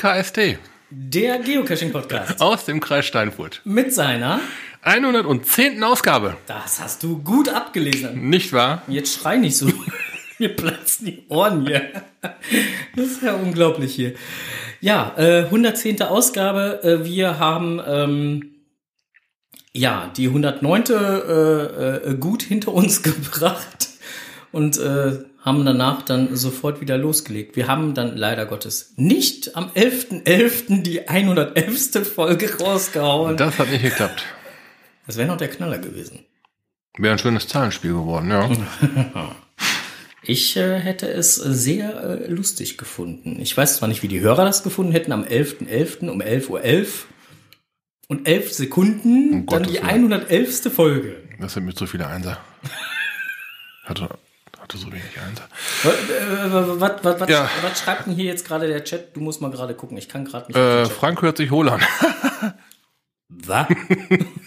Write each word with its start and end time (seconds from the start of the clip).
JKST 0.00 0.58
Der 0.88 1.40
Geocaching-Podcast 1.40 2.40
aus 2.40 2.64
dem 2.64 2.80
Kreis 2.80 3.04
Steinfurt. 3.04 3.60
mit 3.64 3.92
seiner, 3.92 4.40
110. 4.80 5.82
Ausgabe. 5.84 6.38
das 6.46 6.80
hast 6.80 7.02
du 7.02 7.18
gut 7.22 7.50
abgelesen. 7.50 8.30
Nicht 8.30 8.54
wahr? 8.54 8.82
Jetzt 8.88 9.18
schrei 9.18 9.36
nicht 9.36 9.58
so. 9.58 9.66
Mir 10.38 10.56
platzen 10.56 11.04
die 11.04 11.24
Ohren 11.28 11.66
hier. 11.66 11.82
Das 12.96 13.06
ist 13.08 13.22
ja 13.22 13.34
unglaublich 13.34 13.94
hier. 13.94 14.14
Ja, 14.80 15.14
äh, 15.18 15.44
110. 15.44 16.00
Ausgabe. 16.00 16.80
Äh, 16.82 17.04
wir 17.04 17.38
haben 17.38 17.78
ähm, 17.86 18.54
ja 19.74 20.10
die 20.16 20.28
109. 20.28 20.84
Äh, 20.88 20.94
äh, 20.94 22.14
gut 22.18 22.42
hinter 22.42 22.72
uns 22.72 23.02
gebracht 23.02 23.88
und 24.50 24.78
äh, 24.78 25.24
haben 25.40 25.64
danach 25.64 26.02
dann 26.02 26.36
sofort 26.36 26.80
wieder 26.80 26.98
losgelegt. 26.98 27.56
Wir 27.56 27.66
haben 27.66 27.94
dann 27.94 28.16
leider 28.16 28.46
Gottes 28.46 28.92
nicht 28.96 29.56
am 29.56 29.70
11.11. 29.70 30.82
die 30.82 31.08
111. 31.08 32.06
Folge 32.14 32.58
rausgehauen. 32.58 33.36
Das 33.36 33.58
hat 33.58 33.70
nicht 33.70 33.82
geklappt. 33.82 34.24
Das 35.06 35.16
wäre 35.16 35.28
noch 35.28 35.38
der 35.38 35.48
Knaller 35.48 35.78
gewesen. 35.78 36.24
Wäre 36.98 37.14
ein 37.14 37.18
schönes 37.18 37.48
Zahlenspiel 37.48 37.92
geworden, 37.92 38.30
ja. 38.30 38.50
Ich 40.22 40.54
äh, 40.56 40.78
hätte 40.78 41.08
es 41.08 41.34
sehr 41.34 42.04
äh, 42.04 42.30
lustig 42.30 42.76
gefunden. 42.76 43.40
Ich 43.40 43.56
weiß 43.56 43.78
zwar 43.78 43.88
nicht, 43.88 44.02
wie 44.02 44.08
die 44.08 44.20
Hörer 44.20 44.44
das 44.44 44.62
gefunden 44.62 44.92
hätten, 44.92 45.12
am 45.12 45.24
11.11. 45.24 46.10
um 46.10 46.20
11.11 46.20 46.50
Uhr 46.50 46.86
und 48.08 48.28
11 48.28 48.52
Sekunden, 48.52 49.32
Um 49.32 49.46
dann 49.46 49.62
Gottes 49.62 49.72
die 49.72 49.78
Willen. 49.78 50.12
111. 50.12 50.72
Folge. 50.72 51.16
Das 51.40 51.54
sind 51.54 51.64
mir 51.64 51.74
zu 51.74 51.86
viele 51.86 52.06
Einser. 52.06 52.38
Hatte, 53.84 54.10
hatte 54.70 54.78
so 54.78 54.92
wenig 54.92 55.18
Einser. 55.20 55.48
Was, 56.80 57.04
was, 57.04 57.20
was, 57.20 57.28
Ja. 57.28 57.50
was 57.62 57.80
schreibt 57.80 58.06
denn 58.06 58.14
hier 58.14 58.24
jetzt 58.26 58.46
gerade 58.46 58.66
der 58.68 58.84
Chat? 58.84 59.16
Du 59.16 59.20
musst 59.20 59.40
mal 59.40 59.50
gerade 59.50 59.74
gucken, 59.74 59.96
ich 59.96 60.08
kann 60.08 60.24
gerade 60.24 60.46
nicht. 60.46 60.56
Äh. 60.56 60.86
Frank 60.86 61.22
hört 61.22 61.36
sich 61.36 61.50
hohl 61.50 61.68
an. 61.68 61.82
Was? 63.28 63.68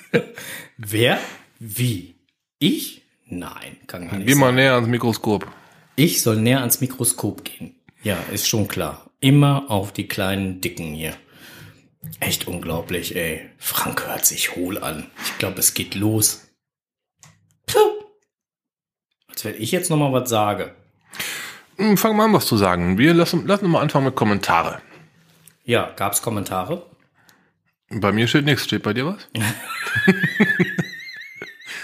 Wer? 0.77 1.19
Wie? 1.59 2.15
Ich? 2.59 3.01
Nein, 3.27 3.77
kann 3.87 4.07
gar 4.09 4.17
nicht 4.17 4.27
Geh 4.27 4.33
sein. 4.33 4.39
mal 4.41 4.51
näher 4.51 4.73
ans 4.73 4.89
Mikroskop. 4.89 5.47
Ich 5.95 6.21
soll 6.21 6.37
näher 6.37 6.59
ans 6.59 6.81
Mikroskop 6.81 7.43
gehen. 7.45 7.75
Ja, 8.03 8.17
ist 8.31 8.47
schon 8.47 8.67
klar. 8.67 9.09
Immer 9.21 9.71
auf 9.71 9.93
die 9.93 10.07
kleinen 10.07 10.59
Dicken 10.59 10.93
hier. 10.93 11.15
Echt 12.19 12.47
unglaublich, 12.47 13.15
ey. 13.15 13.49
Frank 13.57 14.05
hört 14.05 14.25
sich 14.25 14.55
hohl 14.57 14.77
an. 14.77 15.07
Ich 15.23 15.37
glaube, 15.37 15.59
es 15.59 15.73
geht 15.73 15.95
los. 15.95 16.41
Puh. 17.65 17.79
Als 19.43 19.53
wenn 19.55 19.61
ich 19.61 19.71
jetzt 19.71 19.89
noch 19.89 19.97
mal 19.97 20.13
was 20.13 20.29
sage. 20.29 20.71
Hm, 21.77 21.97
Fang 21.97 22.15
mal 22.15 22.25
an, 22.25 22.33
was 22.33 22.45
zu 22.45 22.55
sagen. 22.55 22.97
Wir 22.97 23.13
lassen, 23.13 23.45
lassen 23.45 23.69
mal 23.69 23.81
anfangen 23.81 24.05
mit 24.05 24.15
Kommentare. 24.15 24.79
Ja, 25.65 25.91
gab's 25.97 26.21
Kommentare? 26.21 26.85
Bei 27.89 28.13
mir 28.13 28.27
steht 28.27 28.45
nichts. 28.45 28.63
Steht 28.63 28.83
bei 28.83 28.93
dir 28.93 29.05
was? 29.05 29.27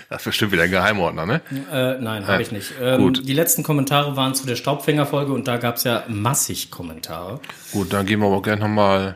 das 0.09 0.21
ist 0.21 0.25
bestimmt 0.25 0.53
wieder 0.53 0.63
ein 0.63 0.71
Geheimordner, 0.71 1.25
ne? 1.25 1.41
Äh, 1.71 2.01
nein, 2.01 2.27
habe 2.27 2.41
ich 2.41 2.51
nicht. 2.53 2.71
Ähm, 2.81 3.01
gut. 3.01 3.27
Die 3.27 3.33
letzten 3.33 3.63
Kommentare 3.63 4.15
waren 4.15 4.35
zu 4.35 4.47
der 4.47 4.55
Staubfängerfolge 4.55 5.33
und 5.33 5.47
da 5.47 5.57
gab's 5.57 5.83
ja 5.83 6.05
massig 6.07 6.71
Kommentare. 6.71 7.41
Gut, 7.73 7.91
dann 7.91 8.05
gehen 8.05 8.19
wir 8.21 8.27
aber 8.27 8.41
gerne 8.41 8.61
nochmal 8.61 9.15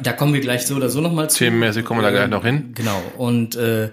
Da 0.00 0.12
kommen 0.12 0.34
wir 0.34 0.40
gleich 0.40 0.66
so 0.66 0.76
oder 0.76 0.88
so 0.88 1.00
noch 1.00 1.12
mal 1.12 1.28
zu. 1.28 1.38
themenmäßig, 1.38 1.84
kommen 1.84 2.00
wir 2.00 2.04
da 2.04 2.10
Ähm, 2.10 2.14
gleich 2.14 2.30
noch 2.30 2.44
hin. 2.44 2.74
Genau, 2.74 3.02
und 3.18 3.56
äh, 3.56 3.90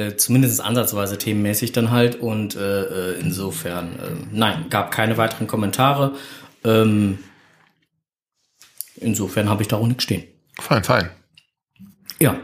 äh, 0.00 0.16
zumindest 0.16 0.60
ansatzweise 0.60 1.18
themenmäßig 1.18 1.72
dann 1.72 1.90
halt. 1.90 2.16
Und 2.16 2.56
äh, 2.56 3.12
äh, 3.12 3.20
insofern, 3.20 3.92
äh, 3.98 4.12
nein, 4.32 4.66
gab 4.70 4.90
keine 4.90 5.16
weiteren 5.16 5.46
Kommentare. 5.46 6.14
Ähm, 6.64 7.18
insofern 8.96 9.48
habe 9.48 9.62
ich 9.62 9.68
da 9.68 9.76
auch 9.76 9.86
nichts 9.86 10.04
stehen. 10.04 10.24
Fein, 10.58 10.84
fein. 10.84 11.10
Ja. 12.20 12.36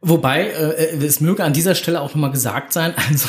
Wobei, 0.00 0.48
äh, 0.48 1.04
es 1.04 1.20
möge 1.20 1.44
an 1.44 1.52
dieser 1.52 1.74
Stelle 1.74 2.00
auch 2.00 2.10
nochmal 2.10 2.32
gesagt 2.32 2.72
sein, 2.72 2.94
also 3.08 3.28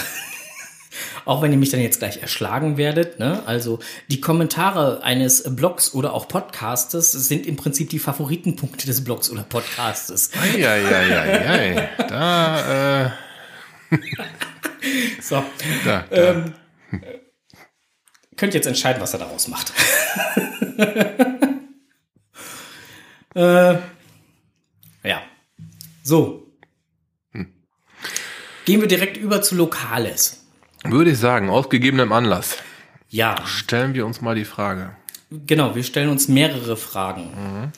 auch 1.25 1.41
wenn 1.41 1.51
ihr 1.51 1.57
mich 1.57 1.69
dann 1.69 1.79
jetzt 1.79 1.99
gleich 1.99 2.21
erschlagen 2.21 2.77
werdet, 2.77 3.19
ne? 3.19 3.43
Also 3.45 3.79
die 4.09 4.19
Kommentare 4.19 5.03
eines 5.03 5.55
Blogs 5.55 5.93
oder 5.93 6.13
auch 6.13 6.27
Podcastes 6.27 7.11
sind 7.11 7.45
im 7.45 7.55
Prinzip 7.55 7.89
die 7.89 7.99
Favoritenpunkte 7.99 8.85
des 8.85 9.03
Blogs 9.03 9.29
oder 9.29 9.43
Podcastes. 9.43 10.31
Eieieiei. 10.41 11.89
Da, 12.09 13.05
äh, 13.05 13.11
So. 15.21 15.41
da, 15.85 16.03
da. 16.09 16.11
Ähm, 16.11 16.53
könnt 18.35 18.53
jetzt 18.53 18.67
entscheiden, 18.67 19.01
was 19.01 19.13
er 19.13 19.19
daraus 19.19 19.47
macht. 19.47 19.71
äh, 23.35 23.73
ja. 25.03 25.21
So. 26.03 26.47
Gehen 28.65 28.81
wir 28.81 28.87
direkt 28.87 29.17
über 29.17 29.41
zu 29.41 29.55
Lokales. 29.55 30.45
Würde 30.83 31.11
ich 31.11 31.17
sagen, 31.17 31.49
aus 31.49 31.69
gegebenem 31.69 32.11
Anlass 32.11 32.57
Ja, 33.09 33.45
stellen 33.45 33.93
wir 33.93 34.05
uns 34.05 34.21
mal 34.21 34.35
die 34.35 34.45
Frage. 34.45 34.95
genau. 35.31 35.75
Wir 35.75 35.83
stellen 35.83 36.09
uns 36.09 36.27
mehrere 36.27 36.77
Fragen. 36.77 37.71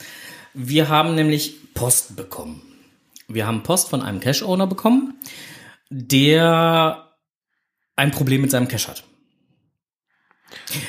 Wir 0.54 0.88
haben 0.88 1.14
nämlich 1.14 1.72
Post 1.74 2.16
bekommen. 2.16 2.62
Wir 3.28 3.46
haben 3.46 3.62
Post 3.62 3.90
von 3.90 4.02
einem 4.02 4.20
Cache-Owner 4.20 4.66
bekommen, 4.66 5.14
der 5.90 7.12
ein 7.96 8.10
Problem 8.10 8.42
mit 8.42 8.50
seinem 8.50 8.68
Cache 8.68 8.88
hat. 8.88 9.04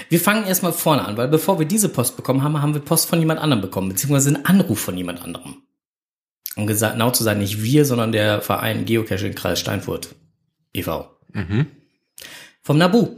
Wir 0.09 0.19
fangen 0.19 0.45
erstmal 0.45 0.73
vorne 0.73 1.05
an, 1.05 1.17
weil 1.17 1.27
bevor 1.27 1.59
wir 1.59 1.65
diese 1.65 1.89
Post 1.89 2.15
bekommen 2.15 2.43
haben, 2.43 2.61
haben 2.61 2.73
wir 2.73 2.81
Post 2.81 3.09
von 3.09 3.19
jemand 3.19 3.39
anderem 3.39 3.61
bekommen, 3.61 3.89
beziehungsweise 3.89 4.35
einen 4.35 4.45
Anruf 4.45 4.79
von 4.79 4.97
jemand 4.97 5.21
anderem. 5.21 5.57
Um 6.55 6.65
genau 6.65 7.11
zu 7.11 7.23
sein, 7.23 7.39
nicht 7.39 7.61
wir, 7.61 7.85
sondern 7.85 8.11
der 8.11 8.41
Verein 8.41 8.85
Geocaching 8.85 9.35
Kreis 9.35 9.59
Steinfurt 9.59 10.15
e.V. 10.73 11.11
Mhm. 11.33 11.67
Vom 12.63 12.77
Nabu. 12.77 13.15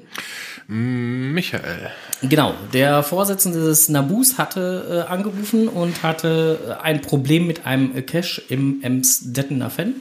Michael. 0.68 1.90
Genau, 2.22 2.54
der 2.74 3.02
Vorsitzende 3.02 3.60
des 3.60 3.90
Nabus 3.90 4.38
hatte 4.38 5.06
äh, 5.08 5.12
angerufen 5.12 5.68
und 5.68 6.04
hatte 6.04 6.60
äh, 6.68 6.84
ein 6.84 7.02
Problem 7.02 7.48
mit 7.48 7.66
einem 7.66 8.06
Cache 8.06 8.44
im 8.50 8.84
Emsdettener 8.84 9.72
Fen. 9.72 9.96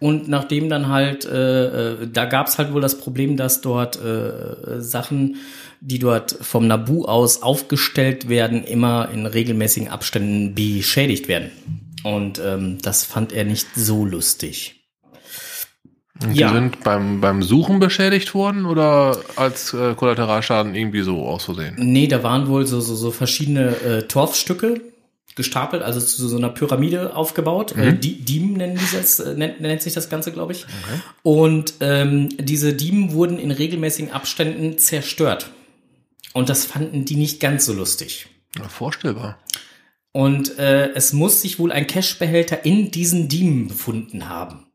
Und 0.00 0.28
nachdem 0.28 0.70
dann 0.70 0.88
halt, 0.88 1.26
äh, 1.26 1.92
äh, 1.92 2.08
da 2.10 2.24
gab 2.24 2.48
es 2.48 2.58
halt 2.58 2.72
wohl 2.72 2.80
das 2.80 2.98
Problem, 2.98 3.36
dass 3.36 3.60
dort 3.60 4.02
äh, 4.02 4.80
Sachen, 4.80 5.36
die 5.82 5.98
dort 5.98 6.32
vom 6.40 6.66
Nabu 6.66 7.04
aus 7.04 7.42
aufgestellt 7.42 8.28
werden, 8.30 8.64
immer 8.64 9.10
in 9.12 9.26
regelmäßigen 9.26 9.88
Abständen 9.88 10.54
beschädigt 10.54 11.28
werden. 11.28 11.50
Und 12.02 12.40
ähm, 12.42 12.78
das 12.80 13.04
fand 13.04 13.34
er 13.34 13.44
nicht 13.44 13.66
so 13.76 14.06
lustig. 14.06 14.80
Und 16.22 16.34
Ja. 16.34 16.48
Die 16.48 16.54
sind 16.54 16.82
beim, 16.82 17.20
beim 17.20 17.42
Suchen 17.42 17.78
beschädigt 17.78 18.34
worden 18.34 18.64
oder 18.64 19.18
als 19.36 19.74
äh, 19.74 19.94
Kollateralschaden 19.94 20.74
irgendwie 20.74 21.02
so 21.02 21.26
aus 21.26 21.44
Versehen? 21.44 21.74
Nee, 21.78 22.06
da 22.06 22.22
waren 22.22 22.48
wohl 22.48 22.66
so, 22.66 22.80
so, 22.80 22.94
so 22.94 23.10
verschiedene 23.10 23.76
äh, 23.82 24.02
Torfstücke 24.02 24.80
gestapelt, 25.36 25.82
also 25.82 26.00
zu 26.00 26.28
so 26.28 26.36
einer 26.36 26.48
Pyramide 26.48 27.14
aufgebaut. 27.14 27.76
Äh, 27.76 27.94
die 27.94 28.20
Diemen 28.24 28.54
nennen 28.54 28.76
die 28.76 28.96
das, 28.96 29.20
äh, 29.20 29.34
nennt, 29.34 29.60
nennt 29.60 29.82
sich 29.82 29.94
das 29.94 30.08
Ganze, 30.08 30.32
glaube 30.32 30.52
ich. 30.52 30.66
Und 31.22 31.74
ähm, 31.80 32.28
diese 32.38 32.74
Diemen 32.74 33.12
wurden 33.12 33.38
in 33.38 33.50
regelmäßigen 33.50 34.10
Abständen 34.12 34.78
zerstört. 34.78 35.50
Und 36.32 36.48
das 36.48 36.64
fanden 36.64 37.04
die 37.04 37.16
nicht 37.16 37.40
ganz 37.40 37.66
so 37.66 37.72
lustig. 37.72 38.28
Ja, 38.58 38.68
vorstellbar. 38.68 39.38
Und 40.12 40.58
äh, 40.58 40.90
es 40.92 41.12
muss 41.12 41.42
sich 41.42 41.58
wohl 41.58 41.72
ein 41.72 41.86
Cashbehälter 41.86 42.64
in 42.64 42.90
diesen 42.90 43.28
Diemen 43.28 43.68
befunden 43.68 44.28
haben. 44.28 44.66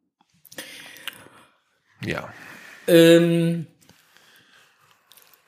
Ja. 2.06 2.30
Ähm, 2.88 3.68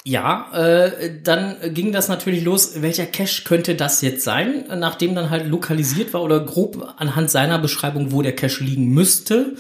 ja, 0.08 0.50
äh, 0.54 1.22
dann 1.22 1.58
ging 1.74 1.92
das 1.92 2.08
natürlich 2.08 2.42
los. 2.46 2.82
Welcher 2.82 3.06
Cache 3.06 3.44
könnte 3.44 3.76
das 3.76 4.02
jetzt 4.02 4.24
sein? 4.24 4.64
Nachdem 4.78 5.16
dann 5.16 5.30
halt 5.30 5.48
lokalisiert 5.48 6.14
war 6.14 6.24
oder 6.24 6.40
grob 6.40 6.94
anhand 6.96 7.30
seiner 7.30 7.60
Beschreibung, 7.60 8.14
wo 8.14 8.22
der 8.22 8.34
Cache 8.34 8.64
liegen 8.64 8.88
müsste, 8.88 9.56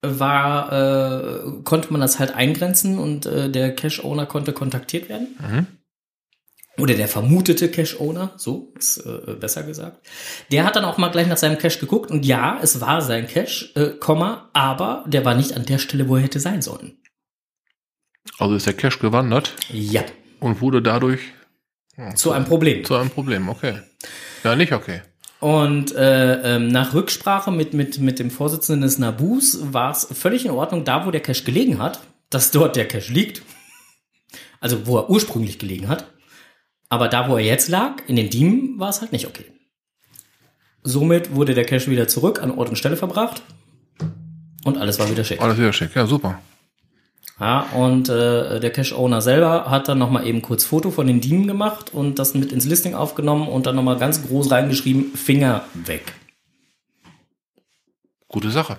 war, 0.00 0.72
äh, 0.72 1.62
konnte 1.64 1.90
man 1.90 2.00
das 2.00 2.20
halt 2.20 2.32
eingrenzen 2.32 3.00
und 3.00 3.26
äh, 3.26 3.50
der 3.50 3.74
Cache-Owner 3.74 4.26
konnte 4.26 4.52
kontaktiert 4.52 5.08
werden. 5.08 5.34
Oder 6.78 6.94
der 6.94 7.08
vermutete 7.08 7.68
Cache-Owner, 7.68 8.34
so 8.36 8.72
ist 8.78 8.98
äh, 8.98 9.34
besser 9.34 9.64
gesagt. 9.64 10.06
Der 10.52 10.64
hat 10.64 10.76
dann 10.76 10.84
auch 10.84 10.98
mal 10.98 11.08
gleich 11.08 11.26
nach 11.26 11.36
seinem 11.36 11.58
Cache 11.58 11.80
geguckt 11.80 12.12
und 12.12 12.24
ja, 12.24 12.60
es 12.62 12.80
war 12.80 13.02
sein 13.02 13.26
Cache, 13.26 13.70
äh, 13.74 13.98
Komma, 13.98 14.48
aber 14.52 15.04
der 15.08 15.24
war 15.24 15.34
nicht 15.34 15.54
an 15.54 15.64
der 15.64 15.78
Stelle, 15.78 16.08
wo 16.08 16.14
er 16.14 16.22
hätte 16.22 16.38
sein 16.38 16.62
sollen. 16.62 16.98
Also 18.38 18.54
ist 18.54 18.66
der 18.66 18.74
Cash 18.74 18.98
gewandert 18.98 19.54
Ja, 19.72 20.04
und 20.40 20.60
wurde 20.60 20.82
dadurch 20.82 21.20
zu 22.14 22.32
einem 22.32 22.44
Problem. 22.44 22.84
zu 22.84 22.94
einem 22.94 23.10
Problem. 23.10 23.48
Okay. 23.48 23.74
Ja, 24.44 24.54
nicht 24.54 24.72
okay. 24.72 25.02
Und 25.40 25.94
äh, 25.94 26.56
ähm, 26.56 26.68
nach 26.68 26.94
Rücksprache 26.94 27.50
mit, 27.50 27.72
mit, 27.72 27.98
mit 27.98 28.18
dem 28.18 28.30
Vorsitzenden 28.30 28.82
des 28.82 28.98
Nabus 28.98 29.72
war 29.72 29.92
es 29.92 30.06
völlig 30.12 30.44
in 30.44 30.50
Ordnung, 30.50 30.84
da 30.84 31.06
wo 31.06 31.10
der 31.10 31.20
Cache 31.20 31.44
gelegen 31.44 31.78
hat, 31.78 32.00
dass 32.30 32.50
dort 32.50 32.76
der 32.76 32.86
Cache 32.88 33.12
liegt, 33.12 33.42
also 34.60 34.86
wo 34.86 34.98
er 34.98 35.10
ursprünglich 35.10 35.58
gelegen 35.58 35.88
hat, 35.88 36.06
Aber 36.88 37.08
da, 37.08 37.28
wo 37.28 37.36
er 37.36 37.44
jetzt 37.44 37.68
lag, 37.68 38.02
in 38.08 38.16
den 38.16 38.30
Diemen, 38.30 38.78
war 38.80 38.88
es 38.88 39.00
halt 39.00 39.12
nicht 39.12 39.26
okay. 39.26 39.44
Somit 40.82 41.34
wurde 41.34 41.54
der 41.54 41.64
Cash 41.64 41.88
wieder 41.88 42.08
zurück 42.08 42.42
an 42.42 42.50
Ort 42.50 42.70
und 42.70 42.76
Stelle 42.76 42.96
verbracht 42.96 43.42
und 44.64 44.78
alles 44.78 44.98
war 44.98 45.10
wieder 45.10 45.22
schick. 45.24 45.40
Alles 45.40 45.58
wieder 45.58 45.72
schick, 45.72 45.94
ja, 45.94 46.06
super. 46.06 46.40
Ja, 47.40 47.60
und 47.74 48.08
äh, 48.08 48.58
der 48.58 48.70
Cache-Owner 48.70 49.20
selber 49.20 49.70
hat 49.70 49.86
dann 49.88 49.98
nochmal 49.98 50.26
eben 50.26 50.42
kurz 50.42 50.64
Foto 50.64 50.90
von 50.90 51.06
den 51.06 51.20
Diemen 51.20 51.46
gemacht 51.46 51.94
und 51.94 52.18
das 52.18 52.34
mit 52.34 52.50
ins 52.50 52.64
Listing 52.64 52.94
aufgenommen 52.94 53.46
und 53.46 53.66
dann 53.66 53.76
nochmal 53.76 53.96
ganz 53.96 54.26
groß 54.26 54.50
reingeschrieben, 54.50 55.14
Finger 55.14 55.64
weg. 55.74 56.14
Gute 58.26 58.50
Sache. 58.50 58.78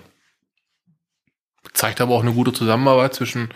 Zeigt 1.74 2.02
aber 2.02 2.16
auch 2.16 2.22
eine 2.22 2.34
gute 2.34 2.52
Zusammenarbeit 2.52 3.14
zwischen 3.14 3.50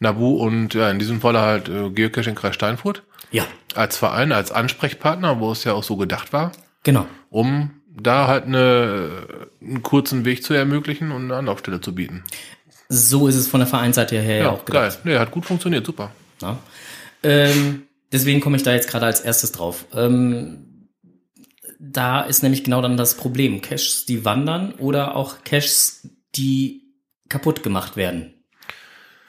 Nabu 0.00 0.34
und 0.34 0.74
ja, 0.74 0.90
in 0.90 0.98
diesem 0.98 1.20
Fall 1.20 1.38
halt 1.38 1.68
äh, 1.68 1.90
Geocaching 1.90 2.34
Kreis 2.34 2.54
Steinfurt. 2.54 3.04
Ja, 3.30 3.44
Als 3.76 3.96
Verein, 3.96 4.32
als 4.32 4.50
Ansprechpartner, 4.50 5.38
wo 5.38 5.52
es 5.52 5.62
ja 5.62 5.74
auch 5.74 5.84
so 5.84 5.96
gedacht 5.96 6.32
war, 6.32 6.50
genau. 6.82 7.06
um 7.28 7.70
da 7.88 8.26
halt 8.26 8.46
eine, 8.46 9.26
einen 9.60 9.82
kurzen 9.82 10.24
Weg 10.24 10.42
zu 10.42 10.54
ermöglichen 10.54 11.12
und 11.12 11.24
eine 11.24 11.36
Anlaufstelle 11.36 11.80
zu 11.80 11.94
bieten. 11.94 12.24
So 12.92 13.28
ist 13.28 13.36
es 13.36 13.46
von 13.46 13.60
der 13.60 13.68
Vereinsseite 13.68 14.20
her 14.20 14.36
ja, 14.36 14.42
Ja, 14.42 14.50
auch 14.50 14.64
geil. 14.64 14.88
gedacht. 14.88 15.04
Nee, 15.04 15.16
hat 15.16 15.30
gut 15.30 15.46
funktioniert, 15.46 15.86
super. 15.86 16.10
Ja. 16.42 16.58
Ähm, 17.22 17.84
deswegen 18.10 18.40
komme 18.40 18.56
ich 18.56 18.64
da 18.64 18.72
jetzt 18.72 18.88
gerade 18.88 19.06
als 19.06 19.20
erstes 19.20 19.52
drauf. 19.52 19.84
Ähm, 19.94 20.88
da 21.78 22.22
ist 22.22 22.42
nämlich 22.42 22.64
genau 22.64 22.82
dann 22.82 22.96
das 22.96 23.16
Problem. 23.16 23.62
Caches, 23.62 24.06
die 24.06 24.24
wandern 24.24 24.74
oder 24.78 25.14
auch 25.14 25.44
Caches, 25.44 26.08
die 26.34 26.82
kaputt 27.28 27.62
gemacht 27.62 27.96
werden. 27.96 28.34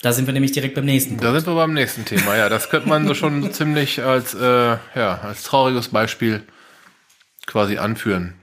Da 0.02 0.12
sind 0.12 0.26
wir 0.26 0.34
nämlich 0.34 0.52
direkt 0.52 0.74
beim 0.74 0.86
nächsten 0.86 1.12
Punkt. 1.12 1.24
Da 1.24 1.32
sind 1.32 1.46
wir 1.46 1.54
beim 1.54 1.74
nächsten 1.74 2.04
Thema. 2.06 2.36
Ja, 2.36 2.50
das 2.50 2.70
könnte 2.70 2.90
man 2.90 3.08
so 3.08 3.14
schon 3.14 3.52
ziemlich 3.54 4.02
als, 4.02 4.34
äh, 4.34 4.78
ja, 4.96 5.20
als 5.22 5.44
trauriges 5.44 5.90
Beispiel 5.90 6.42
quasi 7.46 7.78
anführen. 7.78 8.34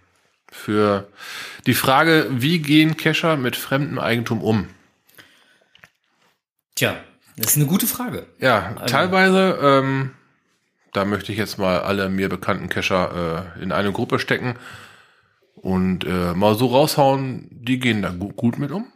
Für 0.50 1.08
die 1.66 1.74
Frage, 1.74 2.28
wie 2.30 2.60
gehen 2.60 2.96
Cacher 2.96 3.36
mit 3.36 3.56
fremdem 3.56 3.98
Eigentum 3.98 4.40
um? 4.42 4.68
Tja, 6.78 6.94
das 7.36 7.50
ist 7.50 7.56
eine 7.56 7.66
gute 7.66 7.88
Frage. 7.88 8.26
Ja, 8.38 8.74
teilweise, 8.86 9.58
ähm, 9.60 10.12
da 10.92 11.04
möchte 11.04 11.32
ich 11.32 11.38
jetzt 11.38 11.58
mal 11.58 11.80
alle 11.80 12.08
mir 12.08 12.28
bekannten 12.28 12.68
Cacher 12.68 13.50
äh, 13.58 13.62
in 13.64 13.72
eine 13.72 13.90
Gruppe 13.90 14.20
stecken 14.20 14.54
und 15.56 16.04
äh, 16.04 16.34
mal 16.34 16.54
so 16.54 16.66
raushauen, 16.66 17.48
die 17.50 17.80
gehen 17.80 18.00
da 18.00 18.10
gu 18.10 18.28
gut 18.28 18.60
mit 18.60 18.70
um. 18.70 18.86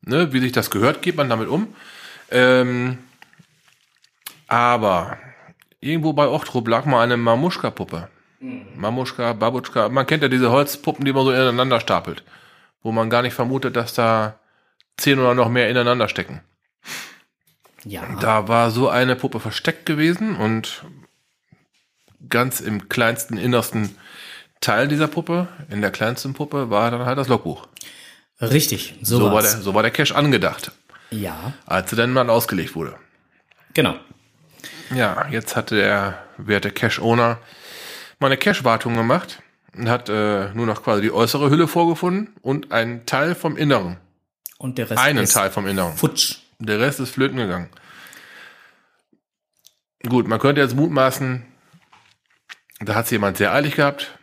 Ne, 0.00 0.32
wie 0.32 0.40
sich 0.40 0.52
das 0.52 0.70
gehört, 0.70 1.02
geht 1.02 1.16
man 1.16 1.28
damit 1.28 1.48
um. 1.48 1.74
Ähm, 2.30 2.96
aber 4.48 5.18
irgendwo 5.80 6.14
bei 6.14 6.26
Ochtrup 6.26 6.66
lag 6.66 6.86
mal 6.86 7.02
eine 7.02 7.18
Mamuschka-Puppe. 7.18 8.08
Mamuschka, 8.74 9.34
Babutschka, 9.34 9.90
man 9.90 10.06
kennt 10.06 10.22
ja 10.22 10.30
diese 10.30 10.50
Holzpuppen, 10.50 11.04
die 11.04 11.12
man 11.12 11.26
so 11.26 11.30
ineinander 11.30 11.78
stapelt, 11.78 12.24
wo 12.82 12.90
man 12.90 13.10
gar 13.10 13.20
nicht 13.20 13.34
vermutet, 13.34 13.76
dass 13.76 13.92
da 13.92 14.38
zehn 14.96 15.18
oder 15.18 15.34
noch 15.34 15.50
mehr 15.50 15.68
ineinander 15.68 16.08
stecken. 16.08 16.40
Ja, 17.84 18.02
Da 18.20 18.46
war 18.48 18.70
so 18.70 18.88
eine 18.88 19.16
Puppe 19.16 19.40
versteckt 19.40 19.86
gewesen 19.86 20.36
und 20.36 20.84
ganz 22.28 22.60
im 22.60 22.88
kleinsten, 22.88 23.36
innersten 23.36 23.96
Teil 24.60 24.86
dieser 24.86 25.08
Puppe, 25.08 25.48
in 25.68 25.80
der 25.80 25.90
kleinsten 25.90 26.34
Puppe, 26.34 26.70
war 26.70 26.90
dann 26.92 27.04
halt 27.04 27.18
das 27.18 27.26
Logbuch. 27.28 27.66
richtig. 28.40 28.94
So, 29.02 29.18
So 29.18 29.32
war, 29.32 29.42
der, 29.42 29.50
so 29.50 29.74
war 29.74 29.82
der 29.82 29.90
Cache 29.90 30.14
angedacht, 30.14 30.70
Ja, 31.10 31.52
als 31.66 31.92
er 31.92 31.96
dann 31.96 32.12
mal 32.12 32.28
ausgelegt 32.30 32.74
wurde. 32.76 32.96
genau. 33.74 33.96
Ja, 34.94 35.26
jetzt 35.28 35.56
hatte 35.56 35.76
der 35.76 36.22
werte 36.36 36.70
Cache-Owner 36.70 37.38
mal 38.20 38.26
eine 38.26 38.36
Cache-Wartung 38.36 38.94
gemacht 38.94 39.42
und 39.74 39.88
hat 39.88 40.10
äh, 40.10 40.50
nur 40.52 40.66
noch 40.66 40.82
quasi 40.84 41.00
die 41.02 41.10
äußere 41.10 41.48
Hülle 41.48 41.66
vorgefunden 41.66 42.28
und 42.42 42.72
einen 42.72 43.06
Teil 43.06 43.34
vom 43.34 43.56
Inneren. 43.56 43.96
Und 44.58 44.76
der 44.78 44.90
Rest 44.90 45.00
Einen 45.02 45.24
ist 45.24 45.32
Teil 45.32 45.50
vom 45.50 45.66
Inneren. 45.66 45.96
futsch. 45.96 46.36
Der 46.64 46.80
Rest 46.80 47.00
ist 47.00 47.10
flöten 47.10 47.36
gegangen. 47.36 47.68
Gut, 50.08 50.26
man 50.26 50.38
könnte 50.38 50.60
jetzt 50.60 50.74
mutmaßen, 50.74 51.44
da 52.80 52.94
hat 52.94 53.04
es 53.04 53.10
jemand 53.10 53.36
sehr 53.36 53.52
eilig 53.52 53.76
gehabt. 53.76 54.18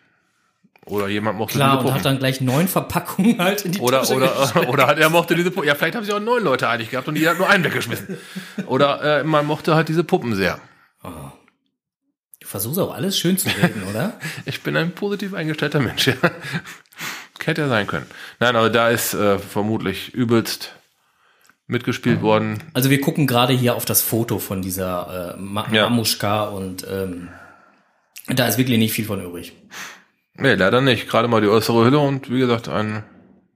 Oder 0.86 1.08
jemand 1.08 1.38
mochte 1.38 1.56
Klar, 1.56 1.70
diese 1.70 1.78
und 1.80 1.84
Puppen. 1.84 1.96
hat 1.98 2.06
dann 2.06 2.18
gleich 2.20 2.42
neun 2.42 2.68
Verpackungen 2.68 3.38
halt 3.40 3.64
in 3.64 3.74
die 3.74 3.80
Oder, 3.80 4.00
Tasche 4.00 4.16
oder, 4.16 4.70
oder 4.70 4.88
hat 4.88 4.98
er 4.98 5.10
mochte 5.10 5.36
diese 5.36 5.52
Puppen. 5.52 5.68
Ja, 5.68 5.76
vielleicht 5.76 5.96
haben 5.96 6.04
sich 6.04 6.14
auch 6.14 6.20
neun 6.20 6.44
Leute 6.44 6.68
eilig 6.68 6.90
gehabt 6.90 7.08
und 7.08 7.16
jeder 7.16 7.32
hat 7.32 7.38
nur 7.38 7.50
einen 7.50 7.64
weggeschmissen. 7.64 8.18
Oder 8.66 9.20
äh, 9.20 9.24
man 9.24 9.46
mochte 9.46 9.76
halt 9.76 9.88
diese 9.88 10.04
Puppen 10.04 10.36
sehr. 10.36 10.60
Du 11.04 12.48
versuchst 12.48 12.80
auch 12.80 12.94
alles 12.94 13.20
schön 13.20 13.38
zu 13.38 13.50
reden, 13.50 13.84
oder? 13.90 14.20
Ich 14.46 14.64
bin 14.64 14.76
ein 14.76 14.92
positiv 14.92 15.34
eingestellter 15.34 15.80
Mensch, 15.80 16.08
ja. 16.08 16.16
Hätte 17.44 17.62
er 17.62 17.70
sein 17.70 17.88
können. 17.88 18.06
Nein, 18.40 18.56
aber 18.56 18.70
da 18.70 18.90
ist 18.90 19.14
äh, 19.16 19.40
vermutlich 19.40 20.14
übelst 20.14 20.76
mitgespielt 21.70 22.22
worden. 22.22 22.62
Also 22.74 22.90
wir 22.90 23.00
gucken 23.00 23.28
gerade 23.28 23.54
hier 23.54 23.76
auf 23.76 23.86
das 23.86 24.02
Foto 24.02 24.40
von 24.40 24.62
dieser 24.62 25.36
äh, 25.38 25.40
Ma 25.40 25.66
Ja. 25.72 25.88
Mamuschka 25.90 26.46
und 26.46 26.86
ähm, 26.90 27.30
da 28.28 28.48
ist 28.48 28.58
wirklich 28.58 28.78
nicht 28.80 28.94
viel 28.94 29.06
von 29.06 29.24
übrig. 29.24 29.54
Nee, 30.36 30.56
leider 30.56 30.82
nicht. 30.82 31.08
Gerade 31.10 31.28
mal 31.28 31.42
die 31.42 31.48
äußere 31.48 31.86
Hülle 31.86 32.00
und 32.00 32.30
wie 32.32 32.40
gesagt, 32.40 32.70
ein, 32.70 33.04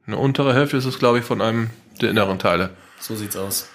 eine 0.06 0.18
untere 0.18 0.54
Hälfte 0.54 0.78
ist 0.78 0.86
es, 0.86 1.00
glaube 1.00 1.20
ich, 1.20 1.26
von 1.26 1.42
einem 1.42 1.70
der 2.02 2.10
inneren 2.12 2.40
Teile. 2.40 2.70
So 3.00 3.16
sieht's 3.16 3.36
aus. 3.36 3.68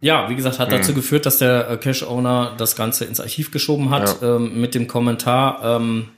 Ja, 0.00 0.28
wie 0.28 0.36
gesagt, 0.36 0.58
hat 0.58 0.70
Hm. 0.70 0.78
dazu 0.78 0.94
geführt, 0.94 1.26
dass 1.26 1.38
der 1.38 1.70
äh, 1.70 1.76
Cache-Owner 1.78 2.54
das 2.58 2.76
Ganze 2.76 3.06
ins 3.06 3.18
Archiv 3.20 3.50
geschoben 3.50 3.90
hat 3.90 4.18
ähm, 4.22 4.60
mit 4.60 4.74
dem 4.74 4.86
Kommentar. 4.88 5.60
Ähm, 5.64 6.10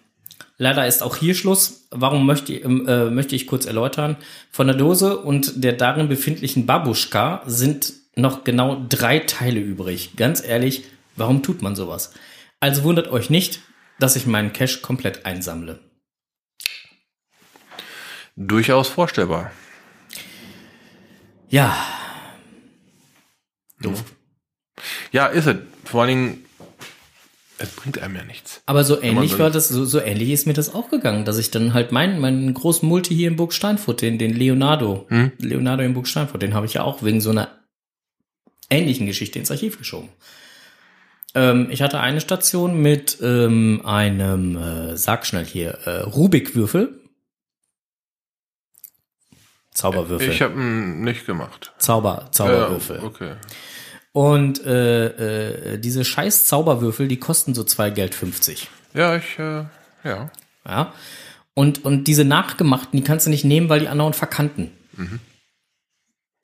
leider 0.58 0.86
ist 0.86 1.02
auch 1.02 1.16
hier 1.16 1.34
Schluss. 1.34 1.86
Warum 1.90 2.26
möchte, 2.26 2.52
ich- 2.52 2.64
ähm, 2.64 2.86
äh, 2.86 3.10
möchte 3.10 3.34
ich 3.34 3.46
kurz 3.46 3.64
erläutern? 3.66 4.16
Von 4.50 4.66
der 4.66 4.76
Dose 4.76 5.18
und 5.18 5.64
der 5.64 5.72
darin 5.72 6.08
befindlichen 6.08 6.66
Babuschka 6.66 7.42
sind 7.46 7.94
noch 8.16 8.44
genau 8.44 8.84
drei 8.88 9.20
Teile 9.20 9.60
übrig. 9.60 10.16
Ganz 10.16 10.44
ehrlich, 10.44 10.84
warum 11.16 11.42
tut 11.42 11.62
man 11.62 11.74
sowas? 11.76 12.12
Also 12.60 12.82
wundert 12.82 13.08
euch 13.08 13.30
nicht, 13.30 13.60
dass 14.00 14.16
ich 14.16 14.26
meinen 14.26 14.52
Cache 14.52 14.80
komplett 14.80 15.24
einsammle. 15.24 15.78
Durchaus 18.36 18.88
vorstellbar. 18.88 19.50
Ja. 21.48 21.76
Doof. 23.80 24.04
Ja, 25.12 25.26
ist 25.26 25.46
es. 25.46 25.56
Vor 25.84 26.02
allen 26.02 26.08
Dingen, 26.08 26.44
es 27.58 27.70
bringt 27.70 27.98
einem 27.98 28.16
ja 28.16 28.24
nichts. 28.24 28.62
Aber 28.66 28.84
so 28.84 29.00
ähnlich 29.02 29.32
so- 29.32 29.38
war 29.40 29.50
das, 29.50 29.68
so, 29.68 29.84
so 29.84 30.00
ähnlich 30.00 30.30
ist 30.30 30.46
mir 30.46 30.52
das 30.54 30.74
auch 30.74 30.88
gegangen, 30.90 31.24
dass 31.24 31.38
ich 31.38 31.50
dann 31.50 31.74
halt 31.74 31.92
meinen, 31.92 32.20
meinen 32.20 32.54
großen 32.54 32.88
Multi 32.88 33.14
hier 33.14 33.28
in 33.28 33.36
Burg 33.36 33.52
Steinfurt, 33.52 34.00
den, 34.02 34.18
den 34.18 34.34
Leonardo, 34.34 35.06
Hm? 35.08 35.32
Leonardo 35.38 35.82
in 35.82 35.94
Burg 35.94 36.06
Steinfurt, 36.06 36.42
den 36.42 36.54
habe 36.54 36.66
ich 36.66 36.74
ja 36.74 36.82
auch 36.84 37.02
wegen 37.02 37.20
so 37.20 37.30
einer 37.30 37.48
ähnlichen 38.70 39.06
Geschichte 39.06 39.38
ins 39.38 39.50
Archiv 39.50 39.76
geschoben. 39.78 40.08
Ähm, 41.34 41.68
ich 41.70 41.82
hatte 41.82 42.00
eine 42.00 42.20
Station 42.20 42.80
mit 42.80 43.18
ähm, 43.22 43.82
einem, 43.84 44.56
äh, 44.56 44.96
sag 44.96 45.26
schnell 45.26 45.44
hier, 45.44 45.70
äh, 45.84 46.00
Rubik-Würfel. 46.02 46.94
Zauberwürfel. 49.72 50.30
Ich 50.30 50.42
habe 50.42 50.54
ihn 50.60 51.02
nicht 51.02 51.26
gemacht. 51.26 51.72
Zauber, 51.78 52.28
Zauberwürfel. 52.32 52.96
Ja, 52.96 53.02
okay. 53.04 53.34
Und 54.18 54.66
äh, 54.66 55.74
äh, 55.74 55.78
diese 55.78 56.04
scheiß 56.04 56.46
Zauberwürfel, 56.46 57.06
die 57.06 57.20
kosten 57.20 57.54
so 57.54 57.62
zwei 57.62 57.90
Geld 57.90 58.16
50. 58.16 58.68
Ja, 58.92 59.14
ich, 59.14 59.38
äh, 59.38 59.62
ja. 60.02 60.32
Ja. 60.66 60.92
Und, 61.54 61.84
und 61.84 62.08
diese 62.08 62.24
nachgemachten, 62.24 62.98
die 62.98 63.04
kannst 63.04 63.26
du 63.26 63.30
nicht 63.30 63.44
nehmen, 63.44 63.68
weil 63.68 63.78
die 63.78 63.86
anderen 63.86 64.14
verkanten. 64.14 64.72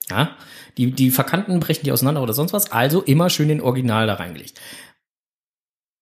Ja. 0.09 0.37
Die, 0.77 0.91
die 0.91 1.11
Verkanten 1.11 1.59
brechen 1.59 1.83
die 1.83 1.91
auseinander 1.91 2.23
oder 2.23 2.31
sonst 2.31 2.53
was. 2.53 2.71
Also 2.71 3.01
immer 3.01 3.29
schön 3.29 3.49
den 3.49 3.59
Original 3.59 4.07
da 4.07 4.13
reingelegt. 4.13 4.57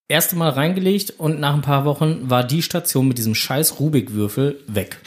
Erste 0.08 0.36
Mal 0.36 0.50
reingelegt 0.50 1.10
und 1.18 1.40
nach 1.40 1.56
ein 1.56 1.64
paar 1.64 1.86
Wochen 1.86 2.30
war 2.30 2.44
die 2.44 2.62
Station 2.62 3.08
mit 3.08 3.18
diesem 3.18 3.34
scheiß 3.34 3.80
Rubik-Würfel 3.80 4.64
weg. 4.68 5.00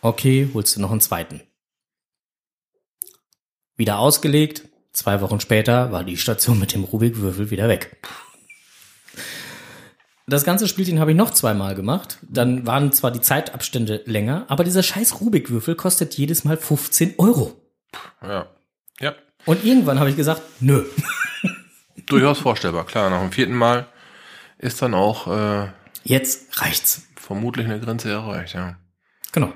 Okay, 0.00 0.50
holst 0.52 0.74
du 0.74 0.80
noch 0.80 0.90
einen 0.90 1.00
zweiten. 1.00 1.40
Wieder 3.76 4.00
ausgelegt. 4.00 4.67
Zwei 4.98 5.20
Wochen 5.20 5.38
später 5.38 5.92
war 5.92 6.02
die 6.02 6.16
Station 6.16 6.58
mit 6.58 6.74
dem 6.74 6.82
Rubik-Würfel 6.82 7.52
wieder 7.52 7.68
weg. 7.68 7.98
Das 10.26 10.42
ganze 10.42 10.66
Spielchen 10.66 10.98
habe 10.98 11.12
ich 11.12 11.16
noch 11.16 11.30
zweimal 11.30 11.76
gemacht. 11.76 12.18
Dann 12.22 12.66
waren 12.66 12.90
zwar 12.90 13.12
die 13.12 13.20
Zeitabstände 13.20 14.02
länger, 14.06 14.46
aber 14.48 14.64
dieser 14.64 14.82
scheiß 14.82 15.20
Rubik-Würfel 15.20 15.76
kostet 15.76 16.14
jedes 16.14 16.42
Mal 16.42 16.56
15 16.56 17.14
Euro. 17.18 17.54
Ja. 18.22 18.48
Ja. 18.98 19.14
Und 19.46 19.64
irgendwann 19.64 20.00
habe 20.00 20.10
ich 20.10 20.16
gesagt, 20.16 20.42
nö. 20.58 20.84
Durchaus 22.06 22.40
vorstellbar. 22.40 22.84
Klar, 22.84 23.08
nach 23.08 23.20
dem 23.20 23.30
vierten 23.30 23.54
Mal 23.54 23.86
ist 24.58 24.82
dann 24.82 24.94
auch 24.94 25.28
äh, 25.28 25.68
Jetzt 26.02 26.60
reicht's. 26.60 27.02
vermutlich 27.14 27.66
eine 27.66 27.78
Grenze 27.78 28.10
erreicht, 28.10 28.54
ja. 28.54 28.76
Genau. 29.30 29.52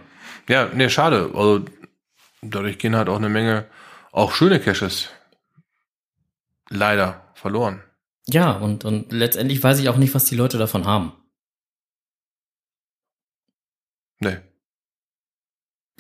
Ja, 0.49 0.70
nee, 0.72 0.88
schade. 0.88 1.32
Also 1.34 1.64
dadurch 2.42 2.78
gehen 2.78 2.94
halt 2.94 3.08
auch 3.08 3.16
eine 3.16 3.28
Menge 3.28 3.66
auch 4.12 4.32
schöne 4.37 4.61
Caches 4.61 5.08
leider 6.73 7.33
verloren. 7.35 7.83
Ja, 8.29 8.52
und, 8.52 8.85
und 8.85 9.12
letztendlich 9.12 9.62
weiß 9.62 9.81
ich 9.81 9.88
auch 9.88 9.97
nicht, 9.97 10.14
was 10.14 10.25
die 10.25 10.37
Leute 10.37 10.59
davon 10.59 10.87
haben. 10.87 11.12
Nee. 14.21 14.38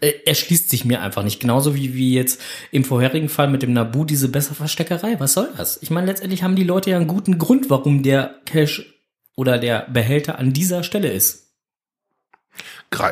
Er 0.00 0.26
erschließt 0.26 0.70
sich 0.70 0.84
mir 0.84 1.00
einfach 1.00 1.22
nicht. 1.22 1.40
Genauso 1.40 1.74
wie, 1.74 1.94
wie 1.94 2.14
jetzt 2.14 2.40
im 2.70 2.84
vorherigen 2.84 3.28
Fall 3.28 3.48
mit 3.48 3.62
dem 3.62 3.72
Nabu 3.72 4.04
diese 4.04 4.28
Besserversteckerei. 4.28 5.20
Was 5.20 5.34
soll 5.34 5.52
das? 5.56 5.80
Ich 5.82 5.90
meine, 5.90 6.06
letztendlich 6.06 6.42
haben 6.42 6.56
die 6.56 6.64
Leute 6.64 6.90
ja 6.90 6.96
einen 6.96 7.06
guten 7.06 7.38
Grund, 7.38 7.70
warum 7.70 8.02
der 8.02 8.40
Cache 8.44 8.84
oder 9.36 9.58
der 9.58 9.88
Behälter 9.90 10.38
an 10.38 10.52
dieser 10.52 10.82
Stelle 10.82 11.12
ist. 11.12 11.51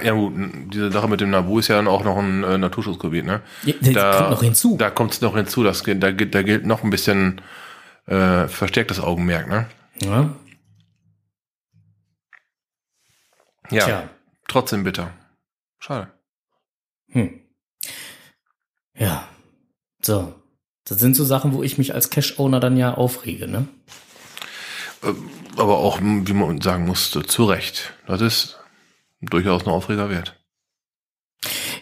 Ja 0.03 0.13
gut, 0.13 0.33
diese 0.73 0.91
Sache 0.93 1.09
mit 1.09 1.21
dem 1.21 1.31
Nabu 1.31 1.59
ist 1.59 1.69
ja 1.69 1.77
dann 1.77 1.89
auch 1.89 2.05
noch 2.05 2.19
ein 2.19 2.45
äh, 2.45 2.59
Naturschutzgebiet, 2.59 3.25
ne? 3.25 3.41
Ja, 3.65 3.75
das 3.81 3.93
Da- 3.95 4.17
kommt 4.19 4.31
noch 4.31 4.43
hinzu. 4.43 4.77
Da 4.77 4.91
kommt 4.91 5.13
es 5.13 5.21
noch 5.21 5.35
hinzu, 5.37 5.63
dass, 5.65 5.83
da, 5.83 6.11
gilt- 6.11 6.35
da 6.35 6.43
gilt 6.43 6.67
noch 6.67 6.85
ein 6.85 6.91
bisschen 6.91 7.41
äh, 8.07 8.47
verstärktes 8.49 9.01
Augenmerk, 9.01 9.49
ne? 9.49 9.67
ja. 10.03 10.31
Ja, 13.71 13.85
Tja. 13.85 14.09
trotzdem 14.49 14.83
bitter. 14.83 15.13
Schade. 15.79 16.11
Hm. 17.13 17.41
Ja. 18.97 19.29
So. 20.03 20.35
Das 20.87 20.99
sind 20.99 21.15
so 21.15 21.25
Sachen, 21.25 21.53
wo 21.53 21.63
ich 21.63 21.79
mich 21.79 21.95
als 21.95 22.11
Cash-Owner 22.11 22.59
dann 22.59 22.77
ja 22.77 22.95
aufrege, 22.95 23.47
ne? 23.47 23.69
Aber 25.57 25.79
auch, 25.79 26.01
wie 26.03 26.33
man 26.33 26.61
sagen 26.61 26.85
musste, 26.85 27.23
zu 27.25 27.45
Recht. 27.45 27.93
Das 28.07 28.21
ist 28.21 28.59
durchaus 29.21 29.65
ein 29.67 29.71
Aufreger 29.71 30.11
wert. 30.11 30.37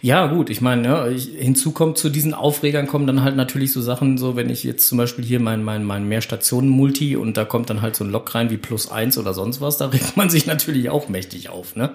Ja, 0.01 0.27
gut, 0.29 0.49
ich 0.51 0.61
meine, 0.61 0.87
ja, 0.87 1.09
ich, 1.09 1.25
hinzu 1.27 1.73
kommt 1.73 1.99
zu 1.99 2.09
diesen 2.09 2.33
Aufregern 2.33 2.87
kommen 2.87 3.09
dann 3.09 3.23
halt 3.23 3.35
natürlich 3.35 3.73
so 3.73 3.81
Sachen, 3.83 4.17
so 4.17 4.37
wenn 4.37 4.49
ich 4.49 4.63
jetzt 4.63 4.87
zum 4.87 4.97
Beispiel 4.99 5.25
hier 5.25 5.41
mein, 5.41 5.65
mein, 5.65 5.83
mein 5.85 6.07
Mehrstationen-Multi 6.09 7.17
und 7.17 7.37
da 7.37 7.45
kommt 7.45 7.69
dann 7.69 7.83
halt 7.83 7.97
so 7.97 8.05
ein 8.05 8.11
Log 8.11 8.33
rein 8.35 8.51
wie 8.51 8.59
plus 8.59 8.91
eins 8.91 9.19
oder 9.19 9.35
sonst 9.35 9.61
was, 9.61 9.77
da 9.77 9.87
regt 9.87 10.17
man 10.17 10.31
sich 10.31 10.47
natürlich 10.53 10.91
auch 10.91 11.09
mächtig 11.09 11.49
auf, 11.49 11.75
ne? 11.75 11.91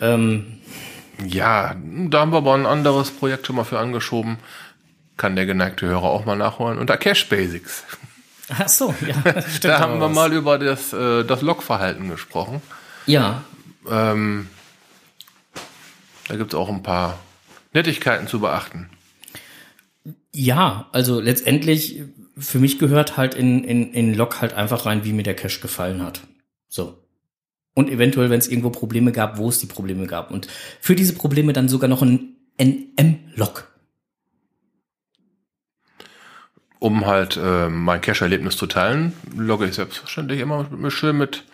Ähm, 0.00 0.58
Ja, 1.26 1.74
da 2.08 2.20
haben 2.20 2.30
wir 2.32 2.36
aber 2.38 2.54
ein 2.54 2.66
anderes 2.66 3.10
Projekt 3.10 3.46
schon 3.46 3.56
mal 3.56 3.64
für 3.64 3.80
angeschoben. 3.80 4.38
Kann 5.16 5.34
der 5.34 5.46
geneigte 5.46 5.86
Hörer 5.86 6.04
auch 6.04 6.24
mal 6.24 6.36
nachholen. 6.36 6.78
Unter 6.78 6.96
Cache 6.96 7.26
Basics. 7.28 7.82
ach 8.48 8.68
so, 8.68 8.94
ja. 9.06 9.16
Da 9.62 9.80
haben 9.80 9.98
wir 9.98 10.06
was. 10.08 10.14
mal 10.14 10.32
über 10.32 10.58
das, 10.58 10.92
äh, 10.92 11.24
das 11.24 11.42
Logverhalten 11.42 12.08
gesprochen. 12.08 12.62
Ja, 13.06 13.42
Ähm, 13.90 14.48
da 16.28 16.36
gibt's 16.36 16.54
auch 16.54 16.68
ein 16.68 16.82
paar 16.82 17.18
Nettigkeiten 17.72 18.26
zu 18.26 18.40
beachten. 18.40 18.90
Ja, 20.32 20.88
also 20.92 21.20
letztendlich, 21.20 22.02
für 22.36 22.58
mich 22.58 22.78
gehört 22.78 23.16
halt 23.16 23.34
in, 23.34 23.64
in, 23.64 23.92
in 23.92 24.14
Log 24.14 24.40
halt 24.40 24.52
einfach 24.54 24.86
rein, 24.86 25.04
wie 25.04 25.12
mir 25.12 25.22
der 25.22 25.34
Cache 25.34 25.60
gefallen 25.60 26.02
hat. 26.02 26.20
So. 26.68 27.02
Und 27.74 27.88
eventuell, 27.90 28.30
wenn 28.30 28.38
es 28.38 28.48
irgendwo 28.48 28.70
Probleme 28.70 29.12
gab, 29.12 29.38
wo 29.38 29.48
es 29.48 29.58
die 29.60 29.66
Probleme 29.66 30.06
gab. 30.06 30.30
Und 30.30 30.48
für 30.80 30.94
diese 30.94 31.14
Probleme 31.14 31.52
dann 31.52 31.68
sogar 31.68 31.88
noch 31.88 32.02
ein 32.02 32.36
NM-Log. 32.60 33.68
Um 36.80 37.06
halt 37.06 37.36
äh, 37.36 37.68
mein 37.68 38.00
Cache-Erlebnis 38.00 38.56
zu 38.56 38.66
teilen, 38.66 39.12
logge 39.36 39.66
ich 39.66 39.74
selbstverständlich 39.74 40.40
immer 40.40 40.68
schön 40.90 41.16
mit, 41.16 41.44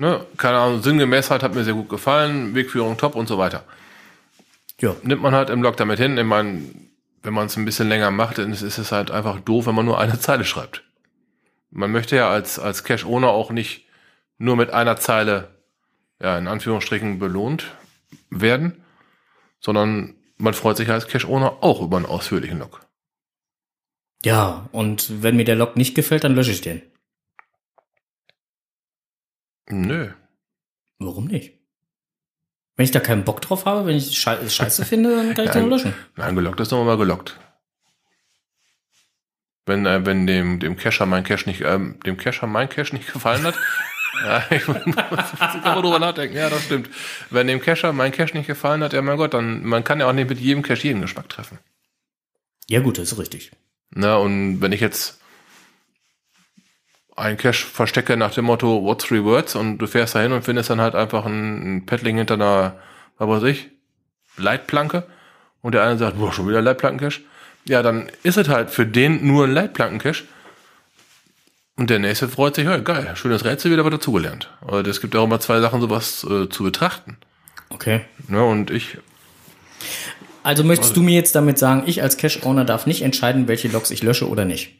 ne, 0.00 0.26
keine 0.38 0.58
Ahnung, 0.58 0.82
sinngemäß 0.82 1.30
halt 1.30 1.42
hat 1.42 1.54
mir 1.54 1.62
sehr 1.62 1.74
gut 1.74 1.88
gefallen, 1.88 2.54
Wegführung 2.54 2.96
top 2.96 3.14
und 3.14 3.28
so 3.28 3.38
weiter. 3.38 3.64
Ja. 4.80 4.96
Nimmt 5.02 5.22
man 5.22 5.34
halt 5.34 5.50
im 5.50 5.62
Log 5.62 5.76
damit 5.76 5.98
hin. 6.00 6.16
Ich 6.16 6.24
meine, 6.24 6.62
wenn 7.22 7.34
man 7.34 7.46
es 7.46 7.56
ein 7.56 7.66
bisschen 7.66 7.88
länger 7.88 8.10
macht, 8.10 8.38
dann 8.38 8.50
ist 8.50 8.62
es 8.62 8.92
halt 8.92 9.10
einfach 9.10 9.38
doof, 9.40 9.66
wenn 9.66 9.74
man 9.74 9.84
nur 9.84 10.00
eine 10.00 10.18
Zeile 10.18 10.44
schreibt. 10.44 10.82
Man 11.70 11.92
möchte 11.92 12.16
ja 12.16 12.30
als, 12.30 12.58
als 12.58 12.82
Cache-Owner 12.82 13.28
auch 13.28 13.50
nicht 13.50 13.84
nur 14.38 14.56
mit 14.56 14.70
einer 14.70 14.96
Zeile, 14.96 15.48
ja, 16.20 16.36
in 16.38 16.48
Anführungsstrichen 16.48 17.18
belohnt 17.18 17.66
werden, 18.30 18.82
sondern 19.60 20.14
man 20.38 20.54
freut 20.54 20.78
sich 20.78 20.88
als 20.88 21.08
Cache-Owner 21.08 21.58
auch 21.60 21.82
über 21.82 21.98
einen 21.98 22.06
ausführlichen 22.06 22.58
Log. 22.58 22.80
Ja, 24.24 24.66
und 24.72 25.22
wenn 25.22 25.36
mir 25.36 25.44
der 25.44 25.56
Log 25.56 25.76
nicht 25.76 25.94
gefällt, 25.94 26.24
dann 26.24 26.34
lösche 26.34 26.52
ich 26.52 26.62
den. 26.62 26.82
Nö. 29.70 30.10
Warum 30.98 31.26
nicht? 31.26 31.54
Wenn 32.76 32.84
ich 32.84 32.90
da 32.92 33.00
keinen 33.00 33.24
Bock 33.24 33.40
drauf 33.42 33.66
habe, 33.66 33.86
wenn 33.86 33.96
ich 33.96 34.18
Schei- 34.18 34.48
Scheiße 34.48 34.84
finde, 34.84 35.14
dann 35.14 35.34
kann 35.34 35.44
ich 35.44 35.50
den 35.52 35.68
löschen. 35.68 35.94
Nein, 36.16 36.34
gelockt 36.34 36.60
ist 36.60 36.70
nochmal 36.70 36.86
mal 36.86 36.96
gelockt. 36.96 37.38
Wenn, 39.66 39.86
äh, 39.86 40.04
wenn 40.06 40.26
dem, 40.26 40.58
dem 40.60 40.76
Cacher 40.76 41.06
mein 41.06 41.24
Cache 41.24 41.48
nicht, 41.48 41.60
ähm, 41.60 42.00
dem 42.04 42.16
Cacher 42.16 42.46
mein 42.46 42.68
Cache 42.68 42.94
nicht 42.94 43.12
gefallen 43.12 43.42
hat, 43.44 43.54
ja, 44.24 44.42
ich 44.50 44.66
muss 44.66 44.78
darüber 44.86 45.82
drüber 45.82 45.98
nachdenken, 45.98 46.36
ja, 46.36 46.48
das 46.50 46.64
stimmt. 46.64 46.88
Wenn 47.30 47.46
dem 47.46 47.60
Cacher 47.60 47.92
mein 47.92 48.12
Cache 48.12 48.36
nicht 48.36 48.46
gefallen 48.46 48.82
hat, 48.82 48.92
ja 48.92 49.02
mein 49.02 49.16
Gott, 49.16 49.34
dann, 49.34 49.64
man 49.64 49.84
kann 49.84 50.00
ja 50.00 50.08
auch 50.08 50.12
nicht 50.12 50.28
mit 50.28 50.40
jedem 50.40 50.62
Cache 50.62 50.82
jeden 50.88 51.02
Geschmack 51.02 51.28
treffen. 51.28 51.58
Ja 52.68 52.80
gut, 52.80 52.98
das 52.98 53.12
ist 53.12 53.18
richtig. 53.18 53.52
Na, 53.90 54.16
und 54.16 54.60
wenn 54.60 54.72
ich 54.72 54.80
jetzt 54.80 55.19
einen 57.20 57.36
Cache 57.36 57.66
verstecke 57.66 58.16
nach 58.16 58.32
dem 58.32 58.46
Motto, 58.46 58.82
what 58.82 59.00
three 59.00 59.22
words, 59.22 59.54
und 59.54 59.78
du 59.78 59.86
fährst 59.86 60.14
dahin 60.14 60.32
und 60.32 60.44
findest 60.44 60.70
dann 60.70 60.80
halt 60.80 60.94
einfach 60.94 61.26
ein, 61.26 61.76
ein 61.76 61.86
Paddling 61.86 62.16
hinter 62.16 62.34
einer, 62.34 62.76
was 63.18 63.28
weiß 63.28 63.42
ich, 63.44 63.68
Leitplanke, 64.36 65.04
und 65.62 65.74
der 65.74 65.82
eine 65.84 65.98
sagt, 65.98 66.18
boah, 66.18 66.32
schon 66.32 66.48
wieder 66.48 66.62
Leitplankencache, 66.62 67.20
ja, 67.66 67.82
dann 67.82 68.10
ist 68.22 68.38
es 68.38 68.48
halt 68.48 68.70
für 68.70 68.86
den 68.86 69.26
nur 69.26 69.44
ein 69.44 69.52
Leitplankencache, 69.52 70.24
und 71.76 71.88
der 71.88 71.98
nächste 71.98 72.28
freut 72.28 72.56
sich, 72.56 72.66
ja, 72.66 72.76
geil, 72.76 73.12
schönes 73.14 73.44
Rätsel, 73.44 73.72
wieder 73.72 73.84
was 73.86 73.92
dazugelernt. 73.92 74.50
Aber 74.60 74.86
es 74.86 75.00
gibt 75.00 75.16
auch 75.16 75.24
immer 75.24 75.40
zwei 75.40 75.60
Sachen, 75.60 75.80
sowas 75.80 76.26
äh, 76.28 76.46
zu 76.50 76.62
betrachten. 76.62 77.16
Okay. 77.70 78.02
Ne, 78.28 78.44
und 78.44 78.70
ich, 78.70 78.98
Also 80.42 80.64
möchtest 80.64 80.96
du 80.96 81.02
mir 81.02 81.14
jetzt 81.14 81.34
damit 81.34 81.58
sagen, 81.58 81.84
ich 81.86 82.02
als 82.02 82.16
Cache-Owner 82.16 82.64
darf 82.64 82.86
nicht 82.86 83.02
entscheiden, 83.02 83.48
welche 83.48 83.68
Logs 83.68 83.90
ich 83.90 84.02
lösche 84.02 84.28
oder 84.28 84.44
nicht? 84.44 84.79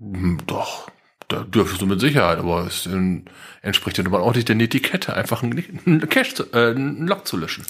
Hm, 0.00 0.38
Doch, 0.46 0.90
da 1.28 1.40
dürftest 1.44 1.82
du 1.82 1.86
mit 1.86 2.00
Sicherheit, 2.00 2.38
aber 2.38 2.66
es 2.66 2.86
ähm, 2.86 3.24
entspricht 3.62 3.96
ja 3.98 4.04
nun 4.04 4.12
mal 4.12 4.20
auch 4.20 4.34
nicht 4.34 4.48
der 4.48 4.56
Etikette, 4.56 5.14
einfach 5.14 5.42
einen, 5.42 5.64
einen 5.86 6.08
Cache, 6.08 6.34
zu, 6.34 6.42
äh, 6.52 6.70
einen 6.70 7.06
Log 7.06 7.26
zu 7.26 7.36
löschen. 7.36 7.64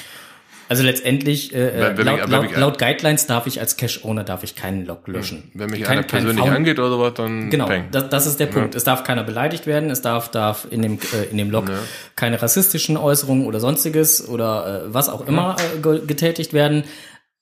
Also 0.66 0.82
letztendlich, 0.82 1.54
äh, 1.54 1.72
Wenn- 1.78 1.98
wenn 1.98 2.06
laut, 2.06 2.20
mich- 2.20 2.30
laut, 2.30 2.56
laut 2.56 2.78
Guidelines 2.78 3.26
darf 3.26 3.46
ich 3.46 3.60
als 3.60 3.76
Cache-Owner 3.76 4.24
darf 4.24 4.42
ich 4.44 4.56
keinen 4.56 4.86
Log 4.86 5.06
löschen. 5.08 5.50
Wenn 5.52 5.68
mich 5.68 5.82
Kein- 5.82 5.98
einer 5.98 6.06
persönlich 6.06 6.42
Faun- 6.42 6.54
angeht 6.56 6.78
oder 6.78 6.88
sowas, 6.88 7.12
dann 7.14 7.50
Genau, 7.50 7.68
das, 7.92 8.08
das 8.08 8.26
ist 8.26 8.40
der 8.40 8.46
Punkt. 8.46 8.74
Es 8.74 8.82
darf 8.82 9.04
keiner 9.04 9.24
beleidigt 9.24 9.66
werden, 9.66 9.90
es 9.90 10.00
darf, 10.00 10.30
darf 10.30 10.66
in 10.70 10.80
dem, 10.80 10.98
äh, 11.12 11.30
in 11.30 11.36
dem 11.36 11.50
Log 11.50 11.70
keine 12.16 12.40
rassistischen 12.40 12.96
Äußerungen 12.96 13.44
oder 13.44 13.60
sonstiges 13.60 14.26
oder 14.26 14.84
äh, 14.86 14.94
was 14.94 15.10
auch 15.10 15.28
immer 15.28 15.56
äh, 15.76 15.80
ge 15.82 16.00
getätigt 16.06 16.54
werden. 16.54 16.84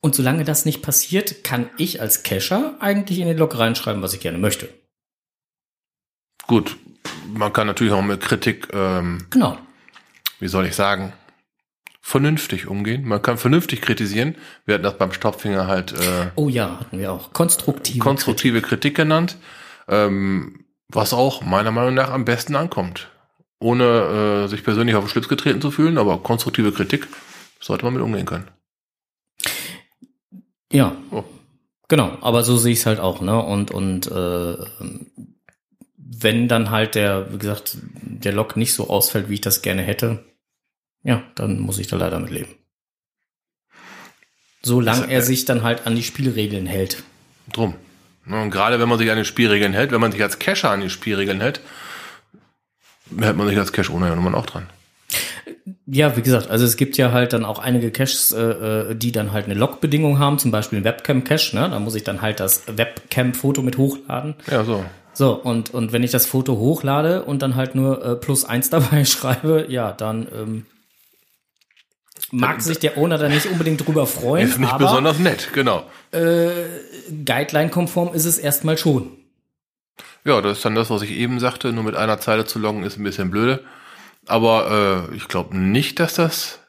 Und 0.04 0.14
solange 0.16 0.44
das 0.44 0.64
nicht 0.64 0.82
passiert, 0.82 1.44
kann 1.44 1.70
ich 1.78 2.00
als 2.00 2.24
Cacher 2.24 2.74
eigentlich 2.80 3.20
in 3.20 3.28
den 3.28 3.38
Log 3.38 3.56
reinschreiben, 3.56 4.02
was 4.02 4.12
ich 4.12 4.20
gerne 4.20 4.36
möchte. 4.36 4.68
Gut, 6.48 6.76
man 7.32 7.52
kann 7.52 7.68
natürlich 7.68 7.92
auch 7.92 8.02
mit 8.02 8.20
Kritik, 8.20 8.68
ähm, 8.72 9.24
Genau. 9.30 9.56
wie 10.40 10.48
soll 10.48 10.66
ich 10.66 10.74
sagen, 10.74 11.12
vernünftig 12.00 12.66
umgehen. 12.66 13.06
Man 13.06 13.22
kann 13.22 13.38
vernünftig 13.38 13.80
kritisieren. 13.80 14.34
Wir 14.66 14.74
hatten 14.74 14.82
das 14.82 14.98
beim 14.98 15.12
Staubfinger 15.12 15.68
halt 15.68 15.92
äh, 15.92 16.30
Oh 16.34 16.48
ja, 16.48 16.80
hatten 16.80 16.98
wir 16.98 17.12
auch. 17.12 17.32
Konstruktive. 17.32 18.00
konstruktive 18.00 18.60
Kritik 18.60 18.96
genannt, 18.96 19.36
ähm, 19.86 20.64
was 20.88 21.12
auch 21.12 21.42
meiner 21.42 21.70
Meinung 21.70 21.94
nach 21.94 22.10
am 22.10 22.24
besten 22.24 22.56
ankommt. 22.56 23.08
Ohne 23.60 23.84
äh, 24.44 24.48
sich 24.48 24.64
persönlich 24.64 24.96
auf 24.96 25.04
den 25.04 25.10
Schlips 25.10 25.28
getreten 25.28 25.60
zu 25.60 25.70
fühlen, 25.70 25.96
aber 25.96 26.18
konstruktive 26.24 26.72
Kritik 26.72 27.06
sollte 27.60 27.84
man 27.84 27.94
mit 27.94 28.02
umgehen 28.02 28.26
können. 28.26 28.48
Ja, 30.72 30.96
Oh. 31.10 31.24
genau. 31.88 32.16
Aber 32.22 32.42
so 32.42 32.56
sehe 32.56 32.72
ich 32.72 32.80
es 32.80 32.86
halt 32.86 32.98
auch, 33.00 33.20
ne? 33.20 33.40
Und 33.42 33.70
und 33.70 34.06
äh, 34.10 34.56
wenn 35.96 36.48
dann 36.48 36.70
halt 36.70 36.94
der, 36.94 37.32
wie 37.32 37.38
gesagt, 37.38 37.76
der 38.02 38.32
Log 38.32 38.56
nicht 38.56 38.74
so 38.74 38.88
ausfällt, 38.90 39.28
wie 39.28 39.34
ich 39.34 39.40
das 39.40 39.62
gerne 39.62 39.82
hätte, 39.82 40.24
ja, 41.02 41.22
dann 41.34 41.58
muss 41.60 41.78
ich 41.78 41.86
da 41.88 41.96
leider 41.96 42.18
mit 42.20 42.30
leben. 42.30 42.54
Solange 44.62 45.10
er 45.10 45.22
sich 45.22 45.44
dann 45.44 45.62
halt 45.62 45.86
an 45.86 45.96
die 45.96 46.02
Spielregeln 46.04 46.66
hält. 46.66 47.02
Drum. 47.52 47.74
Ne, 48.24 48.40
Und 48.40 48.50
gerade 48.50 48.78
wenn 48.78 48.88
man 48.88 48.98
sich 48.98 49.10
an 49.10 49.18
die 49.18 49.24
Spielregeln 49.24 49.72
hält, 49.72 49.90
wenn 49.90 50.00
man 50.00 50.12
sich 50.12 50.22
als 50.22 50.38
Cacher 50.38 50.70
an 50.70 50.80
die 50.80 50.90
Spielregeln 50.90 51.40
hält, 51.40 51.60
hält 53.18 53.36
man 53.36 53.48
sich 53.48 53.58
als 53.58 53.72
Cache-Owner 53.72 54.08
ja 54.08 54.14
nun 54.14 54.24
mal 54.24 54.34
auch 54.36 54.46
dran. 54.46 54.68
Ja, 55.86 56.16
wie 56.16 56.22
gesagt, 56.22 56.50
also 56.50 56.64
es 56.64 56.76
gibt 56.76 56.96
ja 56.96 57.12
halt 57.12 57.32
dann 57.32 57.44
auch 57.44 57.58
einige 57.58 57.90
Caches, 57.90 58.32
äh, 58.32 58.40
äh, 58.40 58.94
die 58.94 59.12
dann 59.12 59.32
halt 59.32 59.46
eine 59.46 59.54
Log-Bedingung 59.54 60.18
haben, 60.18 60.38
zum 60.38 60.50
Beispiel 60.50 60.78
ein 60.78 60.84
Webcam-Cache, 60.84 61.56
ne? 61.56 61.68
Da 61.70 61.78
muss 61.78 61.94
ich 61.94 62.04
dann 62.04 62.22
halt 62.22 62.40
das 62.40 62.62
Webcam-Foto 62.66 63.62
mit 63.62 63.78
hochladen. 63.78 64.34
Ja, 64.50 64.64
so. 64.64 64.84
So, 65.14 65.34
und, 65.34 65.74
und 65.74 65.92
wenn 65.92 66.02
ich 66.02 66.10
das 66.10 66.24
Foto 66.24 66.56
hochlade 66.56 67.24
und 67.24 67.42
dann 67.42 67.56
halt 67.56 67.74
nur 67.74 68.04
äh, 68.04 68.16
plus 68.16 68.44
eins 68.44 68.70
dabei 68.70 69.04
schreibe, 69.04 69.66
ja, 69.68 69.92
dann 69.92 70.26
ähm, 70.34 70.66
mag 72.30 72.62
sich 72.62 72.78
der 72.78 72.96
Owner 72.96 73.18
da 73.18 73.28
nicht 73.28 73.46
unbedingt 73.46 73.86
drüber 73.86 74.06
freuen, 74.06 74.48
Ist 74.48 74.58
nicht 74.58 74.72
aber 74.72 74.86
besonders 74.86 75.18
nett, 75.18 75.50
genau. 75.52 75.84
Guideline-konform 76.12 78.14
ist 78.14 78.24
es 78.24 78.38
erstmal 78.38 78.78
schon. 78.78 79.10
Ja, 80.24 80.40
das 80.40 80.58
ist 80.58 80.64
dann 80.64 80.74
das, 80.74 80.90
was 80.90 81.02
ich 81.02 81.10
eben 81.10 81.40
sagte. 81.40 81.72
Nur 81.72 81.84
mit 81.84 81.96
einer 81.96 82.20
Zeile 82.20 82.44
zu 82.44 82.58
loggen 82.58 82.84
ist 82.84 82.98
ein 82.98 83.02
bisschen 83.02 83.30
blöde. 83.30 83.64
Aber 84.26 85.08
äh, 85.10 85.16
ich 85.16 85.28
glaube 85.28 85.56
nicht, 85.56 85.98
dass 86.00 86.14
das 86.14 86.60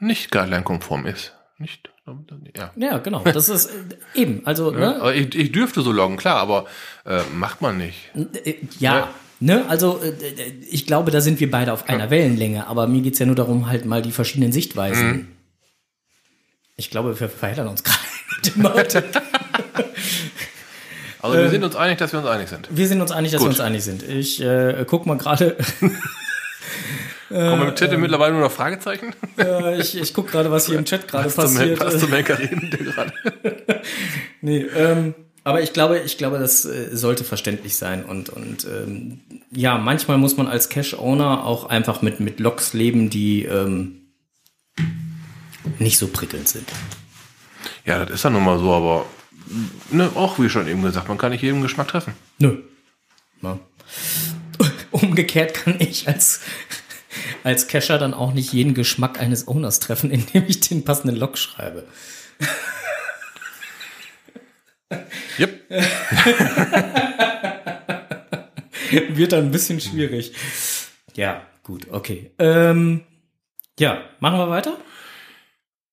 nicht 0.00 0.30
guideline-konform 0.30 1.06
ist. 1.06 1.34
Nicht? 1.58 1.90
Ja. 2.56 2.72
ja, 2.76 2.98
genau. 2.98 3.22
Das 3.24 3.48
ist 3.48 3.66
äh, 3.66 4.20
eben. 4.20 4.42
Also, 4.46 4.72
ja, 4.72 4.98
ne? 4.98 5.14
ich, 5.14 5.34
ich 5.34 5.52
dürfte 5.52 5.82
so 5.82 5.92
loggen, 5.92 6.16
klar, 6.16 6.36
aber 6.36 6.66
äh, 7.04 7.20
macht 7.34 7.60
man 7.60 7.76
nicht. 7.76 8.10
Äh, 8.14 8.54
ja. 8.78 8.98
ja. 8.98 9.14
Ne, 9.40 9.66
also 9.68 10.00
äh, 10.02 10.12
ich 10.68 10.86
glaube, 10.86 11.10
da 11.10 11.20
sind 11.20 11.38
wir 11.38 11.50
beide 11.50 11.72
auf 11.72 11.88
einer. 11.88 12.10
Wellenlänge, 12.10 12.66
aber 12.66 12.86
mir 12.86 13.02
geht's 13.02 13.18
ja 13.18 13.26
nur 13.26 13.36
darum, 13.36 13.68
halt 13.68 13.84
mal 13.84 14.02
die 14.02 14.12
verschiedenen 14.12 14.52
Sichtweisen. 14.52 15.08
Mhm. 15.08 15.28
Ich 16.76 16.90
glaube, 16.90 17.18
wir 17.18 17.28
verheddern 17.28 17.68
uns 17.68 17.84
gerade 17.84 17.98
mit 18.36 18.56
dem 18.56 18.66
Auto. 18.66 19.18
Also 21.20 21.36
wir 21.36 21.50
sind 21.50 21.64
uns 21.64 21.76
einig, 21.76 21.98
dass 21.98 22.12
wir 22.12 22.20
uns 22.20 22.28
einig 22.28 22.48
sind. 22.48 22.68
Wir 22.70 22.88
sind 22.88 23.00
uns 23.00 23.10
einig, 23.10 23.32
dass 23.32 23.40
Gut. 23.40 23.48
wir 23.48 23.50
uns 23.50 23.60
einig 23.60 23.84
sind. 23.84 24.02
Ich 24.02 24.40
äh, 24.40 24.84
guck 24.86 25.06
mal 25.06 25.18
gerade. 25.18 25.56
Kommen 27.28 27.68
im 27.68 27.74
Chat 27.74 27.92
äh, 27.92 27.96
mittlerweile 27.96 28.32
nur 28.32 28.42
noch 28.42 28.52
Fragezeichen? 28.52 29.14
Äh, 29.38 29.80
ich 29.80 29.96
ich 29.96 30.14
gucke 30.14 30.30
gerade, 30.30 30.50
was 30.50 30.66
hier 30.66 30.78
im 30.78 30.84
Chat 30.84 31.08
gerade 31.08 31.28
passiert. 31.28 31.78
Passt 31.78 32.00
zum 32.00 32.12
Henker 32.12 32.38
reden 32.38 32.70
gerade. 32.70 33.12
nee, 34.40 34.60
ähm, 34.74 35.14
aber 35.44 35.62
ich 35.62 35.72
glaube, 35.72 35.98
ich 36.00 36.18
glaube, 36.18 36.38
das 36.38 36.64
äh, 36.64 36.88
sollte 36.96 37.24
verständlich 37.24 37.76
sein 37.76 38.04
und 38.04 38.30
und 38.30 38.64
ähm, 38.64 39.20
ja, 39.50 39.78
manchmal 39.78 40.18
muss 40.18 40.36
man 40.36 40.46
als 40.46 40.68
Cash-Owner 40.68 41.44
auch 41.44 41.68
einfach 41.68 42.02
mit 42.02 42.20
mit 42.20 42.40
Logs 42.40 42.72
leben, 42.72 43.10
die 43.10 43.44
ähm, 43.44 44.08
nicht 45.78 45.98
so 45.98 46.08
prickelnd 46.08 46.48
sind. 46.48 46.68
Ja, 47.84 48.04
das 48.04 48.16
ist 48.16 48.24
ja 48.24 48.30
nun 48.30 48.44
mal 48.44 48.58
so, 48.58 48.72
aber 48.72 49.06
ne, 49.90 50.10
auch 50.14 50.38
wie 50.38 50.48
schon 50.48 50.68
eben 50.68 50.82
gesagt, 50.82 51.08
man 51.08 51.18
kann 51.18 51.32
nicht 51.32 51.42
jedem 51.42 51.62
Geschmack 51.62 51.88
treffen. 51.88 52.14
Nö. 52.38 52.58
Ja. 53.42 53.58
Umgekehrt 54.90 55.54
kann 55.54 55.76
ich 55.78 56.08
als, 56.08 56.40
als 57.44 57.68
Cacher 57.68 57.98
dann 57.98 58.14
auch 58.14 58.32
nicht 58.32 58.52
jeden 58.52 58.74
Geschmack 58.74 59.20
eines 59.20 59.46
Owners 59.48 59.80
treffen, 59.80 60.10
indem 60.10 60.44
ich 60.46 60.60
den 60.60 60.84
passenden 60.84 61.16
Log 61.16 61.38
schreibe. 61.38 61.84
Yep. 65.38 65.70
Wird 69.10 69.32
dann 69.32 69.44
ein 69.44 69.50
bisschen 69.50 69.80
schwierig. 69.80 70.32
Ja, 71.14 71.42
gut, 71.62 71.86
okay. 71.90 72.30
Ähm, 72.38 73.04
ja, 73.78 73.98
machen 74.20 74.38
wir 74.38 74.48
weiter? 74.48 74.78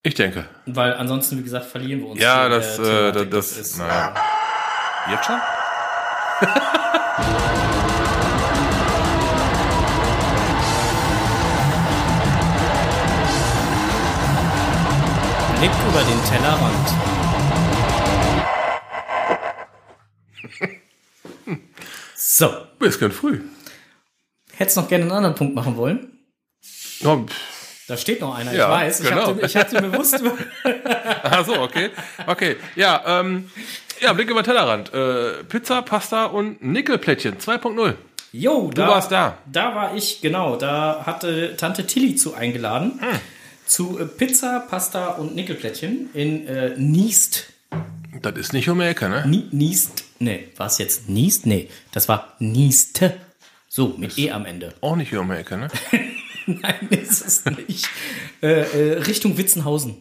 Ich 0.02 0.14
denke. 0.14 0.46
Weil 0.66 0.94
ansonsten, 0.94 1.38
wie 1.40 1.44
gesagt, 1.44 1.66
verlieren 1.66 2.00
wir 2.02 2.08
uns. 2.10 2.22
Ja, 2.22 2.48
das, 2.48 2.80
äh, 2.80 3.12
das, 3.12 3.30
das 3.30 3.58
ist. 3.58 3.78
Naja. 3.80 4.16
Jetzt 5.10 5.26
schon? 5.26 5.42
Blick 15.60 15.72
über 15.90 16.04
den 16.04 16.24
Tellerrand. 16.26 16.88
so. 22.16 22.50
Bisschen 22.80 23.12
früh. 23.12 23.42
Hättest 24.54 24.78
noch 24.78 24.88
gerne 24.88 25.06
einen 25.06 25.14
anderen 25.14 25.36
Punkt 25.36 25.56
machen 25.56 25.78
wollen? 25.78 26.20
Oh, 27.04 27.26
da 27.88 27.98
steht 27.98 28.22
noch 28.22 28.36
einer, 28.36 28.54
ja, 28.54 28.66
ich 28.66 28.72
weiß. 28.88 29.04
Genau. 29.04 29.36
Ich 29.42 29.56
hatte 29.56 29.82
mir 29.82 29.90
bewusst. 29.90 30.22
Ach 31.24 31.46
so, 31.46 31.60
okay. 31.60 31.92
Okay. 32.26 32.58
Ja, 32.76 33.04
ähm, 33.06 33.50
ja, 34.02 34.14
Blick 34.14 34.30
über 34.30 34.42
den 34.42 34.46
Tellerrand. 34.46 34.94
Äh, 34.94 35.44
Pizza, 35.44 35.82
Pasta 35.84 36.26
und 36.26 36.64
Nickelplättchen 36.64 37.38
2.0. 37.38 37.94
Jo, 38.32 38.70
du 38.74 38.82
da, 38.82 38.88
warst 38.88 39.12
da. 39.12 39.38
Da 39.46 39.76
war 39.76 39.96
ich, 39.96 40.20
genau. 40.22 40.56
Da 40.56 41.04
hatte 41.06 41.56
Tante 41.56 41.86
Tilly 41.86 42.16
zu 42.16 42.34
eingeladen. 42.34 43.00
Hm. 43.00 43.20
Zu 43.66 44.00
äh, 44.00 44.06
Pizza, 44.06 44.60
Pasta 44.70 45.10
und 45.10 45.36
Nickelplättchen 45.36 46.10
in 46.14 46.48
äh, 46.48 46.76
Niest. 46.78 47.54
Das 48.22 48.36
ist 48.38 48.54
nicht 48.54 48.70
um 48.70 48.80
die 48.80 48.86
Ecke, 48.86 49.10
ne? 49.10 49.26
Ni 49.28 49.48
Niest. 49.52 50.06
Nee, 50.20 50.48
war 50.58 50.68
es 50.68 50.78
jetzt 50.78 51.10
Niest? 51.10 51.46
Nee, 51.46 51.70
das 51.92 52.08
war 52.08 52.36
Nieste. 52.40 53.18
So, 53.68 53.96
mit 53.98 54.12
ist 54.12 54.20
E 54.20 54.32
am 54.32 54.46
Ende. 54.46 54.74
Auch 54.82 54.96
nicht 54.96 55.10
hier 55.10 55.22
um 55.22 55.30
die 55.30 55.36
Ecke, 55.36 55.58
ne? 55.58 55.68
Nein, 56.46 56.88
ist 56.90 57.26
es 57.26 57.44
nicht. 57.46 57.90
Äh, 58.42 58.62
äh, 58.62 59.00
Richtung 59.00 59.38
Witzenhausen. 59.38 59.98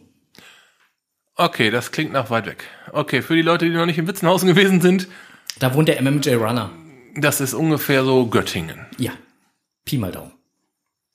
Okay, 1.35 1.69
das 1.69 1.91
klingt 1.91 2.13
nach 2.13 2.29
weit 2.29 2.45
weg. 2.45 2.63
Okay, 2.93 3.21
für 3.21 3.35
die 3.35 3.41
Leute, 3.41 3.65
die 3.65 3.71
noch 3.71 3.85
nicht 3.85 3.97
in 3.97 4.07
Witzenhausen 4.07 4.47
gewesen 4.47 4.79
sind. 4.79 5.07
Da 5.59 5.73
wohnt 5.73 5.89
der 5.89 6.01
MMJ 6.01 6.35
Runner. 6.35 6.71
Das 7.15 7.41
ist 7.41 7.53
ungefähr 7.53 8.05
so 8.05 8.27
Göttingen. 8.27 8.85
Ja. 8.97 9.11
Pi 9.83 9.97
mal 9.97 10.11
Daumen. 10.11 10.31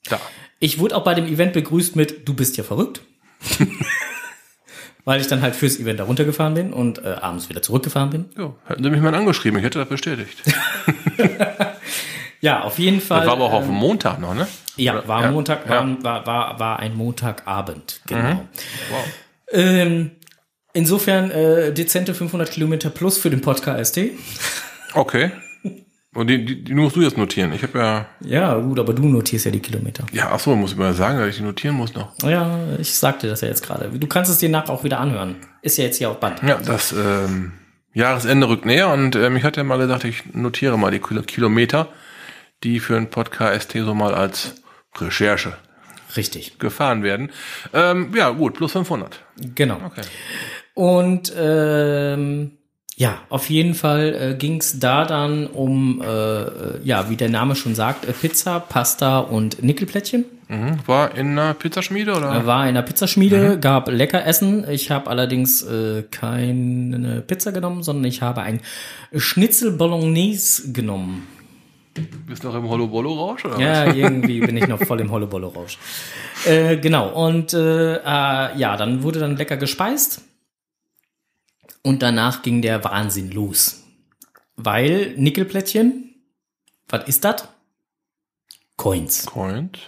Da. 0.05 0.19
Ich 0.61 0.79
wurde 0.79 0.95
auch 0.95 1.03
bei 1.03 1.13
dem 1.13 1.25
Event 1.25 1.51
begrüßt 1.51 1.97
mit, 1.97 2.29
du 2.29 2.33
bist 2.33 2.55
ja 2.55 2.63
verrückt. 2.63 3.01
Weil 5.03 5.19
ich 5.19 5.27
dann 5.27 5.41
halt 5.41 5.55
fürs 5.55 5.79
Event 5.79 5.99
da 5.99 6.03
runtergefahren 6.03 6.53
bin 6.53 6.71
und 6.71 7.03
äh, 7.03 7.15
abends 7.19 7.49
wieder 7.49 7.63
zurückgefahren 7.63 8.11
bin. 8.11 8.25
Ja, 8.37 8.53
hätten 8.65 8.83
sie 8.83 8.89
mich 8.91 9.01
mal 9.01 9.13
angeschrieben, 9.13 9.57
ich 9.57 9.65
hätte 9.65 9.79
das 9.79 9.89
bestätigt. 9.89 10.37
Ja, 12.41 12.63
auf 12.63 12.79
jeden 12.79 13.01
Fall. 13.01 13.19
Das 13.19 13.27
war 13.27 13.33
aber 13.33 13.45
auch 13.45 13.51
ähm, 13.51 13.57
auf 13.57 13.65
dem 13.65 13.75
Montag 13.75 14.19
noch, 14.19 14.33
ne? 14.33 14.47
Ja, 14.75 15.07
war 15.07 15.21
ja, 15.21 15.31
Montag, 15.31 15.69
ja. 15.69 15.87
War, 16.01 16.25
war, 16.25 16.59
war 16.59 16.79
ein 16.79 16.95
Montagabend, 16.95 18.01
genau. 18.07 18.33
Mhm. 18.33 18.39
Wow. 18.89 19.05
Ähm, 19.51 20.11
insofern 20.73 21.29
äh, 21.29 21.71
dezente 21.71 22.15
500 22.15 22.49
Kilometer 22.49 22.89
plus 22.89 23.19
für 23.19 23.29
den 23.29 23.41
Podcast. 23.41 23.99
Okay. 24.93 25.31
Und 26.13 26.27
die, 26.27 26.43
die, 26.43 26.63
die 26.63 26.73
musst 26.73 26.95
du 26.95 27.01
jetzt 27.01 27.17
notieren. 27.17 27.53
Ich 27.53 27.63
habe 27.63 27.79
ja. 27.79 28.05
Ja, 28.19 28.57
gut, 28.57 28.79
aber 28.79 28.93
du 28.93 29.03
notierst 29.03 29.45
ja 29.45 29.51
die 29.51 29.61
Kilometer. 29.61 30.05
Ja, 30.11 30.29
ach 30.33 30.39
so, 30.39 30.55
muss 30.55 30.71
ich 30.71 30.77
mal 30.77 30.93
sagen, 30.93 31.19
dass 31.19 31.29
ich 31.29 31.37
die 31.37 31.43
notieren 31.43 31.75
muss 31.75 31.93
noch. 31.93 32.13
Ja, 32.23 32.59
ich 32.79 32.93
sagte 32.93 33.27
das 33.27 33.41
ja 33.41 33.47
jetzt 33.47 33.63
gerade. 33.63 33.89
Du 33.89 34.07
kannst 34.07 34.29
es 34.29 34.37
dir 34.37 34.49
nachher 34.49 34.71
auch 34.71 34.83
wieder 34.83 34.99
anhören. 34.99 35.37
Ist 35.61 35.77
ja 35.77 35.85
jetzt 35.85 35.97
hier 35.97 36.09
auf 36.09 36.19
Band. 36.19 36.43
Ja, 36.43 36.57
das 36.57 36.91
ähm, 36.91 37.53
Jahresende 37.93 38.49
rückt 38.49 38.65
näher 38.65 38.89
und 38.89 39.15
ähm, 39.15 39.37
ich 39.37 39.43
hatte 39.43 39.61
ja 39.61 39.63
mal 39.63 39.77
gesagt, 39.77 40.03
ich 40.03 40.33
notiere 40.33 40.77
mal 40.77 40.91
die 40.91 40.99
Kilometer 40.99 41.87
die 42.63 42.79
für 42.79 42.95
ein 42.95 43.09
Podcast 43.09 43.71
so 43.73 43.93
mal 43.93 44.13
als 44.13 44.55
Recherche 44.97 45.57
Richtig. 46.15 46.59
gefahren 46.59 47.03
werden. 47.03 47.31
Ähm, 47.73 48.13
ja, 48.15 48.29
gut, 48.29 48.55
plus 48.55 48.73
500. 48.73 49.23
Genau. 49.55 49.79
Okay. 49.85 50.01
Und 50.73 51.33
ähm, 51.37 52.57
ja, 52.97 53.19
auf 53.29 53.49
jeden 53.49 53.73
Fall 53.73 54.33
äh, 54.33 54.35
ging 54.35 54.59
es 54.59 54.79
da 54.79 55.05
dann 55.05 55.47
um, 55.47 56.01
äh, 56.01 56.79
ja, 56.83 57.09
wie 57.09 57.15
der 57.15 57.29
Name 57.29 57.55
schon 57.55 57.73
sagt, 57.73 58.05
äh, 58.05 58.11
Pizza, 58.11 58.59
Pasta 58.59 59.19
und 59.19 59.63
Nickelplättchen. 59.63 60.25
Mhm. 60.49 60.79
War 60.85 61.15
in 61.15 61.39
einer 61.39 61.53
Pizzaschmiede 61.53 62.13
oder? 62.13 62.45
War 62.45 62.63
in 62.63 62.69
einer 62.69 62.81
Pizzaschmiede, 62.81 63.55
mhm. 63.55 63.61
gab 63.61 63.89
lecker 63.89 64.25
Essen. 64.25 64.69
Ich 64.69 64.91
habe 64.91 65.09
allerdings 65.09 65.61
äh, 65.61 66.03
keine 66.11 67.23
Pizza 67.25 67.53
genommen, 67.53 67.83
sondern 67.83 68.05
ich 68.05 68.21
habe 68.21 68.41
ein 68.41 68.59
Schnitzel 69.15 69.71
Bolognese 69.71 70.73
genommen. 70.73 71.27
Bist 72.27 72.43
du 72.43 72.49
noch 72.49 72.55
im 72.55 72.69
Hollobollo-Rausch? 72.69 73.45
Ja, 73.57 73.87
was? 73.87 73.95
irgendwie 73.95 74.41
bin 74.41 74.57
ich 74.57 74.67
noch 74.67 74.81
voll 74.83 74.99
im 74.99 75.11
Hollobollo-Rausch. 75.11 75.77
Äh, 76.45 76.77
genau, 76.77 77.09
und 77.09 77.53
äh, 77.53 77.95
äh, 77.95 78.57
ja, 78.57 78.77
dann 78.77 79.03
wurde 79.03 79.19
dann 79.19 79.37
lecker 79.37 79.57
gespeist. 79.57 80.21
Und 81.81 82.01
danach 82.01 82.41
ging 82.41 82.61
der 82.61 82.83
Wahnsinn 82.83 83.31
los. 83.31 83.83
Weil 84.55 85.13
Nickelplättchen, 85.17 86.15
was 86.87 87.07
ist 87.07 87.23
das? 87.23 87.47
Coins. 88.77 89.25
Coins. 89.25 89.79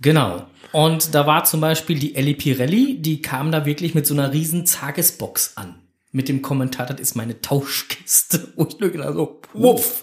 Genau. 0.00 0.46
Und 0.72 1.14
da 1.14 1.26
war 1.26 1.44
zum 1.44 1.60
Beispiel 1.60 1.98
die 1.98 2.14
Ellie 2.14 2.34
Pirelli, 2.34 3.00
die 3.00 3.22
kam 3.22 3.52
da 3.52 3.64
wirklich 3.64 3.94
mit 3.94 4.06
so 4.06 4.14
einer 4.14 4.32
riesen 4.32 4.64
Tagesbox 4.64 5.56
an 5.56 5.82
mit 6.10 6.28
dem 6.28 6.42
Kommentar, 6.42 6.86
das 6.86 7.00
ist 7.00 7.14
meine 7.14 7.40
Tauschkiste. 7.40 8.52
Und 8.56 8.74
ich 8.74 8.80
nur 8.80 8.90
gedacht 8.90 9.14
so, 9.14 9.40
wuff. 9.54 10.02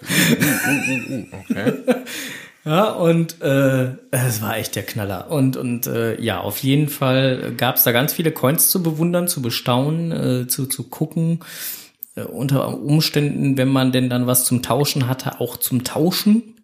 Okay. 1.50 1.74
Ja, 2.66 2.90
und 2.90 3.40
äh, 3.42 3.94
es 4.10 4.42
war 4.42 4.56
echt 4.56 4.74
der 4.74 4.82
Knaller. 4.82 5.30
Und, 5.30 5.56
und 5.56 5.86
äh, 5.86 6.20
ja, 6.20 6.40
auf 6.40 6.58
jeden 6.58 6.88
Fall 6.88 7.54
gab 7.56 7.76
es 7.76 7.84
da 7.84 7.92
ganz 7.92 8.12
viele 8.12 8.32
Coins 8.32 8.70
zu 8.70 8.82
bewundern, 8.82 9.28
zu 9.28 9.40
bestaunen, 9.40 10.10
äh, 10.10 10.46
zu, 10.48 10.66
zu 10.66 10.82
gucken. 10.82 11.44
Äh, 12.16 12.22
unter 12.22 12.76
Umständen, 12.76 13.56
wenn 13.56 13.68
man 13.68 13.92
denn 13.92 14.10
dann 14.10 14.26
was 14.26 14.44
zum 14.44 14.62
Tauschen 14.62 15.06
hatte, 15.06 15.40
auch 15.40 15.58
zum 15.58 15.84
Tauschen. 15.84 16.56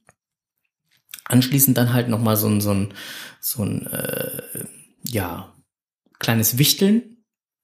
Anschließend 1.25 1.79
dann 1.79 1.93
halt 1.93 2.09
nochmal 2.09 2.37
so 2.37 2.49
ein, 2.49 2.61
so 2.61 2.73
ein, 2.73 2.95
so 3.39 3.63
ein 3.63 3.87
äh, 3.87 4.43
ja, 5.05 5.53
kleines 6.19 6.59
Wichteln. 6.59 7.19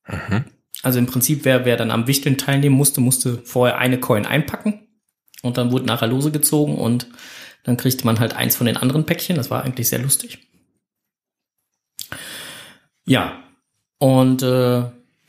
Mhm. 0.07 0.45
Also 0.85 1.01
im 1.01 1.07
Prinzip, 1.07 1.45
wer, 1.45 1.65
wer 1.65 1.77
dann 1.77 1.91
am 1.91 2.07
Wichteln 2.07 2.39
teilnehmen 2.39 2.77
musste, 2.77 3.01
musste 3.01 3.39
vorher 3.39 3.79
eine 3.79 3.99
Coin 3.99 4.27
einpacken 4.27 4.87
und 5.43 5.59
dann 5.59 5.73
wurde 5.73 5.87
nachher 5.87 6.07
lose 6.07 6.31
gezogen 6.31 6.79
und 6.79 7.09
dann 7.65 7.77
kriegte 7.77 8.05
man 8.07 8.19
halt 8.21 8.35
eins 8.35 8.57
von 8.57 8.67
den 8.67 8.77
anderen 8.77 9.07
Päckchen. 9.07 9.37
Das 9.37 9.51
war 9.51 9.65
eigentlich 9.65 9.89
sehr 9.89 9.99
lustig. 10.01 10.39
Ja, 13.07 13.43
und 13.99 14.43
äh, 14.43 14.85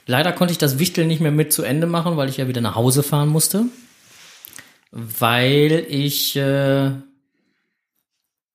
leider 0.05 0.33
konnte 0.33 0.51
ich 0.51 0.57
das 0.57 0.79
Wichteln 0.79 1.07
nicht 1.07 1.21
mehr 1.21 1.31
mit 1.31 1.53
zu 1.53 1.63
Ende 1.63 1.87
machen, 1.87 2.17
weil 2.17 2.29
ich 2.29 2.37
ja 2.37 2.47
wieder 2.47 2.61
nach 2.61 2.75
Hause 2.75 3.03
fahren 3.03 3.29
musste. 3.29 3.65
weil 4.91 5.85
ich 5.89 6.35
äh, 6.35 6.91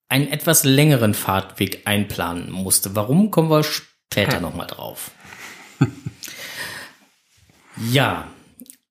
einen 0.09 0.27
etwas 0.27 0.63
längeren 0.63 1.13
Fahrtweg 1.13 1.81
einplanen 1.85 2.51
musste. 2.51 2.95
Warum, 2.95 3.31
kommen 3.31 3.49
wir 3.49 3.63
später 3.63 4.39
nochmal 4.39 4.67
drauf. 4.67 5.11
ja, 7.91 8.27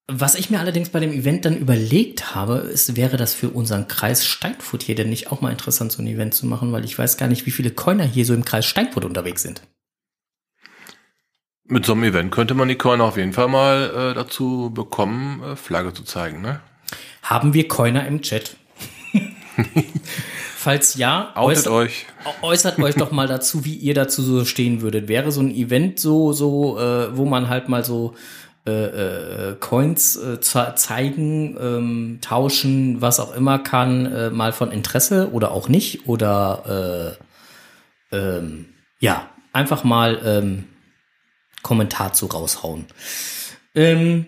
was 0.06 0.34
ich 0.34 0.50
mir 0.50 0.60
allerdings 0.60 0.90
bei 0.90 1.00
dem 1.00 1.12
Event 1.12 1.46
dann 1.46 1.56
überlegt 1.56 2.34
habe, 2.34 2.56
ist, 2.56 2.96
wäre 2.96 3.16
das 3.16 3.34
für 3.34 3.48
unseren 3.48 3.88
Kreis 3.88 4.24
Steinfurt 4.26 4.82
hier 4.82 4.94
denn 4.94 5.08
nicht 5.08 5.32
auch 5.32 5.40
mal 5.40 5.50
interessant, 5.50 5.92
so 5.92 6.02
ein 6.02 6.06
Event 6.06 6.34
zu 6.34 6.46
machen, 6.46 6.72
weil 6.72 6.84
ich 6.84 6.98
weiß 6.98 7.16
gar 7.16 7.26
nicht, 7.26 7.46
wie 7.46 7.50
viele 7.50 7.70
Coiner 7.70 8.04
hier 8.04 8.26
so 8.26 8.34
im 8.34 8.44
Kreis 8.44 8.66
Steinfurt 8.66 9.04
unterwegs 9.04 9.42
sind. 9.42 9.62
Mit 11.66 11.86
so 11.86 11.92
einem 11.92 12.04
Event 12.04 12.30
könnte 12.30 12.52
man 12.52 12.68
die 12.68 12.76
Coiner 12.76 13.04
auf 13.04 13.16
jeden 13.16 13.32
Fall 13.32 13.48
mal 13.48 14.10
äh, 14.10 14.14
dazu 14.14 14.70
bekommen, 14.74 15.42
äh, 15.42 15.56
Flagge 15.56 15.94
zu 15.94 16.02
zeigen, 16.02 16.42
ne? 16.42 16.60
Haben 17.22 17.54
wir 17.54 17.66
Coiner 17.66 18.06
im 18.06 18.20
Chat? 18.20 18.56
Falls 20.56 20.96
ja, 20.96 21.32
äußert, 21.36 21.72
euch. 21.72 22.06
äußert 22.42 22.78
euch 22.78 22.94
doch 22.94 23.10
mal 23.10 23.26
dazu, 23.26 23.64
wie 23.64 23.74
ihr 23.74 23.94
dazu 23.94 24.22
so 24.22 24.44
stehen 24.44 24.82
würdet. 24.82 25.08
Wäre 25.08 25.32
so 25.32 25.40
ein 25.40 25.50
Event 25.50 25.98
so, 25.98 26.34
so, 26.34 26.78
äh, 26.78 27.16
wo 27.16 27.24
man 27.24 27.48
halt 27.48 27.70
mal 27.70 27.84
so 27.84 28.14
äh, 28.66 29.50
äh, 29.50 29.56
Coins 29.60 30.16
äh, 30.16 30.40
ze- 30.40 30.74
zeigen, 30.76 31.56
ähm, 31.60 32.18
tauschen, 32.22 33.00
was 33.00 33.20
auch 33.20 33.34
immer 33.34 33.58
kann, 33.58 34.06
äh, 34.06 34.30
mal 34.30 34.52
von 34.52 34.72
Interesse 34.72 35.30
oder 35.32 35.50
auch 35.50 35.68
nicht. 35.68 36.08
Oder 36.08 37.18
äh, 38.12 38.16
ähm, 38.16 38.66
ja, 39.00 39.28
einfach 39.52 39.84
mal 39.84 40.20
ähm, 40.24 40.64
Kommentar 41.62 42.12
zu 42.14 42.26
raushauen. 42.26 42.86
Ähm, 43.74 44.26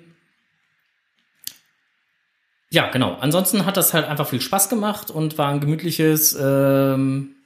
ja, 2.71 2.91
genau. 2.91 3.15
Ansonsten 3.15 3.65
hat 3.65 3.77
das 3.77 3.95
halt 3.95 4.07
einfach 4.07 4.29
viel 4.29 4.41
Spaß 4.41 4.69
gemacht 4.69 5.11
und 5.11 5.39
war 5.39 5.51
ein 5.51 5.61
gemütliches 5.61 6.37
ähm, 6.39 7.37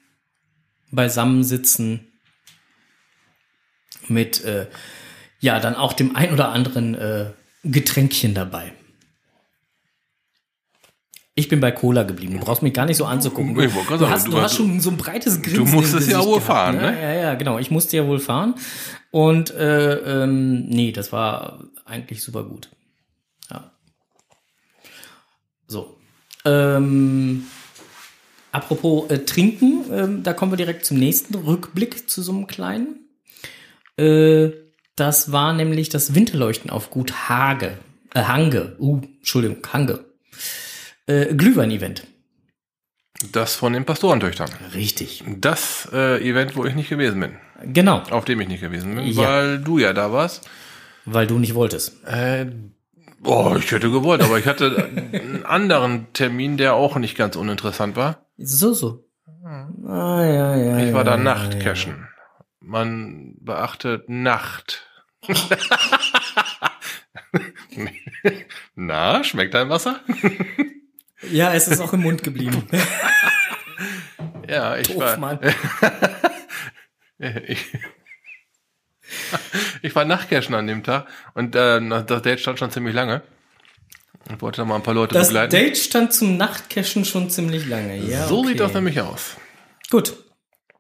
Beisammensitzen 0.90 2.06
mit 4.08 4.42
äh, 4.44 4.66
ja 5.40 5.58
dann 5.60 5.74
auch 5.74 5.92
dem 5.92 6.14
ein 6.16 6.32
oder 6.32 6.50
anderen 6.50 6.94
äh, 6.94 7.30
Getränkchen 7.64 8.34
dabei. 8.34 8.72
Ich 11.34 11.48
bin 11.48 11.60
bei 11.60 11.70
Cola 11.72 12.02
geblieben. 12.02 12.34
Du 12.34 12.40
brauchst 12.40 12.62
mich 12.62 12.74
gar 12.74 12.84
nicht 12.86 12.96
so 12.98 13.06
anzugucken. 13.06 13.54
Du, 13.54 13.60
gerade 13.62 13.84
du, 13.84 13.98
sagen, 13.98 14.10
hast, 14.12 14.26
du 14.26 14.30
du 14.32 14.40
hast- 14.42 14.56
schon 14.56 14.80
so 14.80 14.90
ein 14.90 14.96
breites 14.96 15.40
Grinsen. 15.40 15.66
im 15.66 15.70
musstest 15.72 16.10
ja 16.10 16.18
wohl 16.18 16.34
gehabt, 16.40 16.46
fahren, 16.46 16.76
ne? 16.76 17.00
Ja, 17.00 17.12
ja, 17.14 17.34
genau. 17.34 17.58
Ich 17.58 17.70
musste 17.70 17.96
ja 17.96 18.06
wohl 18.06 18.18
fahren. 18.18 18.54
Und 19.10 19.50
äh, 19.54 20.22
ähm, 20.24 20.66
nee, 20.66 20.92
das 20.92 21.12
war 21.12 21.64
eigentlich 21.86 22.22
super 22.22 22.44
gut. 22.44 22.68
Ja. 23.50 23.70
So. 25.66 25.96
Ähm, 26.44 27.44
apropos 28.52 29.10
äh, 29.10 29.20
Trinken, 29.20 29.84
ähm, 29.92 30.22
da 30.22 30.32
kommen 30.34 30.52
wir 30.52 30.56
direkt 30.56 30.84
zum 30.84 30.98
nächsten 30.98 31.34
Rückblick 31.34 32.10
zu 32.10 32.22
so 32.22 32.32
einem 32.32 32.46
kleinen. 32.48 33.08
Äh, 33.96 34.50
das 34.96 35.32
war 35.32 35.52
nämlich 35.52 35.88
das 35.88 36.14
Winterleuchten 36.14 36.70
auf 36.70 36.90
Gut 36.90 37.28
Hage. 37.28 37.78
Äh, 38.14 38.22
Hange. 38.24 38.76
Uh, 38.78 39.00
Entschuldigung, 39.18 39.58
Hange. 39.72 40.00
Äh, 41.06 41.34
Glühwein-Event. 41.34 42.06
Das 43.32 43.54
von 43.54 43.72
den 43.74 43.84
Pastorentöchtern. 43.84 44.48
Richtig. 44.74 45.22
Das 45.38 45.88
äh, 45.92 46.26
Event, 46.26 46.56
wo 46.56 46.64
ich 46.64 46.74
nicht 46.74 46.88
gewesen 46.88 47.20
bin. 47.20 47.36
Genau, 47.72 47.98
Auf 48.10 48.24
dem 48.24 48.40
ich 48.40 48.48
nicht 48.48 48.62
gewesen 48.62 48.94
bin, 48.94 49.04
Ja. 49.06 49.22
weil 49.28 49.58
du 49.58 49.78
ja 49.78 49.92
da 49.92 50.12
warst. 50.12 50.48
weil 51.04 51.26
du 51.26 51.38
nicht 51.38 51.54
wolltest. 51.54 52.02
Äh, 52.06 52.46
boah, 53.20 53.56
ich 53.56 53.70
hätte 53.70 53.90
gewollt, 53.90 54.22
aber 54.22 54.38
ich 54.38 54.46
hatte 54.46 54.88
einen 55.12 55.44
anderen 55.44 56.10
Termin, 56.14 56.56
der 56.56 56.74
auch 56.74 56.96
nicht 56.96 57.16
ganz 57.16 57.36
uninteressant 57.36 57.96
war. 57.96 58.26
So, 58.38 58.72
so. 58.72 59.04
Ah, 59.44 60.24
ja, 60.24 60.56
ja, 60.56 60.78
Ich 60.86 60.94
war 60.94 61.04
da 61.04 61.12
ja, 61.12 61.16
Nachtcashen. 61.18 62.06
Man 62.70 63.34
beachtet 63.40 64.08
Nacht. 64.08 64.86
Na, 68.76 69.24
schmeckt 69.24 69.54
dein 69.54 69.68
Wasser? 69.68 69.98
Ja, 71.32 71.52
es 71.52 71.66
ist 71.66 71.80
auch 71.80 71.92
im 71.94 72.02
Mund 72.02 72.22
geblieben. 72.22 72.68
Ja, 74.48 74.76
ich 74.76 74.86
Doof, 74.86 74.98
war. 74.98 75.16
Mann. 75.16 75.40
ich, 77.48 77.76
ich 79.82 79.94
war 79.96 80.04
Nachtcashen 80.04 80.54
an 80.54 80.68
dem 80.68 80.84
Tag 80.84 81.08
und 81.34 81.56
äh, 81.56 82.04
das 82.04 82.22
Date 82.22 82.38
stand 82.38 82.60
schon 82.60 82.70
ziemlich 82.70 82.94
lange. 82.94 83.22
Und 84.28 84.42
wollte 84.42 84.58
da 84.58 84.64
mal 84.64 84.76
ein 84.76 84.84
paar 84.84 84.94
Leute 84.94 85.14
Das 85.14 85.26
begleiten. 85.26 85.50
Date 85.50 85.76
stand 85.76 86.12
zum 86.12 86.36
Nachtcachen 86.36 87.04
schon 87.04 87.30
ziemlich 87.30 87.66
lange. 87.66 87.96
Ja, 87.96 88.28
so 88.28 88.38
okay. 88.38 88.50
sieht 88.50 88.60
das 88.60 88.74
nämlich 88.74 89.00
aus. 89.00 89.38
Gut. 89.90 90.14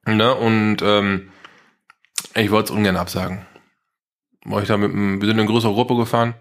Ne? 0.06 0.32
Und 0.32 0.82
ähm, 0.82 1.32
ich 2.34 2.50
wollte 2.50 2.72
es 2.72 2.76
ungern 2.76 2.96
absagen. 2.96 3.46
War 4.44 4.62
ich 4.62 4.68
da 4.68 4.76
mit 4.76 4.92
einem, 4.92 5.20
wir 5.20 5.26
sind 5.26 5.36
in 5.36 5.40
eine 5.40 5.50
größere 5.50 5.72
Gruppe 5.72 5.96
gefahren, 5.96 6.34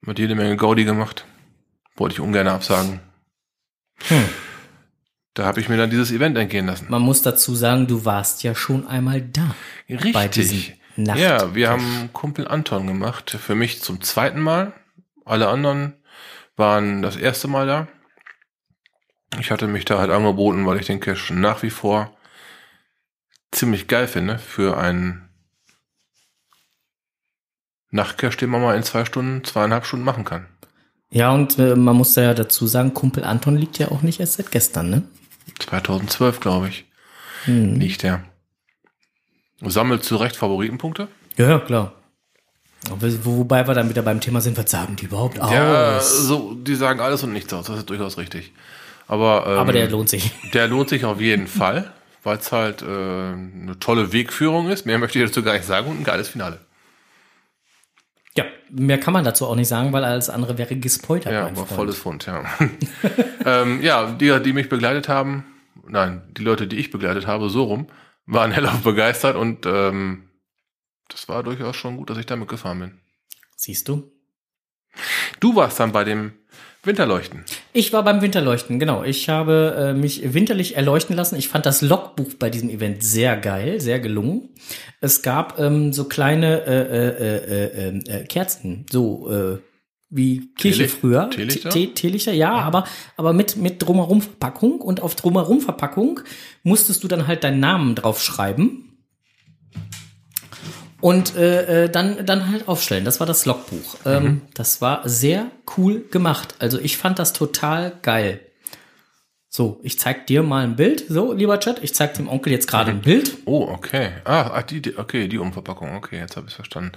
mit 0.00 0.18
jede 0.18 0.34
Menge 0.34 0.56
Gaudi 0.56 0.84
gemacht. 0.84 1.24
Wollte 1.96 2.14
ich 2.14 2.20
ungern 2.20 2.48
absagen. 2.48 3.00
Hm. 4.08 4.24
Da 5.34 5.46
habe 5.46 5.60
ich 5.60 5.68
mir 5.68 5.76
dann 5.76 5.90
dieses 5.90 6.12
Event 6.12 6.36
entgehen 6.36 6.66
lassen. 6.66 6.86
Man 6.88 7.02
muss 7.02 7.22
dazu 7.22 7.54
sagen, 7.54 7.86
du 7.86 8.04
warst 8.04 8.42
ja 8.42 8.54
schon 8.54 8.86
einmal 8.86 9.20
da. 9.20 9.54
Richtig. 9.88 10.78
Nacht 10.96 11.18
Ja, 11.18 11.54
wir 11.56 11.70
haben 11.70 12.10
Kumpel 12.12 12.46
Anton 12.46 12.86
gemacht. 12.86 13.30
Für 13.30 13.56
mich 13.56 13.82
zum 13.82 14.00
zweiten 14.00 14.40
Mal. 14.40 14.72
Alle 15.24 15.48
anderen 15.48 15.94
waren 16.56 17.02
das 17.02 17.16
erste 17.16 17.48
Mal 17.48 17.66
da. 17.66 17.88
Ich 19.40 19.50
hatte 19.50 19.66
mich 19.66 19.84
da 19.84 19.98
halt 19.98 20.10
angeboten, 20.10 20.66
weil 20.66 20.78
ich 20.78 20.86
den 20.86 21.00
Cash 21.00 21.30
nach 21.30 21.64
wie 21.64 21.70
vor 21.70 22.13
ziemlich 23.54 23.88
geil 23.88 24.06
finde 24.08 24.38
für 24.38 24.76
einen 24.76 25.28
Nachtcash, 27.90 28.36
den 28.36 28.50
man 28.50 28.60
mal 28.62 28.76
in 28.76 28.82
zwei 28.82 29.04
Stunden, 29.04 29.44
zweieinhalb 29.44 29.86
Stunden 29.86 30.04
machen 30.04 30.24
kann. 30.24 30.46
Ja, 31.10 31.30
und 31.32 31.58
äh, 31.58 31.76
man 31.76 31.96
muss 31.96 32.14
da 32.14 32.22
ja 32.22 32.34
dazu 32.34 32.66
sagen, 32.66 32.92
Kumpel 32.92 33.24
Anton 33.24 33.56
liegt 33.56 33.78
ja 33.78 33.90
auch 33.92 34.02
nicht 34.02 34.18
erst 34.20 34.34
seit 34.34 34.50
gestern, 34.50 34.90
ne? 34.90 35.02
2012, 35.60 36.40
glaube 36.40 36.68
ich, 36.68 36.86
Hm. 37.44 37.76
liegt 37.76 38.02
der. 38.02 38.24
Sammelt 39.60 40.02
zu 40.02 40.16
Recht 40.16 40.36
Favoritenpunkte. 40.36 41.08
Ja, 41.36 41.48
ja, 41.50 41.58
klar. 41.60 41.92
Wobei 42.90 43.66
wir 43.66 43.74
dann 43.74 43.88
wieder 43.88 44.02
beim 44.02 44.20
Thema 44.20 44.40
sind, 44.40 44.58
was 44.58 44.70
sagen 44.70 44.96
die 44.96 45.06
überhaupt 45.06 45.40
aus? 45.40 45.50
Ja, 45.52 46.00
so, 46.00 46.54
die 46.54 46.74
sagen 46.74 47.00
alles 47.00 47.22
und 47.22 47.32
nichts 47.32 47.52
aus, 47.52 47.66
das 47.66 47.78
ist 47.78 47.88
durchaus 47.90 48.18
richtig. 48.18 48.52
Aber, 49.06 49.44
ähm, 49.46 49.58
Aber 49.58 49.72
der 49.72 49.88
lohnt 49.88 50.08
sich. 50.08 50.32
Der 50.52 50.68
lohnt 50.68 50.88
sich 50.88 51.04
auf 51.04 51.20
jeden 51.20 51.46
Fall, 51.46 51.92
weil 52.24 52.38
es 52.38 52.50
halt 52.50 52.82
äh, 52.82 52.86
eine 52.86 53.76
tolle 53.80 54.12
Wegführung 54.12 54.68
ist. 54.68 54.86
Mehr 54.86 54.98
möchte 54.98 55.18
ich 55.18 55.26
dazu 55.26 55.42
gar 55.42 55.52
nicht 55.52 55.66
sagen 55.66 55.88
und 55.88 56.00
ein 56.00 56.04
geiles 56.04 56.28
Finale. 56.28 56.58
Ja, 58.36 58.44
mehr 58.70 58.98
kann 58.98 59.12
man 59.12 59.24
dazu 59.24 59.46
auch 59.46 59.54
nicht 59.54 59.68
sagen, 59.68 59.92
weil 59.92 60.04
alles 60.04 60.28
andere 60.28 60.58
wäre 60.58 60.74
gespoilert. 60.76 61.32
Ja, 61.32 61.46
aber 61.46 61.66
volles 61.66 61.98
Fund, 61.98 62.26
ja. 62.26 62.44
ähm, 63.44 63.80
ja, 63.82 64.10
die, 64.10 64.42
die 64.42 64.52
mich 64.52 64.68
begleitet 64.68 65.08
haben, 65.08 65.44
nein, 65.86 66.22
die 66.36 66.42
Leute, 66.42 66.66
die 66.66 66.76
ich 66.76 66.90
begleitet 66.90 67.26
habe, 67.26 67.48
so 67.50 67.64
rum, 67.64 67.86
waren 68.26 68.50
hellauf 68.50 68.82
begeistert 68.82 69.36
und 69.36 69.66
ähm, 69.66 70.30
das 71.08 71.28
war 71.28 71.42
durchaus 71.42 71.76
schon 71.76 71.96
gut, 71.96 72.10
dass 72.10 72.18
ich 72.18 72.26
damit 72.26 72.48
gefahren 72.48 72.80
bin. 72.80 73.00
Siehst 73.54 73.88
du? 73.88 74.10
Du 75.40 75.54
warst 75.54 75.78
dann 75.78 75.92
bei 75.92 76.04
dem 76.04 76.32
Winterleuchten. 76.86 77.44
Ich 77.72 77.92
war 77.92 78.02
beim 78.04 78.20
Winterleuchten, 78.22 78.78
genau. 78.78 79.02
Ich 79.04 79.28
habe 79.28 79.74
äh, 79.78 79.94
mich 79.98 80.34
winterlich 80.34 80.76
erleuchten 80.76 81.16
lassen. 81.16 81.36
Ich 81.36 81.48
fand 81.48 81.66
das 81.66 81.80
Logbuch 81.82 82.34
bei 82.38 82.50
diesem 82.50 82.68
Event 82.70 83.02
sehr 83.02 83.36
geil, 83.36 83.80
sehr 83.80 84.00
gelungen. 84.00 84.50
Es 85.00 85.22
gab 85.22 85.58
ähm, 85.58 85.92
so 85.92 86.04
kleine 86.04 86.62
äh, 86.66 86.80
äh, 86.80 87.08
äh, 87.08 87.88
äh, 87.88 88.20
äh, 88.22 88.24
Kerzen, 88.26 88.86
so 88.90 89.30
äh, 89.30 89.58
wie 90.10 90.50
Kirche 90.56 90.84
Teelicht- 90.84 90.98
früher. 91.00 91.30
Teelichter? 91.30 91.70
Te- 91.70 91.86
Te- 91.88 91.94
Teelichter, 91.94 92.32
ja, 92.32 92.52
aber, 92.52 92.84
aber 93.16 93.32
mit, 93.32 93.56
mit 93.56 93.82
drumherum 93.82 94.20
Verpackung. 94.22 94.80
Und 94.80 95.02
auf 95.02 95.14
drumherum 95.16 95.60
Verpackung 95.60 96.20
musstest 96.62 97.02
du 97.02 97.08
dann 97.08 97.26
halt 97.26 97.42
deinen 97.44 97.60
Namen 97.60 97.94
drauf 97.94 98.22
schreiben. 98.22 98.83
Und 101.04 101.36
äh, 101.36 101.84
äh, 101.84 101.90
dann, 101.90 102.24
dann 102.24 102.50
halt 102.50 102.66
aufstellen. 102.66 103.04
Das 103.04 103.20
war 103.20 103.26
das 103.26 103.44
Logbuch. 103.44 103.96
Ähm, 104.06 104.40
das 104.54 104.80
war 104.80 105.06
sehr 105.06 105.50
cool 105.76 106.02
gemacht. 106.10 106.54
Also 106.60 106.78
ich 106.80 106.96
fand 106.96 107.18
das 107.18 107.34
total 107.34 107.92
geil. 108.00 108.40
So, 109.50 109.80
ich 109.82 109.98
zeig 109.98 110.26
dir 110.26 110.42
mal 110.42 110.64
ein 110.64 110.76
Bild. 110.76 111.04
So, 111.06 111.34
lieber 111.34 111.60
Chat, 111.60 111.84
ich 111.84 111.94
zeig 111.94 112.14
dem 112.14 112.26
Onkel 112.26 112.54
jetzt 112.54 112.68
gerade 112.68 112.90
ein 112.90 113.02
Bild. 113.02 113.36
Oh, 113.44 113.68
okay. 113.70 114.12
Ah, 114.24 114.50
ah, 114.54 114.62
die, 114.62 114.80
die, 114.80 114.96
okay, 114.96 115.28
die 115.28 115.36
Umverpackung. 115.36 115.94
Okay, 115.94 116.18
jetzt 116.18 116.38
habe 116.38 116.46
ich 116.48 116.54
verstanden. 116.54 116.92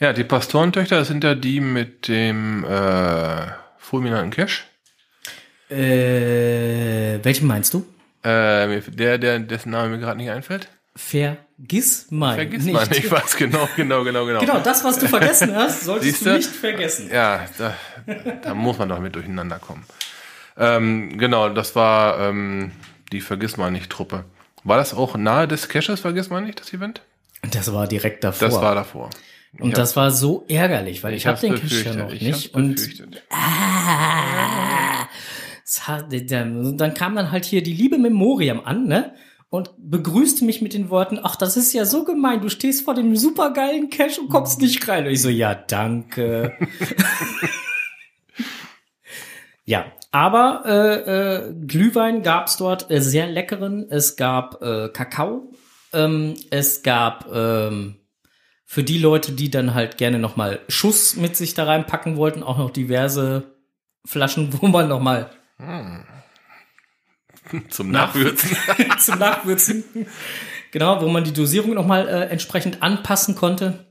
Ja, 0.00 0.14
die 0.14 0.24
Pastorentöchter 0.24 1.04
sind 1.04 1.22
ja 1.22 1.34
die 1.34 1.60
mit 1.60 2.08
dem 2.08 2.64
äh, 2.64 3.42
fulminanten 3.76 4.30
Cash. 4.30 4.66
Äh, 5.68 7.22
welchen 7.22 7.46
meinst 7.46 7.74
du? 7.74 7.84
Äh, 8.22 8.80
der, 8.88 9.18
der, 9.18 9.38
dessen 9.38 9.72
Name 9.72 9.90
mir 9.90 9.98
gerade 9.98 10.16
nicht 10.16 10.30
einfällt. 10.30 10.70
Vergiss 11.08 12.10
mal 12.10 12.34
Vergiss 12.34 12.64
nicht. 12.64 12.74
mal 12.74 12.86
nicht 12.86 13.10
was. 13.10 13.36
Genau, 13.36 13.68
genau, 13.76 14.04
genau, 14.04 14.26
genau. 14.26 14.40
Genau, 14.40 14.60
das, 14.60 14.84
was 14.84 14.98
du 14.98 15.08
vergessen 15.08 15.54
hast, 15.54 15.80
solltest 15.84 16.10
Siehste? 16.10 16.30
du 16.30 16.36
nicht 16.36 16.50
vergessen. 16.50 17.10
Ja, 17.12 17.46
da, 17.58 17.74
da 18.42 18.54
muss 18.54 18.78
man 18.78 18.88
doch 18.88 19.00
mit 19.00 19.14
durcheinander 19.14 19.58
kommen. 19.58 19.84
Ähm, 20.56 21.16
genau, 21.18 21.48
das 21.48 21.74
war 21.74 22.20
ähm, 22.28 22.70
die 23.12 23.20
Vergiss 23.20 23.56
mal 23.56 23.70
nicht 23.70 23.90
Truppe. 23.90 24.24
War 24.62 24.76
das 24.76 24.92
auch 24.94 25.16
nahe 25.16 25.48
des 25.48 25.68
Caches, 25.68 26.00
Vergiss 26.00 26.28
mal 26.30 26.42
nicht, 26.42 26.60
das 26.60 26.72
Event? 26.72 27.00
Das 27.50 27.72
war 27.72 27.86
direkt 27.86 28.22
davor. 28.24 28.48
Das 28.48 28.60
war 28.60 28.74
davor. 28.74 29.08
und 29.58 29.68
Ich 29.70 29.74
das 29.74 29.96
war 29.96 30.10
so 30.10 30.44
ärgerlich, 30.48 31.02
weil 31.02 31.14
ich, 31.14 31.26
habe 31.26 31.40
den 31.40 31.54
Cache 31.54 31.82
ja 31.82 31.94
noch 31.94 32.12
ich 32.12 32.20
nicht. 32.22 32.54
Und. 32.54 32.78
Ah, 33.30 35.08
hat- 35.86 36.06
dann 36.30 36.76
dann 36.76 36.94
kam 36.94 37.14
dann 37.16 37.30
halt 37.30 37.44
hier 37.44 37.62
die 37.62 37.72
liebe 37.72 37.96
Memoriam 37.96 38.60
an, 38.60 38.86
ne? 38.86 39.14
Und 39.50 39.72
begrüßte 39.78 40.44
mich 40.44 40.62
mit 40.62 40.74
den 40.74 40.90
Worten, 40.90 41.18
ach, 41.20 41.34
das 41.34 41.56
ist 41.56 41.72
ja 41.72 41.84
so 41.84 42.04
gemein, 42.04 42.40
du 42.40 42.48
stehst 42.48 42.84
vor 42.84 42.94
dem 42.94 43.16
supergeilen 43.16 43.90
Cache 43.90 44.20
und 44.20 44.28
kommst 44.28 44.60
nicht 44.60 44.86
rein. 44.86 45.06
Und 45.06 45.12
ich 45.12 45.20
so, 45.20 45.28
ja, 45.28 45.56
danke. 45.56 46.56
ja, 49.64 49.86
aber 50.12 50.62
äh, 50.64 51.48
äh, 51.48 51.54
Glühwein 51.66 52.22
gab's 52.22 52.58
dort 52.58 52.92
äh, 52.92 53.00
sehr 53.00 53.26
leckeren. 53.26 53.90
Es 53.90 54.14
gab 54.14 54.62
äh, 54.62 54.88
Kakao. 54.88 55.52
Ähm, 55.92 56.36
es 56.50 56.84
gab 56.84 57.26
ähm, 57.32 57.96
für 58.64 58.84
die 58.84 58.98
Leute, 58.98 59.32
die 59.32 59.50
dann 59.50 59.74
halt 59.74 59.98
gerne 59.98 60.20
noch 60.20 60.36
mal 60.36 60.60
Schuss 60.68 61.16
mit 61.16 61.36
sich 61.36 61.54
da 61.54 61.64
reinpacken 61.64 62.16
wollten, 62.16 62.44
auch 62.44 62.56
noch 62.56 62.70
diverse 62.70 63.56
Flaschen, 64.06 64.50
wo 64.60 64.68
man 64.68 64.86
noch 64.86 65.00
mal 65.00 65.28
Zum 67.70 67.90
Nach- 67.90 68.14
Nachwürzen. 68.14 68.56
zum 68.98 69.18
Nachwürzen, 69.18 69.84
genau, 70.70 71.00
wo 71.02 71.08
man 71.08 71.24
die 71.24 71.32
Dosierung 71.32 71.74
noch 71.74 71.86
mal 71.86 72.08
äh, 72.08 72.26
entsprechend 72.26 72.82
anpassen 72.82 73.34
konnte. 73.34 73.86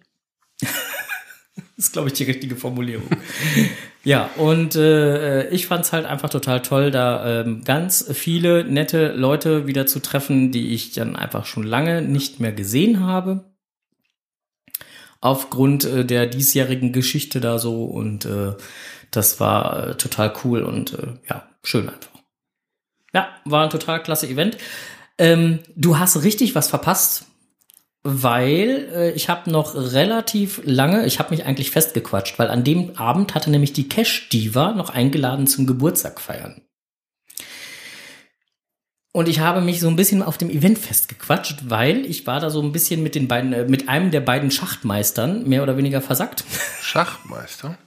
ist, 1.77 1.93
glaube 1.93 2.07
ich, 2.09 2.13
die 2.13 2.23
richtige 2.25 2.55
Formulierung. 2.55 3.09
ja, 4.03 4.29
und 4.37 4.75
äh, 4.75 5.49
ich 5.49 5.67
fand's 5.67 5.91
halt 5.93 6.05
einfach 6.05 6.29
total 6.29 6.61
toll, 6.61 6.91
da 6.91 7.41
ähm, 7.41 7.63
ganz 7.63 8.05
viele 8.13 8.63
nette 8.65 9.13
Leute 9.13 9.67
wieder 9.67 9.85
zu 9.85 9.99
treffen, 10.01 10.51
die 10.51 10.73
ich 10.73 10.91
dann 10.91 11.15
einfach 11.15 11.45
schon 11.45 11.63
lange 11.63 12.01
nicht 12.01 12.39
mehr 12.39 12.51
gesehen 12.51 12.99
habe. 13.05 13.45
Aufgrund 15.21 15.83
äh, 15.83 16.05
der 16.05 16.27
diesjährigen 16.27 16.93
Geschichte 16.93 17.41
da 17.41 17.59
so 17.59 17.83
und 17.85 18.25
äh, 18.25 18.53
das 19.11 19.39
war 19.39 19.89
äh, 19.89 19.95
total 19.97 20.33
cool 20.43 20.61
und 20.63 20.93
äh, 20.93 21.07
ja, 21.29 21.49
schön 21.63 21.89
einfach. 21.89 22.08
Ja, 23.13 23.29
war 23.45 23.63
ein 23.63 23.69
total 23.69 24.01
klasse 24.03 24.27
Event. 24.27 24.57
Ähm, 25.17 25.59
du 25.75 25.99
hast 25.99 26.23
richtig 26.23 26.55
was 26.55 26.69
verpasst, 26.69 27.25
weil 28.03 28.89
äh, 28.93 29.11
ich 29.11 29.29
habe 29.29 29.51
noch 29.51 29.75
relativ 29.75 30.61
lange, 30.63 31.05
ich 31.05 31.19
habe 31.19 31.31
mich 31.31 31.45
eigentlich 31.45 31.71
festgequatscht, 31.71 32.39
weil 32.39 32.49
an 32.49 32.63
dem 32.63 32.97
Abend 32.97 33.35
hatte 33.35 33.51
nämlich 33.51 33.73
die 33.73 33.89
Cash 33.89 34.29
Diva 34.29 34.71
noch 34.71 34.89
eingeladen 34.89 35.47
zum 35.47 35.65
Geburtstag 35.67 36.21
feiern. 36.21 36.61
Und 39.11 39.27
ich 39.27 39.39
habe 39.39 39.59
mich 39.59 39.79
so 39.79 39.87
ein 39.87 39.95
bisschen 39.95 40.21
auf 40.21 40.37
dem 40.37 40.49
Event 40.49 40.77
festgequatscht, 40.77 41.69
weil 41.69 42.05
ich 42.05 42.27
war 42.27 42.39
da 42.39 42.49
so 42.49 42.61
ein 42.61 42.71
bisschen 42.71 43.01
mit 43.01 43.15
den 43.15 43.27
beiden, 43.27 43.53
äh, 43.53 43.65
mit 43.65 43.89
einem 43.89 44.11
der 44.11 44.21
beiden 44.21 44.51
Schachtmeistern 44.51 45.47
mehr 45.49 45.63
oder 45.63 45.77
weniger 45.77 45.99
versackt. 45.99 46.43
Schachmeister. 46.81 47.77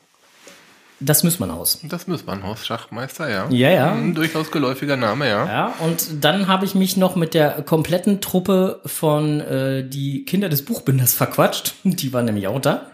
Das 1.04 1.24
muss 1.24 1.38
man 1.38 1.50
aus. 1.50 1.80
Das 1.82 2.06
Missmannhaus 2.06 2.66
Schachmeister, 2.66 3.28
ja. 3.28 3.48
Ja, 3.50 3.70
ja. 3.70 3.94
Hm, 3.94 4.14
durchaus 4.14 4.50
geläufiger 4.50 4.96
Name, 4.96 5.28
ja. 5.28 5.46
Ja, 5.46 5.74
und 5.80 6.24
dann 6.24 6.48
habe 6.48 6.64
ich 6.64 6.74
mich 6.74 6.96
noch 6.96 7.16
mit 7.16 7.34
der 7.34 7.62
kompletten 7.62 8.20
Truppe 8.20 8.80
von 8.86 9.40
äh, 9.40 9.88
die 9.88 10.24
Kinder 10.24 10.48
des 10.48 10.64
Buchbinders 10.64 11.14
verquatscht. 11.14 11.74
Die 11.84 12.12
waren 12.12 12.24
nämlich 12.24 12.46
auch 12.46 12.60
da. 12.60 12.86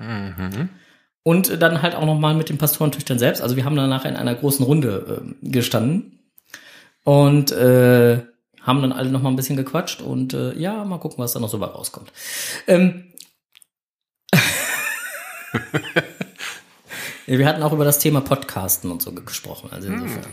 Und 1.22 1.62
dann 1.62 1.82
halt 1.82 1.94
auch 1.94 2.06
noch 2.06 2.18
mal 2.18 2.34
mit 2.34 2.48
den 2.48 2.58
Pastorentöchtern 2.58 3.18
selbst. 3.18 3.42
Also 3.42 3.56
wir 3.56 3.64
haben 3.64 3.76
danach 3.76 4.04
in 4.04 4.16
einer 4.16 4.34
großen 4.34 4.64
Runde 4.64 5.22
äh, 5.42 5.50
gestanden 5.50 6.20
und 7.04 7.52
äh, 7.52 8.22
haben 8.62 8.82
dann 8.82 8.92
alle 8.92 9.10
noch 9.10 9.22
mal 9.22 9.30
ein 9.30 9.36
bisschen 9.36 9.56
gequatscht 9.56 10.02
und 10.02 10.34
äh, 10.34 10.54
ja, 10.54 10.84
mal 10.84 10.98
gucken, 10.98 11.18
was 11.18 11.32
da 11.32 11.40
noch 11.40 11.48
so 11.48 11.58
bei 11.58 11.66
rauskommt. 11.66 12.12
Ähm, 12.66 13.04
Wir 17.36 17.46
hatten 17.46 17.62
auch 17.62 17.74
über 17.74 17.84
das 17.84 17.98
Thema 17.98 18.22
Podcasten 18.22 18.90
und 18.90 19.02
so 19.02 19.12
gesprochen. 19.12 19.68
Also 19.70 19.88
insofern. 19.88 20.24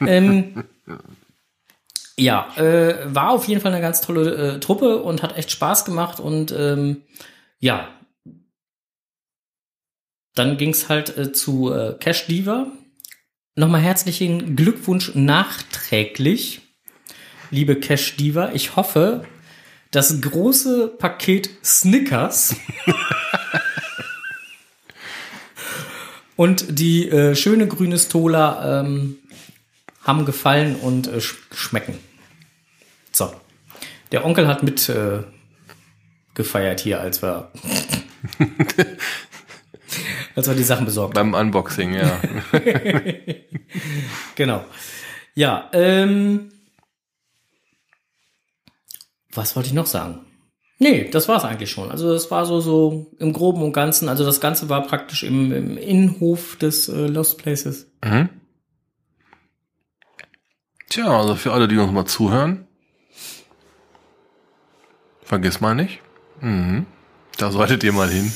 Ähm, 0.00 0.64
ja, 2.18 2.54
äh, 2.56 3.14
war 3.14 3.30
auf 3.30 3.48
jeden 3.48 3.62
Fall 3.62 3.72
eine 3.72 3.80
ganz 3.80 4.02
tolle 4.02 4.56
äh, 4.56 4.60
Truppe 4.60 5.02
und 5.02 5.22
hat 5.22 5.38
echt 5.38 5.50
Spaß 5.50 5.86
gemacht 5.86 6.20
und 6.20 6.52
ähm, 6.52 7.02
ja. 7.58 7.88
Dann 10.34 10.58
ging's 10.58 10.90
halt 10.90 11.16
äh, 11.16 11.32
zu 11.32 11.72
äh, 11.72 11.96
Cash 11.98 12.26
Diva. 12.26 12.66
Nochmal 13.54 13.80
herzlichen 13.80 14.56
Glückwunsch 14.56 15.14
nachträglich, 15.14 16.60
liebe 17.50 17.76
Cash 17.76 18.16
Diva. 18.16 18.50
Ich 18.52 18.76
hoffe, 18.76 19.24
das 19.90 20.20
große 20.20 20.88
Paket 20.88 21.48
Snickers 21.64 22.56
und 26.36 26.78
die 26.78 27.08
äh, 27.08 27.34
schöne 27.34 27.66
grüne 27.66 27.98
Stola 27.98 28.80
ähm, 28.80 29.16
haben 30.02 30.24
gefallen 30.24 30.76
und 30.76 31.08
äh, 31.08 31.20
sch 31.20 31.36
schmecken. 31.52 31.98
So. 33.12 33.32
Der 34.12 34.24
Onkel 34.24 34.46
hat 34.46 34.62
mit 34.62 34.88
äh, 34.88 35.24
gefeiert 36.34 36.80
hier, 36.80 37.00
als 37.00 37.22
wir 37.22 37.50
als 40.36 40.46
wir 40.46 40.54
die 40.54 40.62
Sachen 40.62 40.84
besorgt. 40.84 41.14
Beim 41.14 41.34
Unboxing, 41.34 41.94
ja. 41.94 42.20
Genau. 44.34 44.64
Ja, 45.34 45.70
ähm, 45.72 46.52
was 49.32 49.56
wollte 49.56 49.68
ich 49.68 49.74
noch 49.74 49.86
sagen? 49.86 50.25
Nee, 50.78 51.08
das 51.10 51.26
war's 51.26 51.44
eigentlich 51.44 51.70
schon. 51.70 51.90
Also 51.90 52.12
das 52.12 52.30
war 52.30 52.44
so 52.44 52.60
so 52.60 53.06
im 53.18 53.32
Groben 53.32 53.62
und 53.62 53.72
Ganzen. 53.72 54.08
Also 54.08 54.24
das 54.26 54.40
Ganze 54.40 54.68
war 54.68 54.82
praktisch 54.86 55.22
im, 55.22 55.52
im 55.52 55.78
Innenhof 55.78 56.56
des 56.56 56.88
äh, 56.88 57.06
Lost 57.06 57.38
Places. 57.38 57.90
Mhm. 58.04 58.28
Tja, 60.90 61.18
also 61.18 61.34
für 61.34 61.52
alle, 61.52 61.66
die 61.66 61.78
uns 61.78 61.92
mal 61.92 62.04
zuhören, 62.04 62.66
vergiss 65.22 65.60
mal 65.60 65.74
nicht. 65.74 66.00
Mhm. 66.40 66.86
Da 67.38 67.50
solltet 67.50 67.82
ihr 67.82 67.92
mal 67.92 68.08
hin. 68.08 68.30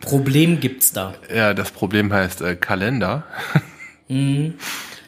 Problem 0.00 0.60
gibt's 0.60 0.92
da. 0.92 1.14
Ja, 1.34 1.54
das 1.54 1.72
Problem 1.72 2.12
heißt 2.12 2.40
äh, 2.40 2.56
Kalender. 2.56 3.24
Die 4.08 4.54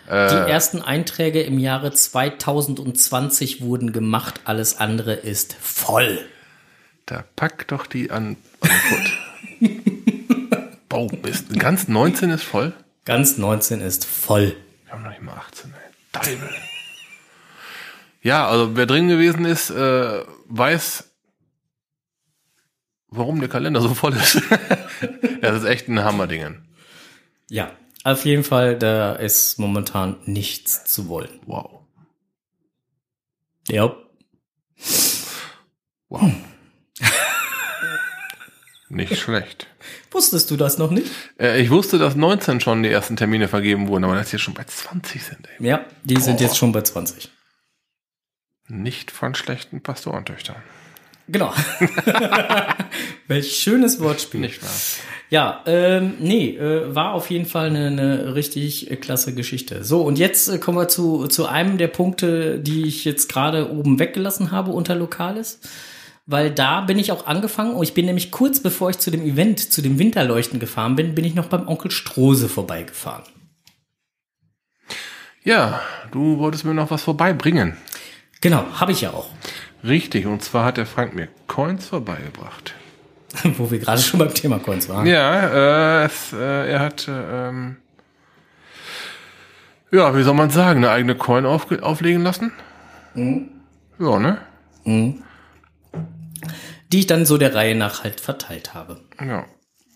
ersten 0.08 0.82
Einträge 0.82 1.40
im 1.40 1.58
Jahre 1.58 1.92
2020 1.92 3.62
wurden 3.62 3.92
gemacht. 3.92 4.40
Alles 4.44 4.76
andere 4.78 5.14
ist 5.14 5.54
voll. 5.54 6.18
Da 7.10 7.24
pack 7.34 7.66
doch 7.66 7.86
die 7.86 8.12
an. 8.12 8.36
an 8.60 8.70
oh, 10.92 11.08
bist, 11.22 11.58
ganz 11.58 11.88
19 11.88 12.30
ist 12.30 12.44
voll. 12.44 12.72
Ganz 13.04 13.36
19 13.36 13.80
ist 13.80 14.04
voll. 14.04 14.56
Wir 14.84 14.92
haben 14.92 15.02
noch 15.02 15.10
nicht 15.10 15.20
mal 15.20 15.34
18, 15.34 15.74
ey. 15.74 15.80
Teufel. 16.12 16.48
Ja, 18.22 18.48
also 18.48 18.76
wer 18.76 18.86
drin 18.86 19.08
gewesen 19.08 19.44
ist, 19.44 19.70
äh, 19.70 20.24
weiß, 20.46 21.10
warum 23.08 23.40
der 23.40 23.48
Kalender 23.48 23.80
so 23.80 23.92
voll 23.92 24.14
ist. 24.14 24.36
das 25.40 25.56
ist 25.56 25.64
echt 25.64 25.88
ein 25.88 26.04
Hammerdingen. 26.04 26.68
Ja, 27.48 27.72
auf 28.04 28.24
jeden 28.24 28.44
Fall, 28.44 28.78
da 28.78 29.14
ist 29.14 29.58
momentan 29.58 30.16
nichts 30.26 30.84
zu 30.84 31.08
wollen. 31.08 31.40
Wow. 31.44 31.80
Ja. 33.66 33.96
Wow. 36.08 36.30
Nicht 38.90 39.16
schlecht. 39.16 39.68
Wusstest 40.10 40.50
du 40.50 40.56
das 40.56 40.76
noch 40.76 40.90
nicht? 40.90 41.10
Äh, 41.38 41.62
ich 41.62 41.70
wusste, 41.70 41.98
dass 41.98 42.16
19 42.16 42.60
schon 42.60 42.82
die 42.82 42.90
ersten 42.90 43.16
Termine 43.16 43.46
vergeben 43.46 43.86
wurden, 43.86 44.02
aber 44.02 44.16
dass 44.16 44.32
jetzt 44.32 44.42
schon 44.42 44.54
bei 44.54 44.64
20 44.64 45.22
sind, 45.22 45.48
ey. 45.58 45.66
Ja, 45.66 45.84
die 46.02 46.20
sind 46.20 46.38
Boah. 46.38 46.42
jetzt 46.42 46.56
schon 46.56 46.72
bei 46.72 46.82
20. 46.82 47.30
Nicht 48.68 49.12
von 49.12 49.34
schlechten 49.36 49.80
Pastorentöchtern. 49.80 50.56
Genau. 51.28 51.54
Welch 53.28 53.56
schönes 53.56 54.00
Wortspiel. 54.00 54.40
Nicht 54.40 54.62
wahr? 54.62 54.70
Ja, 55.30 55.62
ähm, 55.66 56.14
nee, 56.18 56.56
äh, 56.56 56.92
war 56.92 57.12
auf 57.12 57.30
jeden 57.30 57.46
Fall 57.46 57.66
eine, 57.66 57.86
eine 57.86 58.34
richtig 58.34 58.90
äh, 58.90 58.96
klasse 58.96 59.32
Geschichte. 59.32 59.84
So, 59.84 60.02
und 60.02 60.18
jetzt 60.18 60.48
äh, 60.48 60.58
kommen 60.58 60.76
wir 60.78 60.88
zu, 60.88 61.28
zu 61.28 61.46
einem 61.46 61.78
der 61.78 61.86
Punkte, 61.86 62.58
die 62.58 62.82
ich 62.82 63.04
jetzt 63.04 63.28
gerade 63.28 63.70
oben 63.70 64.00
weggelassen 64.00 64.50
habe 64.50 64.72
unter 64.72 64.96
Lokales. 64.96 65.60
Weil 66.30 66.52
da 66.52 66.80
bin 66.82 66.96
ich 66.96 67.10
auch 67.10 67.26
angefangen. 67.26 67.74
Und 67.74 67.82
ich 67.82 67.92
bin 67.92 68.06
nämlich 68.06 68.30
kurz 68.30 68.60
bevor 68.60 68.90
ich 68.90 69.00
zu 69.00 69.10
dem 69.10 69.22
Event, 69.22 69.72
zu 69.72 69.82
dem 69.82 69.98
Winterleuchten 69.98 70.60
gefahren 70.60 70.94
bin, 70.94 71.16
bin 71.16 71.24
ich 71.24 71.34
noch 71.34 71.46
beim 71.46 71.66
Onkel 71.66 71.90
Strose 71.90 72.48
vorbeigefahren. 72.48 73.24
Ja, 75.42 75.80
du 76.12 76.38
wolltest 76.38 76.64
mir 76.64 76.72
noch 76.72 76.92
was 76.92 77.02
vorbeibringen. 77.02 77.76
Genau, 78.40 78.64
habe 78.78 78.92
ich 78.92 79.00
ja 79.00 79.10
auch. 79.10 79.28
Richtig, 79.82 80.26
und 80.26 80.40
zwar 80.44 80.66
hat 80.66 80.76
der 80.76 80.86
Frank 80.86 81.16
mir 81.16 81.26
Coins 81.48 81.88
vorbeigebracht. 81.88 82.74
Wo 83.56 83.68
wir 83.72 83.80
gerade 83.80 84.00
schon 84.00 84.20
beim 84.20 84.32
Thema 84.32 84.60
Coins 84.60 84.88
waren. 84.88 85.06
Ja, 85.06 86.02
äh, 86.02 86.06
es, 86.06 86.32
äh, 86.32 86.70
er 86.70 86.78
hat, 86.78 87.08
äh, 87.08 87.48
ähm, 87.48 87.76
ja, 89.90 90.16
wie 90.16 90.22
soll 90.22 90.34
man 90.34 90.50
sagen, 90.50 90.84
eine 90.84 90.90
eigene 90.92 91.16
Coin 91.16 91.44
auf, 91.44 91.66
auflegen 91.82 92.22
lassen? 92.22 92.52
Ja, 93.16 94.18
ne? 94.20 94.38
Die 96.92 97.00
ich 97.00 97.06
dann 97.06 97.26
so 97.26 97.38
der 97.38 97.54
Reihe 97.54 97.74
nach 97.74 98.04
halt 98.04 98.20
verteilt 98.20 98.74
habe. 98.74 99.00
Ja. 99.20 99.46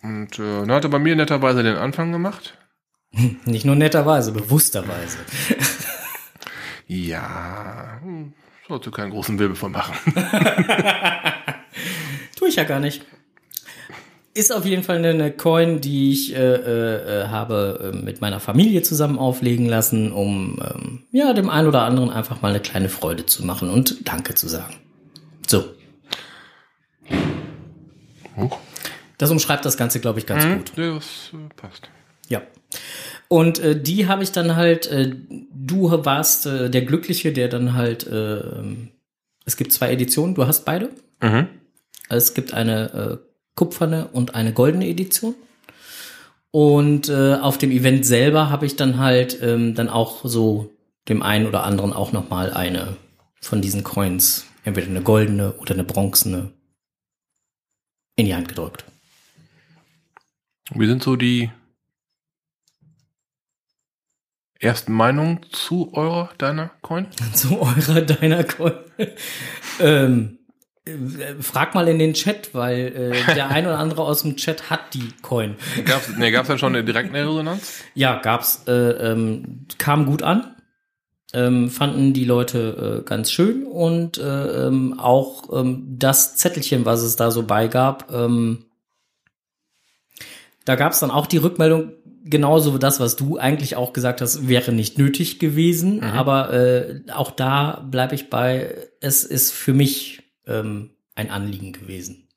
Und 0.02 0.38
äh, 0.38 0.60
dann 0.60 0.72
hat 0.72 0.84
er 0.84 0.90
bei 0.90 0.98
mir 0.98 1.16
netterweise 1.16 1.62
den 1.62 1.76
Anfang 1.76 2.12
gemacht. 2.12 2.58
Nicht 3.44 3.64
nur 3.64 3.76
netterweise, 3.76 4.32
bewussterweise. 4.32 5.18
Ja, 6.86 7.98
hm, 8.02 8.34
sollte 8.68 8.90
keinen 8.90 9.10
großen 9.10 9.38
Wirbel 9.38 9.56
von 9.56 9.72
machen. 9.72 9.94
Tue 12.36 12.48
ich 12.48 12.56
ja 12.56 12.64
gar 12.64 12.80
nicht. 12.80 13.04
Ist 14.34 14.52
auf 14.52 14.66
jeden 14.66 14.82
Fall 14.82 15.04
eine, 15.04 15.30
Coin, 15.30 15.80
die 15.80 16.10
ich 16.10 16.34
äh, 16.34 16.38
äh, 16.38 17.22
äh, 17.22 17.28
habe 17.28 17.92
äh, 17.92 17.96
mit 17.96 18.20
meiner 18.20 18.40
Familie 18.40 18.82
zusammen 18.82 19.16
auflegen 19.16 19.66
lassen, 19.66 20.10
um 20.12 20.60
ähm, 20.60 21.04
ja 21.12 21.32
dem 21.32 21.48
einen 21.48 21.68
oder 21.68 21.82
anderen 21.82 22.10
einfach 22.10 22.42
mal 22.42 22.48
eine 22.48 22.60
kleine 22.60 22.88
Freude 22.88 23.26
zu 23.26 23.46
machen 23.46 23.70
und 23.70 24.08
Danke 24.08 24.34
zu 24.34 24.48
sagen. 24.48 24.74
So. 25.46 25.64
Das 29.18 29.30
umschreibt 29.30 29.64
das 29.64 29.76
Ganze, 29.76 30.00
glaube 30.00 30.18
ich, 30.18 30.26
ganz 30.26 30.44
gut. 30.44 30.72
Ja, 30.76 30.94
das 30.94 31.30
äh, 31.32 31.54
passt. 31.56 31.88
Ja. 32.28 32.42
Und 33.28 33.58
äh, 33.58 33.80
die 33.80 34.06
habe 34.06 34.22
ich 34.22 34.32
dann 34.32 34.56
halt, 34.56 34.86
äh, 34.86 35.14
du 35.52 35.90
warst 36.04 36.46
äh, 36.46 36.70
der 36.70 36.82
Glückliche, 36.82 37.32
der 37.32 37.48
dann 37.48 37.74
halt, 37.74 38.06
äh, 38.06 38.36
ähm, 38.38 38.90
es 39.44 39.56
gibt 39.56 39.72
zwei 39.72 39.92
Editionen, 39.92 40.34
du 40.34 40.46
hast 40.46 40.64
beide. 40.64 40.90
Mhm. 41.20 41.48
Es 42.08 42.34
gibt 42.34 42.52
eine 42.52 42.92
äh, 42.92 43.16
kupferne 43.54 44.08
und 44.12 44.34
eine 44.34 44.52
goldene 44.52 44.86
Edition. 44.88 45.34
Und 46.50 47.08
äh, 47.08 47.34
auf 47.34 47.58
dem 47.58 47.70
Event 47.70 48.06
selber 48.06 48.50
habe 48.50 48.66
ich 48.66 48.76
dann 48.76 48.98
halt 48.98 49.38
ähm, 49.42 49.74
dann 49.74 49.88
auch 49.88 50.24
so 50.24 50.70
dem 51.08 51.22
einen 51.22 51.46
oder 51.46 51.64
anderen 51.64 51.92
auch 51.92 52.12
noch 52.12 52.30
mal 52.30 52.52
eine 52.52 52.96
von 53.40 53.60
diesen 53.60 53.84
Coins, 53.84 54.46
entweder 54.64 54.86
eine 54.86 55.02
goldene 55.02 55.52
oder 55.54 55.74
eine 55.74 55.84
bronzene, 55.84 56.50
in 58.16 58.26
die 58.26 58.34
Hand 58.34 58.48
gedrückt. 58.48 58.84
Wie 60.74 60.86
sind 60.86 61.02
so 61.02 61.16
die 61.16 61.50
ersten 64.58 64.92
Meinungen 64.92 65.40
zu 65.50 65.92
eurer, 65.92 66.30
deiner 66.38 66.70
Coin? 66.80 67.06
Zu 67.34 67.60
eurer 67.60 68.00
deiner 68.00 68.44
Coin. 68.44 68.74
ähm, 69.80 70.38
äh, 70.86 71.34
frag 71.40 71.74
mal 71.74 71.86
in 71.88 71.98
den 71.98 72.14
Chat, 72.14 72.54
weil 72.54 73.12
äh, 73.14 73.34
der 73.34 73.50
ein 73.50 73.66
oder 73.66 73.78
andere 73.78 74.02
aus 74.02 74.22
dem 74.22 74.36
Chat 74.36 74.70
hat 74.70 74.94
die 74.94 75.12
Coin. 75.22 75.56
Gab's, 75.84 76.08
nee, 76.16 76.30
gab's 76.30 76.48
dann 76.48 76.58
schon 76.58 76.74
eine 76.74 76.84
direkte 76.84 77.14
Resonanz? 77.14 77.84
Ja, 77.94 78.20
gab's. 78.20 78.64
Äh, 78.66 78.72
ähm, 78.72 79.66
kam 79.78 80.06
gut 80.06 80.22
an. 80.22 80.53
Ähm, 81.34 81.68
fanden 81.68 82.12
die 82.12 82.24
Leute 82.24 83.02
äh, 83.02 83.08
ganz 83.08 83.32
schön 83.32 83.64
und 83.64 84.18
äh, 84.18 84.66
ähm, 84.66 84.98
auch 84.98 85.52
ähm, 85.52 85.84
das 85.98 86.36
Zettelchen, 86.36 86.84
was 86.84 87.02
es 87.02 87.16
da 87.16 87.30
so 87.32 87.42
beigab, 87.42 88.10
ähm, 88.12 88.66
da 90.64 90.76
gab's 90.76 91.00
dann 91.00 91.10
auch 91.10 91.26
die 91.26 91.36
Rückmeldung, 91.36 91.92
genauso 92.24 92.78
das, 92.78 93.00
was 93.00 93.16
du 93.16 93.38
eigentlich 93.38 93.76
auch 93.76 93.92
gesagt 93.92 94.20
hast, 94.20 94.48
wäre 94.48 94.72
nicht 94.72 94.98
nötig 94.98 95.38
gewesen. 95.38 96.02
Aber 96.02 96.52
äh, 96.52 97.02
auch 97.12 97.30
da 97.30 97.86
bleibe 97.90 98.14
ich 98.14 98.30
bei, 98.30 98.74
es 99.00 99.24
ist 99.24 99.52
für 99.52 99.74
mich 99.74 100.22
ähm, 100.46 100.90
ein 101.14 101.30
Anliegen 101.30 101.72
gewesen. 101.72 102.28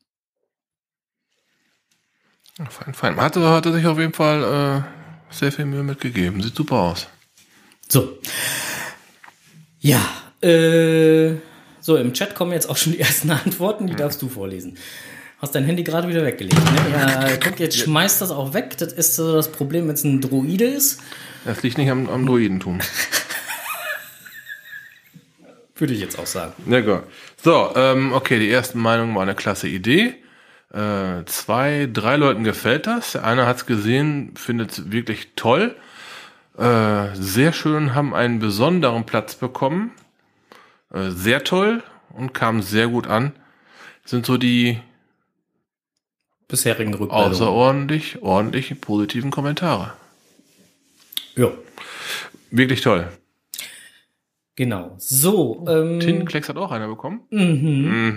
Ja, 2.60 2.66
fein, 2.66 2.94
fein. 2.94 3.16
Hatte, 3.18 3.48
hatte 3.50 3.72
sich 3.72 3.86
auf 3.86 4.00
jeden 4.00 4.14
Fall 4.14 4.84
äh, 4.84 5.34
sehr 5.34 5.52
viel 5.52 5.66
Mühe 5.66 5.84
mitgegeben. 5.84 6.42
Sieht 6.42 6.56
super 6.56 6.78
aus. 6.78 7.08
So. 7.88 8.18
Ja, 9.88 10.04
äh, 10.42 11.36
so, 11.80 11.96
im 11.96 12.12
Chat 12.12 12.36
kommen 12.36 12.52
jetzt 12.52 12.70
auch 12.70 12.76
schon 12.76 12.92
die 12.92 13.00
ersten 13.00 13.32
Antworten, 13.32 13.88
die 13.88 13.96
darfst 13.96 14.22
du 14.22 14.28
vorlesen. 14.28 14.78
Hast 15.40 15.56
dein 15.56 15.64
Handy 15.64 15.84
gerade 15.84 16.10
wieder 16.10 16.26
weggelegt, 16.26 16.58
ne? 16.58 16.92
Ja, 16.92 17.38
guck, 17.44 17.58
jetzt 17.58 17.78
schmeißt 17.78 18.22
das 18.22 18.32
auch 18.32 18.54
weg. 18.54 18.78
Das 18.80 18.92
ist 18.92 19.16
so 19.16 19.34
das 19.34 19.50
Problem, 19.50 19.88
wenn 19.88 19.94
es 19.94 20.04
ein 20.04 20.20
Droide 20.20 20.66
ist. 20.66 21.00
Das 21.46 21.64
liegt 21.64 21.78
nicht 21.78 21.90
am, 21.90 22.10
am 22.10 22.26
Druidentum. 22.26 22.80
Würde 25.78 25.94
ich 25.94 26.02
jetzt 26.02 26.20
auch 26.20 26.26
sagen. 26.26 26.52
Ja, 26.70 26.82
gut. 26.82 27.04
So, 27.42 27.72
ähm, 27.76 28.12
okay, 28.12 28.40
die 28.40 28.52
ersten 28.52 28.80
Meinungen 28.80 29.16
war 29.16 29.22
eine 29.22 29.36
klasse 29.36 29.70
Idee. 29.70 30.16
Äh, 30.74 31.24
zwei, 31.28 31.88
drei 31.94 32.18
Leuten 32.18 32.44
gefällt 32.44 32.88
das. 32.88 33.16
Einer 33.16 33.48
hat 33.48 33.56
es 33.58 33.66
gesehen, 33.66 34.34
findet 34.36 34.72
es 34.72 34.92
wirklich 34.92 35.30
toll. 35.38 35.78
Äh, 36.58 37.16
sehr 37.16 37.54
schön, 37.54 37.94
haben 37.94 38.14
einen 38.16 38.40
besonderen 38.40 39.06
Platz 39.06 39.36
bekommen. 39.36 39.92
Äh, 40.94 41.12
sehr 41.12 41.44
toll 41.44 41.84
und 42.14 42.34
kam 42.34 42.62
sehr 42.62 42.88
gut 42.88 43.08
an. 43.08 43.34
Sind 44.06 44.26
so 44.26 44.38
die 44.38 44.80
Bisherigen 46.48 46.94
Rückmeldungen. 46.94 47.32
außerordentlich, 47.32 48.22
ordentlich 48.22 48.80
positiven 48.82 49.32
Kommentare. 49.32 49.94
Ja, 51.36 51.52
Wirklich 52.50 52.82
toll. 52.82 53.10
genau. 54.56 54.96
So, 54.98 55.66
ähm, 55.70 56.00
Tintenklecks 56.00 56.48
hat 56.50 56.56
auch 56.58 56.72
einer 56.72 56.88
bekommen. 56.88 57.22
mhm. 57.30 58.08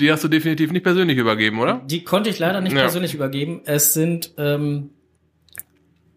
Die 0.00 0.10
hast 0.10 0.24
du 0.24 0.28
definitiv 0.28 0.72
nicht 0.72 0.82
persönlich 0.82 1.18
übergeben, 1.18 1.60
oder? 1.60 1.82
Die 1.86 2.02
konnte 2.02 2.30
ich 2.30 2.38
leider 2.40 2.60
nicht 2.62 2.72
Ja. 2.72 2.80
persönlich 2.80 3.14
übergeben. 3.14 3.60
Es 3.66 3.92
sind 3.94 4.32
ähm, 4.38 4.90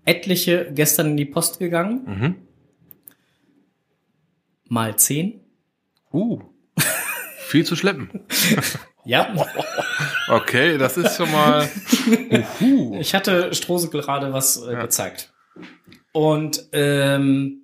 etliche 0.06 0.72
gestern 0.74 1.12
in 1.12 1.18
die 1.18 1.26
Post 1.26 1.60
gegangen. 1.60 2.04
Mhm. 2.06 2.36
Mal 4.70 4.98
zehn. 4.98 5.42
Uh. 6.12 6.42
Viel 7.48 7.66
zu 7.66 7.76
schleppen. 7.76 8.10
Ja, 9.06 9.36
Okay, 10.30 10.78
das 10.78 10.96
ist 10.96 11.18
schon 11.18 11.30
mal. 11.30 11.68
Uhu. 12.62 12.98
ich 13.02 13.14
hatte 13.14 13.54
Strose 13.54 13.90
gerade 13.90 14.32
was 14.32 14.66
äh, 14.66 14.78
gezeigt. 14.78 15.34
Und 16.14 16.70
ähm, 16.72 17.64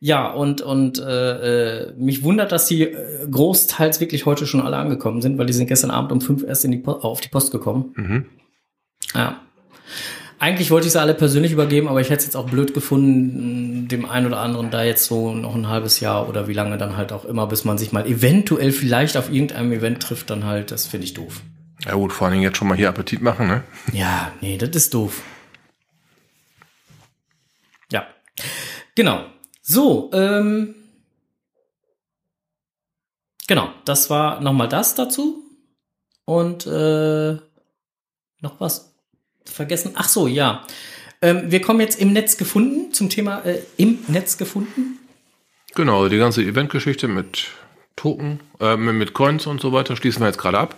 ja, 0.00 0.30
und, 0.30 0.60
und 0.60 0.98
äh, 0.98 1.88
äh, 1.88 1.92
mich 1.96 2.22
wundert, 2.22 2.52
dass 2.52 2.66
die 2.66 2.82
äh, 2.82 3.28
großteils 3.28 4.00
wirklich 4.00 4.26
heute 4.26 4.46
schon 4.46 4.60
alle 4.60 4.76
angekommen 4.76 5.22
sind, 5.22 5.38
weil 5.38 5.46
die 5.46 5.52
sind 5.52 5.66
gestern 5.66 5.90
Abend 5.90 6.12
um 6.12 6.20
fünf 6.20 6.44
erst 6.44 6.64
in 6.64 6.70
die 6.70 6.78
po 6.78 6.92
auf 6.92 7.20
die 7.20 7.28
Post 7.28 7.50
gekommen. 7.50 7.92
Mhm. 7.96 8.26
Ja. 9.14 9.40
Eigentlich 10.40 10.70
wollte 10.70 10.86
ich 10.86 10.92
sie 10.92 11.00
alle 11.00 11.14
persönlich 11.14 11.50
übergeben, 11.50 11.88
aber 11.88 12.00
ich 12.00 12.10
hätte 12.10 12.20
es 12.20 12.24
jetzt 12.26 12.36
auch 12.36 12.48
blöd 12.48 12.72
gefunden, 12.72 13.88
dem 13.88 14.04
einen 14.04 14.26
oder 14.26 14.38
anderen 14.38 14.70
da 14.70 14.84
jetzt 14.84 15.04
so 15.06 15.34
noch 15.34 15.54
ein 15.54 15.68
halbes 15.68 15.98
Jahr 15.98 16.28
oder 16.28 16.46
wie 16.46 16.52
lange 16.52 16.78
dann 16.78 16.96
halt 16.96 17.12
auch 17.12 17.24
immer, 17.24 17.48
bis 17.48 17.64
man 17.64 17.76
sich 17.76 17.90
mal 17.90 18.06
eventuell 18.06 18.70
vielleicht 18.70 19.16
auf 19.16 19.32
irgendeinem 19.32 19.72
Event 19.72 20.00
trifft, 20.00 20.30
dann 20.30 20.44
halt, 20.44 20.70
das 20.70 20.86
finde 20.86 21.06
ich 21.06 21.14
doof. 21.14 21.42
Ja 21.84 21.94
gut, 21.94 22.12
vor 22.12 22.26
allen 22.26 22.34
Dingen 22.34 22.44
jetzt 22.44 22.56
schon 22.56 22.68
mal 22.68 22.76
hier 22.76 22.88
Appetit 22.88 23.20
machen, 23.20 23.48
ne? 23.48 23.64
Ja, 23.92 24.32
nee, 24.40 24.58
das 24.58 24.70
ist 24.70 24.94
doof. 24.94 25.22
Ja. 27.90 28.06
Genau. 28.94 29.24
So, 29.62 30.10
ähm. 30.12 30.74
Genau, 33.48 33.70
das 33.84 34.10
war 34.10 34.40
nochmal 34.40 34.68
das 34.68 34.94
dazu. 34.94 35.42
Und 36.24 36.66
äh, 36.66 37.38
noch 38.40 38.60
was 38.60 38.87
vergessen. 39.50 39.92
Ach 39.94 40.08
so, 40.08 40.26
ja. 40.26 40.64
Ähm, 41.20 41.50
wir 41.50 41.60
kommen 41.60 41.80
jetzt 41.80 42.00
im 42.00 42.12
Netz 42.12 42.36
gefunden 42.36 42.92
zum 42.92 43.08
Thema 43.08 43.44
äh, 43.44 43.60
im 43.76 43.98
Netz 44.08 44.38
gefunden. 44.38 44.98
Genau, 45.74 46.08
die 46.08 46.18
ganze 46.18 46.42
Eventgeschichte 46.42 47.08
mit 47.08 47.48
Token, 47.96 48.40
äh, 48.60 48.76
mit 48.76 49.14
Coins 49.14 49.46
und 49.46 49.60
so 49.60 49.72
weiter 49.72 49.96
schließen 49.96 50.22
wir 50.22 50.26
jetzt 50.26 50.38
gerade 50.38 50.58
ab. 50.58 50.76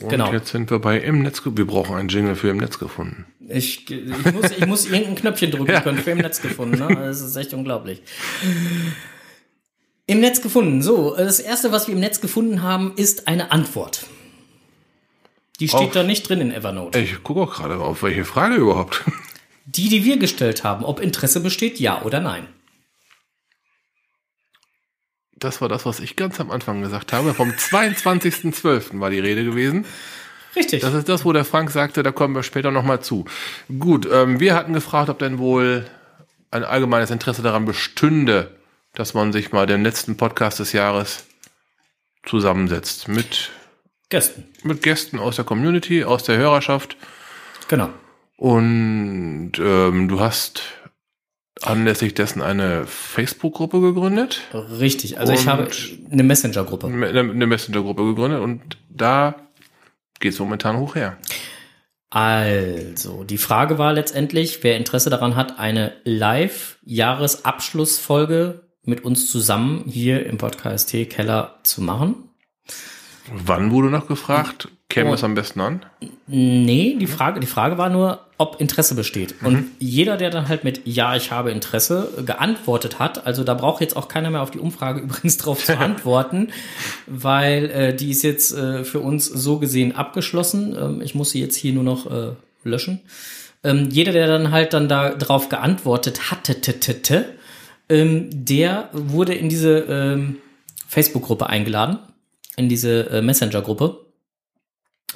Und 0.00 0.10
Genau. 0.10 0.32
jetzt 0.32 0.48
sind 0.48 0.70
wir 0.70 0.80
bei 0.80 0.98
im 0.98 1.22
Netz. 1.22 1.42
Wir 1.44 1.66
brauchen 1.66 1.96
einen 1.96 2.08
Jingle 2.08 2.36
für 2.36 2.48
im 2.50 2.58
Netz 2.58 2.78
gefunden. 2.78 3.26
Ich, 3.48 3.88
ich, 3.90 4.32
muss, 4.32 4.50
ich 4.50 4.66
muss 4.66 4.86
irgendein 4.86 5.14
Knöpfchen 5.14 5.50
drücken 5.50 5.82
können 5.82 5.98
für 5.98 6.10
im 6.10 6.18
Netz 6.18 6.42
gefunden. 6.42 6.78
Ne? 6.78 6.88
Das 6.94 7.20
ist 7.20 7.36
echt 7.36 7.54
unglaublich. 7.54 8.02
Im 10.06 10.20
Netz 10.20 10.42
gefunden. 10.42 10.82
So, 10.82 11.14
das 11.16 11.38
erste, 11.40 11.72
was 11.72 11.86
wir 11.86 11.94
im 11.94 12.00
Netz 12.00 12.20
gefunden 12.20 12.62
haben, 12.62 12.92
ist 12.96 13.28
eine 13.28 13.52
Antwort. 13.52 14.06
Die 15.60 15.68
steht 15.68 15.80
Auf- 15.80 15.92
da 15.92 16.02
nicht 16.02 16.28
drin 16.28 16.40
in 16.40 16.52
Evernote. 16.52 16.98
Ich 16.98 17.22
gucke 17.22 17.42
auch 17.42 17.54
gerade 17.54 17.76
auf 17.78 18.02
welche 18.02 18.24
Frage 18.24 18.56
überhaupt. 18.56 19.02
Die, 19.66 19.88
die 19.88 20.04
wir 20.04 20.18
gestellt 20.18 20.64
haben, 20.64 20.84
ob 20.84 21.00
Interesse 21.00 21.40
besteht, 21.40 21.78
ja 21.80 22.02
oder 22.02 22.20
nein. 22.20 22.46
Das 25.36 25.60
war 25.60 25.68
das, 25.68 25.84
was 25.84 26.00
ich 26.00 26.16
ganz 26.16 26.40
am 26.40 26.50
Anfang 26.50 26.80
gesagt 26.82 27.12
habe. 27.12 27.34
Vom 27.34 27.50
22.12. 27.50 29.00
war 29.00 29.10
die 29.10 29.18
Rede 29.20 29.44
gewesen. 29.44 29.84
Richtig. 30.56 30.80
Das 30.82 30.94
ist 30.94 31.08
das, 31.08 31.24
wo 31.24 31.32
der 31.32 31.44
Frank 31.44 31.70
sagte, 31.70 32.02
da 32.02 32.12
kommen 32.12 32.34
wir 32.34 32.42
später 32.44 32.70
nochmal 32.70 33.00
zu. 33.00 33.24
Gut, 33.78 34.08
ähm, 34.10 34.38
wir 34.40 34.54
hatten 34.54 34.72
gefragt, 34.72 35.08
ob 35.08 35.18
denn 35.18 35.38
wohl 35.38 35.86
ein 36.50 36.64
allgemeines 36.64 37.10
Interesse 37.10 37.42
daran 37.42 37.64
bestünde, 37.64 38.54
dass 38.94 39.14
man 39.14 39.32
sich 39.32 39.50
mal 39.50 39.66
den 39.66 39.82
letzten 39.82 40.16
Podcast 40.16 40.60
des 40.60 40.72
Jahres 40.72 41.26
zusammensetzt 42.24 43.08
mit, 43.08 43.50
Gästen. 44.08 44.44
mit 44.62 44.82
Gästen 44.82 45.18
aus 45.18 45.36
der 45.36 45.44
Community, 45.44 46.04
aus 46.04 46.22
der 46.24 46.36
Hörerschaft. 46.36 46.96
Genau. 47.68 47.88
Und 48.36 49.52
ähm, 49.58 50.08
du 50.08 50.20
hast 50.20 50.62
anlässlich 51.62 52.14
dessen 52.14 52.42
eine 52.42 52.86
Facebook-Gruppe 52.86 53.80
gegründet, 53.80 54.42
Richtig. 54.52 55.18
Also 55.18 55.32
ich 55.32 55.46
habe 55.46 55.68
eine 56.10 56.22
Messenger-Gruppe. 56.22 56.88
eine 56.88 57.46
Messenger-Gruppe 57.46 58.04
gegründet 58.04 58.40
und 58.40 58.76
da 58.90 59.36
geht's 60.20 60.38
momentan 60.38 60.78
hoch 60.78 60.94
her. 60.96 61.16
Also, 62.10 63.24
die 63.24 63.38
Frage 63.38 63.78
war 63.78 63.92
letztendlich, 63.92 64.62
wer 64.62 64.76
Interesse 64.76 65.10
daran 65.10 65.34
hat, 65.34 65.58
eine 65.58 65.96
Live-Jahresabschlussfolge 66.04 68.68
mit 68.84 69.04
uns 69.04 69.28
zusammen 69.28 69.82
hier 69.86 70.24
im 70.26 70.38
Podcast 70.38 70.92
Keller 70.92 71.58
zu 71.64 71.82
machen. 71.82 72.28
Wann 73.32 73.70
wurde 73.70 73.88
noch 73.88 74.06
gefragt? 74.06 74.68
Käme 74.90 75.10
Oh. 75.10 75.14
es 75.14 75.24
am 75.24 75.34
besten 75.34 75.60
an? 75.60 75.84
Nee, 76.26 76.96
die 77.00 77.06
Frage, 77.06 77.40
die 77.40 77.46
Frage 77.46 77.78
war 77.78 77.88
nur, 77.88 78.20
ob 78.36 78.60
Interesse 78.60 78.94
besteht. 78.94 79.34
Und 79.42 79.70
jeder, 79.78 80.16
der 80.16 80.30
dann 80.30 80.48
halt 80.48 80.62
mit 80.62 80.82
Ja, 80.86 81.16
ich 81.16 81.30
habe 81.30 81.50
Interesse 81.50 82.22
geantwortet 82.26 82.98
hat, 82.98 83.26
also 83.26 83.44
da 83.44 83.54
braucht 83.54 83.80
jetzt 83.80 83.96
auch 83.96 84.08
keiner 84.08 84.30
mehr 84.30 84.42
auf 84.42 84.50
die 84.50 84.58
Umfrage 84.58 85.00
übrigens 85.04 85.36
drauf 85.38 85.64
zu 85.64 85.78
antworten, 85.78 86.48
weil 87.06 87.70
äh, 87.70 87.94
die 87.96 88.10
ist 88.10 88.22
jetzt 88.22 88.52
äh, 88.56 88.84
für 88.84 89.00
uns 89.00 89.26
so 89.26 89.58
gesehen 89.58 89.96
abgeschlossen. 89.96 90.76
Ähm, 90.78 91.00
ich 91.02 91.14
muss 91.14 91.30
sie 91.30 91.40
jetzt 91.40 91.56
hier 91.56 91.72
nur 91.72 91.84
noch 91.84 92.10
äh, 92.10 92.32
löschen. 92.62 93.00
Ähm, 93.62 93.88
jeder, 93.90 94.12
der 94.12 94.26
dann 94.26 94.50
halt 94.50 94.74
dann 94.74 94.88
da 94.88 95.10
drauf 95.10 95.48
geantwortet 95.48 96.30
hatte, 96.30 96.54
ähm, 97.88 98.28
der 98.32 98.90
wurde 98.92 99.34
in 99.34 99.48
diese 99.48 99.78
ähm, 99.88 100.36
Facebook-Gruppe 100.86 101.48
eingeladen, 101.48 101.98
in 102.56 102.68
diese 102.68 103.10
äh, 103.10 103.22
Messenger-Gruppe 103.22 104.04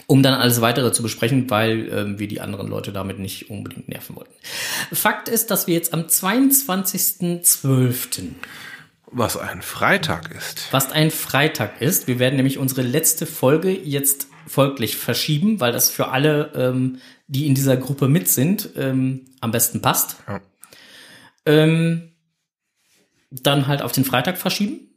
um 0.06 0.22
dann 0.22 0.34
alles 0.34 0.60
weitere 0.60 0.92
zu 0.92 1.02
besprechen, 1.02 1.50
weil 1.50 1.88
ähm, 1.92 2.18
wir 2.18 2.28
die 2.28 2.40
anderen 2.40 2.68
Leute 2.68 2.92
damit 2.92 3.18
nicht 3.18 3.50
unbedingt 3.50 3.88
nerven 3.88 4.16
wollten. 4.16 4.32
Fakt 4.92 5.28
ist, 5.28 5.50
dass 5.50 5.66
wir 5.66 5.74
jetzt 5.74 5.92
am 5.92 6.02
22.12., 6.02 8.30
Was 9.10 9.36
ein 9.36 9.60
Freitag 9.60 10.34
ist. 10.34 10.68
was 10.70 10.92
ein 10.92 11.10
Freitag 11.10 11.82
ist, 11.82 12.06
wir 12.06 12.18
werden 12.18 12.36
nämlich 12.36 12.58
unsere 12.58 12.82
letzte 12.82 13.26
Folge 13.26 13.70
jetzt 13.70 14.28
folglich 14.46 14.96
verschieben, 14.96 15.60
weil 15.60 15.72
das 15.72 15.90
für 15.90 16.08
alle, 16.08 16.52
ähm, 16.54 17.00
die 17.26 17.46
in 17.46 17.54
dieser 17.54 17.76
Gruppe 17.76 18.08
mit 18.08 18.28
sind, 18.28 18.70
ähm, 18.76 19.26
am 19.40 19.50
besten 19.50 19.82
passt. 19.82 20.16
Ja. 20.26 20.40
Ähm, 21.44 22.12
dann 23.30 23.66
halt 23.66 23.82
auf 23.82 23.92
den 23.92 24.06
Freitag 24.06 24.38
verschieben. 24.38 24.87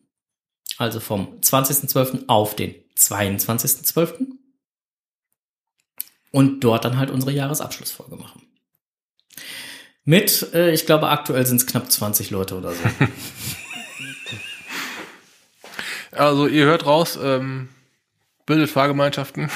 Also 0.81 0.99
vom 0.99 1.39
20.12. 1.41 2.23
auf 2.25 2.55
den 2.55 2.73
22.12. 2.97 4.25
Und 6.31 6.61
dort 6.61 6.85
dann 6.85 6.97
halt 6.97 7.11
unsere 7.11 7.31
Jahresabschlussfolge 7.31 8.15
machen. 8.15 8.41
Mit, 10.05 10.55
äh, 10.55 10.71
ich 10.71 10.87
glaube, 10.87 11.09
aktuell 11.09 11.45
sind 11.45 11.57
es 11.57 11.67
knapp 11.67 11.91
20 11.91 12.31
Leute 12.31 12.57
oder 12.57 12.71
so. 12.71 12.83
Also 16.13 16.47
ihr 16.47 16.65
hört 16.65 16.85
raus, 16.85 17.17
ähm, 17.23 17.69
bildet 18.45 18.69
Fahrgemeinschaften. 18.69 19.49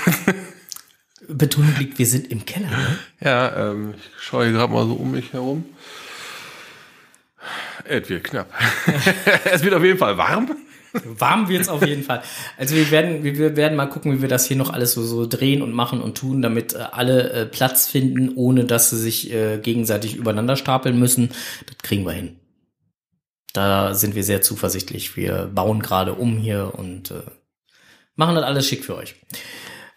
Betonung 1.28 1.76
liegt, 1.78 2.00
wir 2.00 2.06
sind 2.06 2.32
im 2.32 2.46
Keller. 2.46 2.70
Ne? 2.70 3.00
ja, 3.20 3.72
ähm, 3.72 3.96
ich 3.98 4.24
schaue 4.24 4.46
hier 4.46 4.54
gerade 4.54 4.72
mal 4.72 4.86
so 4.86 4.94
um 4.94 5.12
mich 5.12 5.34
herum. 5.34 5.66
Es 7.84 8.08
wird 8.08 8.24
knapp. 8.24 8.54
es 9.46 9.64
wird 9.64 9.74
auf 9.74 9.84
jeden 9.84 10.00
Fall 10.00 10.18
warm. 10.18 10.56
Warm 11.04 11.50
wird's 11.50 11.70
auf 11.70 11.86
jeden 11.86 12.04
Fall. 12.04 12.22
Also 12.58 12.76
wir 12.76 12.90
werden, 12.92 13.24
wir, 13.24 13.56
werden 13.56 13.76
mal 13.76 13.88
gucken, 13.88 14.14
wie 14.14 14.22
wir 14.22 14.30
das 14.30 14.48
hier 14.48 14.58
noch 14.58 14.72
alles 14.72 14.94
so, 14.94 15.04
so 15.04 15.26
drehen 15.26 15.62
und 15.62 15.74
machen 15.74 16.02
und 16.02 16.18
tun, 16.18 16.42
damit 16.42 16.74
äh, 16.74 16.78
alle 16.92 17.30
äh, 17.32 17.46
Platz 17.46 17.88
finden, 17.88 18.34
ohne 18.36 18.66
dass 18.66 18.90
sie 18.90 19.00
sich 19.00 19.32
äh, 19.32 19.58
gegenseitig 19.60 20.16
übereinander 20.16 20.56
stapeln 20.56 21.00
müssen. 21.00 21.30
Das 21.66 21.78
kriegen 21.84 22.06
wir 22.06 22.14
hin. 22.14 22.40
Da 23.54 23.94
sind 23.94 24.16
wir 24.16 24.24
sehr 24.24 24.42
zuversichtlich. 24.42 25.16
Wir 25.16 25.50
bauen 25.54 25.82
gerade 25.82 26.14
um 26.14 26.38
hier 26.38 26.74
und 26.76 27.12
äh, 27.12 27.24
machen 28.16 28.36
das 28.36 28.44
alles 28.44 28.68
schick 28.68 28.84
für 28.84 28.96
euch. 28.96 29.16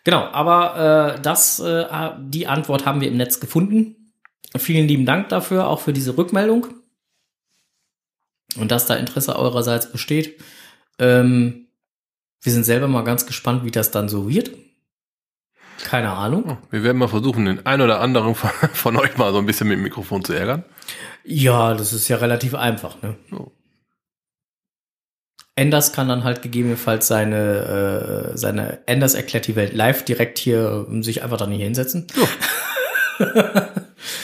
Genau, 0.05 0.25
aber 0.25 1.17
äh, 1.17 1.21
das, 1.21 1.59
äh, 1.61 1.85
die 2.21 2.47
Antwort 2.47 2.87
haben 2.87 3.01
wir 3.01 3.09
im 3.09 3.17
Netz 3.17 3.41
gefunden. 3.41 4.13
Vielen 4.57 4.89
lieben 4.89 5.05
Dank 5.05 5.29
dafür, 5.29 5.69
auch 5.69 5.81
für 5.81 5.93
diese 5.93 6.17
Rückmeldung. 6.17 6.69
Und 8.57 8.71
dass 8.71 8.87
da 8.87 8.95
Interesse 8.95 9.37
eurerseits 9.37 9.93
besteht. 9.93 10.41
Ähm, 10.99 11.69
wir 12.41 12.53
sind 12.53 12.65
selber 12.65 12.89
mal 12.89 13.03
ganz 13.03 13.27
gespannt, 13.27 13.65
wie 13.65 13.71
das 13.71 13.91
dann 13.91 14.09
so 14.09 14.29
wird. 14.29 14.51
Keine 15.85 16.11
Ahnung. 16.11 16.59
Wir 16.71 16.83
werden 16.83 16.99
mal 16.99 17.09
versuchen, 17.09 17.45
den 17.45 17.65
ein 17.67 17.81
oder 17.81 18.01
anderen 18.01 18.35
von, 18.73 18.97
euch 18.97 19.17
mal 19.17 19.33
so 19.33 19.39
ein 19.39 19.47
bisschen 19.47 19.69
mit 19.69 19.79
dem 19.79 19.83
Mikrofon 19.83 20.25
zu 20.25 20.33
ärgern. 20.33 20.65
Ja, 21.25 21.75
das 21.75 21.93
ist 21.93 22.09
ja 22.09 22.17
relativ 22.17 22.55
einfach, 22.55 23.01
ne? 23.03 23.17
Jo. 23.31 23.53
Enders 25.55 25.93
kann 25.93 26.09
dann 26.09 26.23
halt 26.23 26.43
gegebenenfalls 26.43 27.09
seine, 27.09 28.31
äh, 28.33 28.37
seine 28.39 28.79
Enders 28.87 29.15
erklärt 29.15 29.49
die 29.49 29.57
Welt 29.57 29.75
live 29.75 30.05
direkt 30.05 30.39
hier 30.39 30.87
ähm, 30.89 31.03
sich 31.03 31.25
einfach 31.25 31.37
dann 31.37 31.51
hier 31.51 31.65
hinsetzen. 31.65 32.07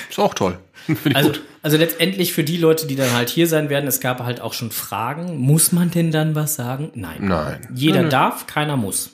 Ist 0.08 0.18
auch 0.18 0.34
toll. 0.34 0.58
Also, 1.14 1.30
gut. 1.30 1.42
also 1.62 1.76
letztendlich 1.76 2.32
für 2.32 2.44
die 2.44 2.56
Leute, 2.58 2.86
die 2.86 2.96
dann 2.96 3.12
halt 3.12 3.28
hier 3.30 3.46
sein 3.46 3.70
werden, 3.70 3.86
es 3.86 4.00
gab 4.00 4.20
halt 4.20 4.40
auch 4.40 4.52
schon 4.52 4.70
Fragen. 4.70 5.38
Muss 5.38 5.72
man 5.72 5.90
denn 5.90 6.10
dann 6.10 6.34
was 6.34 6.54
sagen? 6.56 6.90
Nein. 6.94 7.26
Nein. 7.26 7.66
Jeder 7.74 8.02
nö. 8.02 8.08
darf, 8.10 8.46
keiner 8.46 8.76
muss. 8.76 9.10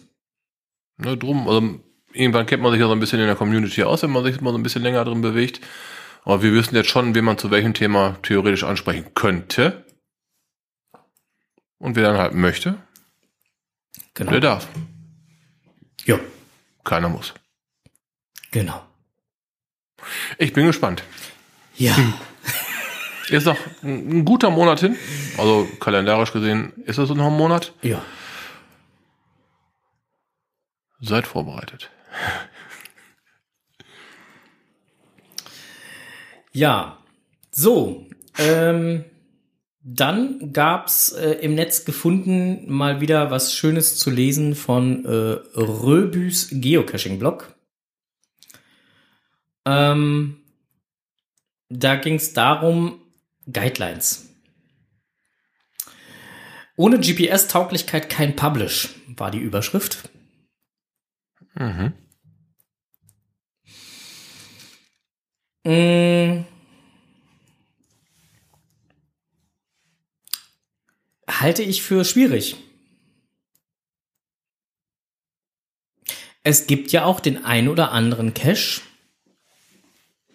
Ne, 0.96 1.16
drum, 1.16 1.46
also 1.48 1.80
irgendwann 2.12 2.46
kennt 2.46 2.62
man 2.62 2.72
sich 2.72 2.80
ja 2.80 2.86
so 2.86 2.92
ein 2.92 3.00
bisschen 3.00 3.20
in 3.20 3.26
der 3.26 3.36
Community 3.36 3.82
aus, 3.84 4.02
wenn 4.02 4.10
man 4.10 4.24
sich 4.24 4.40
mal 4.40 4.50
so 4.50 4.58
ein 4.58 4.62
bisschen 4.62 4.82
länger 4.82 5.04
drin 5.04 5.20
bewegt. 5.22 5.60
Aber 6.24 6.42
wir 6.42 6.52
wissen 6.52 6.74
jetzt 6.74 6.90
schon, 6.90 7.14
wen 7.14 7.24
man 7.24 7.38
zu 7.38 7.50
welchem 7.50 7.72
Thema 7.72 8.16
theoretisch 8.22 8.64
ansprechen 8.64 9.06
könnte. 9.14 9.84
Und 11.78 11.96
wer 11.96 12.02
dann 12.02 12.18
halt 12.18 12.34
möchte, 12.34 12.76
Genau. 14.14 14.32
der 14.32 14.40
darf. 14.40 14.68
Ja, 16.04 16.18
Keiner 16.84 17.08
muss. 17.08 17.32
genau. 18.50 18.82
Ich 20.38 20.52
bin 20.52 20.66
gespannt. 20.66 21.02
Ja. 21.80 21.96
Ist 23.30 23.46
noch 23.46 23.56
ein 23.82 24.24
guter 24.24 24.50
Monat 24.50 24.80
hin. 24.80 24.96
Also 25.38 25.66
kalendarisch 25.80 26.32
gesehen 26.32 26.72
ist 26.84 26.98
es 26.98 27.08
noch 27.08 27.26
ein 27.26 27.36
Monat. 27.36 27.72
ja. 27.82 28.02
Seid 31.02 31.26
vorbereitet. 31.26 31.90
Ja, 36.52 36.98
so. 37.50 38.06
Ähm, 38.36 39.06
dann 39.82 40.52
gab's 40.52 41.12
äh, 41.12 41.30
im 41.40 41.54
Netz 41.54 41.86
gefunden 41.86 42.70
mal 42.70 43.00
wieder 43.00 43.30
was 43.30 43.54
Schönes 43.54 43.96
zu 43.96 44.10
lesen 44.10 44.54
von 44.54 45.06
äh, 45.06 45.08
Röbüs 45.58 46.48
Geocaching-Blog. 46.52 47.54
Ähm, 49.64 50.39
da 51.70 51.94
ging's 51.94 52.32
darum, 52.34 53.00
Guidelines. 53.50 54.28
Ohne 56.76 56.98
GPS-Tauglichkeit 56.98 58.10
kein 58.10 58.36
Publish, 58.36 58.90
war 59.06 59.30
die 59.30 59.38
Überschrift. 59.38 60.10
Mhm. 61.54 61.92
Mm. 65.64 66.44
Halte 71.28 71.62
ich 71.62 71.82
für 71.82 72.04
schwierig. 72.04 72.56
Es 76.42 76.66
gibt 76.66 76.90
ja 76.92 77.04
auch 77.04 77.20
den 77.20 77.44
ein 77.44 77.68
oder 77.68 77.92
anderen 77.92 78.32
Cache, 78.32 78.80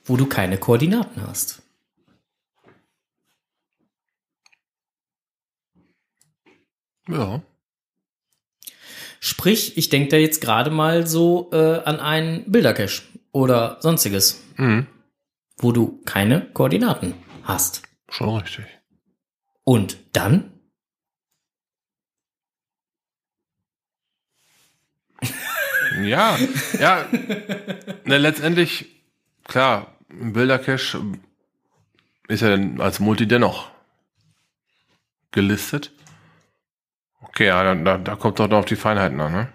wo 0.06 0.18
du 0.18 0.26
keine 0.28 0.58
Koordinaten 0.58 1.22
hast. 1.28 1.62
Ja. 7.08 7.42
Sprich, 9.20 9.78
ich 9.78 9.90
denke 9.90 10.10
da 10.10 10.18
jetzt 10.18 10.42
gerade 10.42 10.70
mal 10.72 11.08
so 11.08 11.50
äh, 11.52 11.80
an 11.84 12.00
einen 12.00 12.52
Bildercache 12.52 13.04
oder 13.32 13.78
sonstiges, 13.82 14.44
Mhm. 14.58 14.88
wo 15.58 15.72
du 15.72 16.02
keine 16.06 16.50
Koordinaten 16.54 17.14
hast. 17.44 17.82
Schon 18.10 18.38
richtig. 18.38 18.66
Und 19.64 19.98
dann? 20.14 20.52
Ja, 26.04 26.38
ja. 26.80 27.08
ne, 28.06 28.18
letztendlich, 28.18 28.86
klar, 29.46 29.95
Bildercache 30.20 31.02
ist 32.28 32.42
denn 32.42 32.82
als 32.82 33.00
Multi 33.00 33.28
dennoch 33.28 33.72
gelistet? 35.32 35.92
Okay, 37.22 37.48
ja, 37.48 37.76
da, 37.76 37.98
da, 37.98 38.16
kommt 38.16 38.40
doch 38.40 38.48
noch 38.48 38.60
auf 38.60 38.66
die 38.66 38.76
Feinheiten 38.76 39.20
an, 39.20 39.32
ne? 39.32 39.48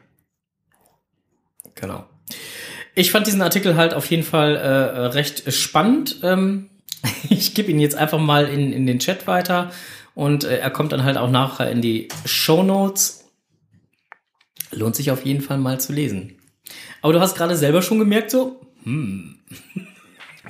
Genau. 1.74 2.06
Ich 2.94 3.10
fand 3.10 3.26
diesen 3.26 3.42
Artikel 3.42 3.76
halt 3.76 3.94
auf 3.94 4.06
jeden 4.06 4.22
Fall 4.22 4.56
äh, 4.56 5.06
recht 5.06 5.50
spannend. 5.52 6.20
Ähm, 6.22 6.68
ich 7.30 7.54
gebe 7.54 7.70
ihn 7.70 7.80
jetzt 7.80 7.96
einfach 7.96 8.18
mal 8.18 8.46
in, 8.46 8.72
in 8.72 8.86
den 8.86 8.98
Chat 8.98 9.26
weiter 9.26 9.72
und 10.14 10.44
äh, 10.44 10.58
er 10.58 10.70
kommt 10.70 10.92
dann 10.92 11.04
halt 11.04 11.16
auch 11.16 11.30
nachher 11.30 11.70
in 11.70 11.80
die 11.80 12.08
Show 12.26 12.62
Notes. 12.62 13.24
Lohnt 14.72 14.94
sich 14.94 15.10
auf 15.10 15.24
jeden 15.24 15.40
Fall 15.40 15.58
mal 15.58 15.80
zu 15.80 15.92
lesen. 15.92 16.38
Aber 17.02 17.12
du 17.12 17.20
hast 17.20 17.36
gerade 17.36 17.56
selber 17.56 17.82
schon 17.82 17.98
gemerkt, 17.98 18.30
so, 18.30 18.60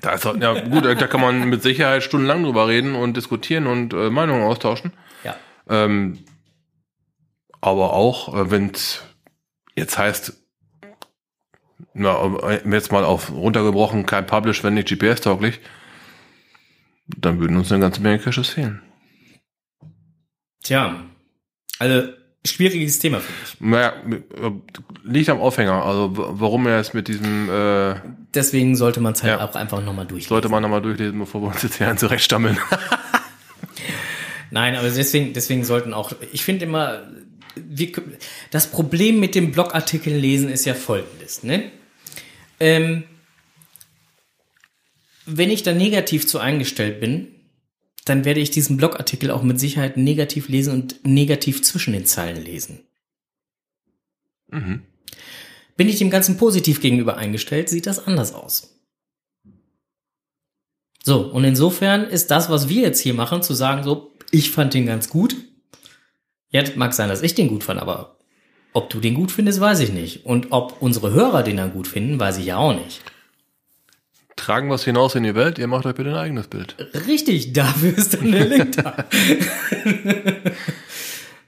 Da 0.01 0.13
ist, 0.13 0.25
ja 0.25 0.61
gut, 0.61 0.85
da 0.85 0.95
kann 1.07 1.21
man 1.21 1.49
mit 1.49 1.63
Sicherheit 1.63 2.03
stundenlang 2.03 2.45
drüber 2.45 2.69
reden 2.69 2.95
und 2.95 3.17
diskutieren 3.17 3.67
und 3.67 3.93
äh, 3.93 4.11
Meinungen 4.11 4.45
austauschen. 4.45 4.93
ja, 5.25 5.37
Ähm, 5.69 6.19
aber 7.61 7.93
auch, 7.93 8.35
äh, 8.35 8.51
wenn 8.51 8.71
es 8.71 9.03
jetzt 9.75 9.99
heißt, 9.99 10.41
na, 11.93 12.37
äh, 12.49 12.69
jetzt 12.71 12.93
mal 12.93 13.05
auf 13.05 13.33
runtergebrochen, 13.33 14.07
kein 14.07 14.27
Publish, 14.27 14.63
wenn 14.63 14.75
nicht 14.75 14.89
GPS-tauglich, 14.89 15.61
dann 17.07 17.41
würden 17.41 17.57
uns 17.57 17.73
eine 17.73 17.81
ganze 17.81 18.01
Menge 18.01 18.21
Caches 18.21 18.51
fehlen. 18.51 18.83
tja, 20.63 21.05
also 21.79 22.13
schwieriges 22.47 22.99
Thema 22.99 23.21
für 23.21 23.33
mich. 23.33 23.61
Naja, 23.73 23.93
äh, 24.11 24.51
liegt 25.05 25.29
am 25.29 25.41
Aufhänger. 25.41 25.85
Also 25.85 26.11
warum 26.15 26.67
er 26.67 26.81
es 26.81 26.95
mit 26.95 27.09
diesem 27.09 27.49
äh, 27.51 27.97
Deswegen 28.35 28.77
sollte 28.77 29.01
man 29.01 29.13
es 29.13 29.23
halt 29.23 29.39
Ja. 29.39 29.45
auch 29.47 29.55
einfach 29.55 29.83
nochmal 29.85 30.07
durchlesen. 30.07 30.29
sollte 30.29 30.49
man 30.49 30.63
nochmal 30.63 30.81
durchlesen, 30.83 31.19
bevor 31.19 31.43
wir 31.43 31.49
uns 31.49 31.63
jetzt 31.63 31.77
hier 31.79 31.95
zurechtstammeln. 31.97 32.59
Nein, 34.51 34.75
aber 34.75 34.89
deswegen, 34.91 35.33
deswegen 35.33 35.65
sollten 35.65 35.93
auch, 35.95 36.13
ich 36.33 36.45
finde 36.45 36.65
immer, 36.65 37.03
wir, 37.55 37.93
das 38.51 38.69
Problem 38.71 39.21
mit 39.21 39.35
dem 39.35 39.53
Blogartikel 39.53 40.13
lesen 40.15 40.49
ist 40.49 40.65
ja 40.65 40.75
folgendes, 40.75 41.43
ne? 41.45 41.71
Ähm, 42.59 43.05
wenn 45.27 45.51
ich 45.51 45.63
da 45.63 45.73
negativ 45.73 46.27
zu 46.27 46.41
eingestellt 46.41 47.01
bin, 47.01 47.29
dann 48.05 48.25
werde 48.25 48.41
ich 48.41 48.51
diesen 48.51 48.77
Blogartikel 48.77 49.31
auch 49.31 49.43
mit 49.43 49.61
Sicherheit 49.61 49.97
negativ 49.97 50.49
lesen 50.49 50.75
und 50.75 51.05
negativ 51.05 51.63
zwischen 51.63 51.93
den 51.93 52.07
Zeilen 52.07 52.43
lesen. 52.43 52.81
mhm. 54.49 54.83
Bin 55.77 55.89
ich 55.89 55.97
dem 55.97 56.11
Ganzen 56.11 56.37
positiv 56.37 56.81
gegenüber 56.83 57.17
eingestellt, 57.17 57.71
sieht 57.71 57.87
das 57.87 58.07
anders 58.07 58.35
aus. 58.35 58.81
So, 61.03 61.21
und 61.33 61.45
insofern 61.45 62.05
ist 62.05 62.31
das, 62.31 62.51
was 62.51 62.69
wir 62.69 62.83
jetzt 62.83 63.01
hier 63.01 63.15
machen, 63.15 63.43
zu 63.43 63.55
sagen, 63.55 63.83
so, 63.83 64.13
ich 64.31 64.51
fand 64.51 64.75
den 64.75 64.87
ganz 64.87 65.09
gut. 65.09 65.37
Ja, 66.51 66.63
mag 66.77 66.93
sein, 66.93 67.09
dass 67.09 67.23
ich 67.23 67.35
den 67.35 67.49
gut 67.49 67.65
fand, 67.65 67.81
aber 67.81 68.19
ob 68.73 68.91
du 68.91 69.01
den 69.01 69.15
gut 69.15 69.33
findest, 69.33 69.61
weiß 69.61 69.81
ich 69.81 69.93
nicht. 69.93 70.27
Und 70.27 70.49
ob 70.51 70.83
unsere 70.83 71.13
Hörer 71.13 71.43
den 71.43 71.57
dann 71.57 71.73
gut 71.73 71.89
finden, 71.89 72.21
weiß 72.21 72.39
ich 72.39 72.47
ja 72.47 72.59
auch 72.59 72.75
nicht. 72.75 73.01
Tragen 74.41 74.69
wir 74.69 74.77
es 74.77 74.85
hinaus 74.85 75.15
in 75.17 75.23
die 75.23 75.35
Welt, 75.35 75.59
ihr 75.59 75.67
macht 75.67 75.85
euch 75.85 75.95
bitte 75.95 76.09
ein 76.09 76.17
eigenes 76.17 76.49
Bild. 76.49 76.75
Richtig, 77.07 77.53
dafür 77.53 77.99
ist 77.99 78.15
dann 78.15 78.33
der 78.33 78.47
Link 78.47 78.75
da. 78.75 79.05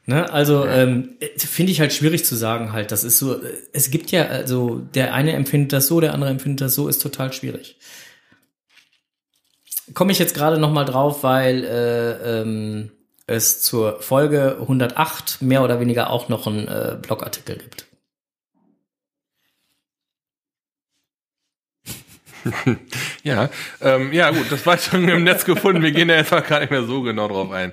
ne, 0.04 0.30
also 0.30 0.66
ähm, 0.66 1.16
finde 1.38 1.72
ich 1.72 1.80
halt 1.80 1.94
schwierig 1.94 2.26
zu 2.26 2.36
sagen 2.36 2.74
halt, 2.74 2.92
das 2.92 3.02
ist 3.02 3.18
so, 3.18 3.40
es 3.72 3.90
gibt 3.90 4.10
ja, 4.10 4.26
also 4.26 4.82
der 4.94 5.14
eine 5.14 5.32
empfindet 5.32 5.72
das 5.72 5.86
so, 5.86 6.02
der 6.02 6.12
andere 6.12 6.28
empfindet 6.28 6.60
das 6.60 6.74
so, 6.74 6.86
ist 6.86 7.00
total 7.00 7.32
schwierig. 7.32 7.78
Komme 9.94 10.12
ich 10.12 10.18
jetzt 10.18 10.34
gerade 10.34 10.58
noch 10.58 10.70
mal 10.70 10.84
drauf, 10.84 11.22
weil 11.22 11.64
äh, 11.64 12.40
ähm, 12.42 12.90
es 13.26 13.62
zur 13.62 14.02
Folge 14.02 14.58
108 14.60 15.40
mehr 15.40 15.64
oder 15.64 15.80
weniger 15.80 16.10
auch 16.10 16.28
noch 16.28 16.46
einen 16.46 16.68
äh, 16.68 16.98
Blogartikel 17.00 17.56
gibt. 17.56 17.86
Ja, 23.22 23.48
ähm, 23.80 24.12
ja 24.12 24.30
gut, 24.30 24.50
das 24.50 24.64
war 24.66 24.76
schon 24.78 25.08
im 25.08 25.24
Netz 25.24 25.44
gefunden. 25.44 25.82
Wir 25.82 25.92
gehen 25.92 26.08
da 26.08 26.16
jetzt 26.16 26.32
auch 26.32 26.44
gar 26.46 26.60
nicht 26.60 26.70
mehr 26.70 26.84
so 26.84 27.02
genau 27.02 27.28
drauf 27.28 27.50
ein. 27.52 27.72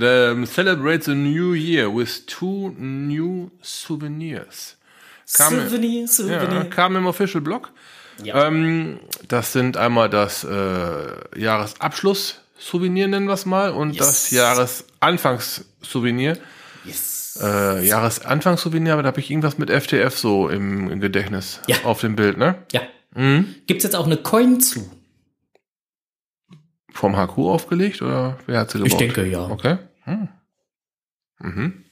Ähm, 0.00 0.46
celebrate 0.46 1.04
the 1.04 1.14
new 1.14 1.52
year 1.54 1.94
with 1.94 2.26
two 2.26 2.74
new 2.78 3.50
souvenirs. 3.62 4.76
Kam, 5.32 5.54
Souvenir, 5.68 6.06
Souvenir. 6.08 6.48
ja, 6.52 6.64
kam 6.64 6.96
im 6.96 7.06
Official 7.06 7.40
Blog. 7.40 7.70
Ja. 8.22 8.46
Ähm, 8.46 9.00
das 9.26 9.52
sind 9.52 9.76
einmal 9.76 10.08
das 10.10 10.44
äh, 10.44 11.40
Jahresabschluss-Souvenir, 11.40 13.08
nennen 13.08 13.26
wir 13.26 13.32
es 13.34 13.46
mal, 13.46 13.70
und 13.70 13.94
Yes. 13.94 14.06
das 14.06 14.30
Jahresanfangs-Souvenir. 14.30 16.38
yes. 16.84 17.38
Äh, 17.42 17.84
Jahresanfangs-Souvenir, 17.86 18.92
aber 18.92 19.02
da 19.02 19.08
habe 19.08 19.20
ich 19.20 19.30
irgendwas 19.30 19.58
mit 19.58 19.70
FTF 19.70 20.16
so 20.16 20.48
im, 20.48 20.90
im 20.90 21.00
Gedächtnis 21.00 21.60
Ja. 21.66 21.76
auf 21.84 22.00
dem 22.00 22.14
Bild, 22.16 22.38
ne? 22.38 22.56
Ja. 22.72 22.82
Gibt's 23.14 23.84
jetzt 23.84 23.94
auch 23.94 24.06
eine 24.06 24.16
Coin 24.16 24.60
zu? 24.60 24.90
Vom 26.92 27.16
HQ 27.16 27.38
aufgelegt 27.38 28.02
oder 28.02 28.38
wer 28.46 28.60
hat 28.60 28.70
sie 28.70 28.78
Ich 28.78 28.84
gebaut? 28.84 29.00
denke, 29.00 29.26
ja. 29.26 29.48
Okay. 29.48 29.78
Hm. 30.04 30.28
Mhm. 31.38 31.84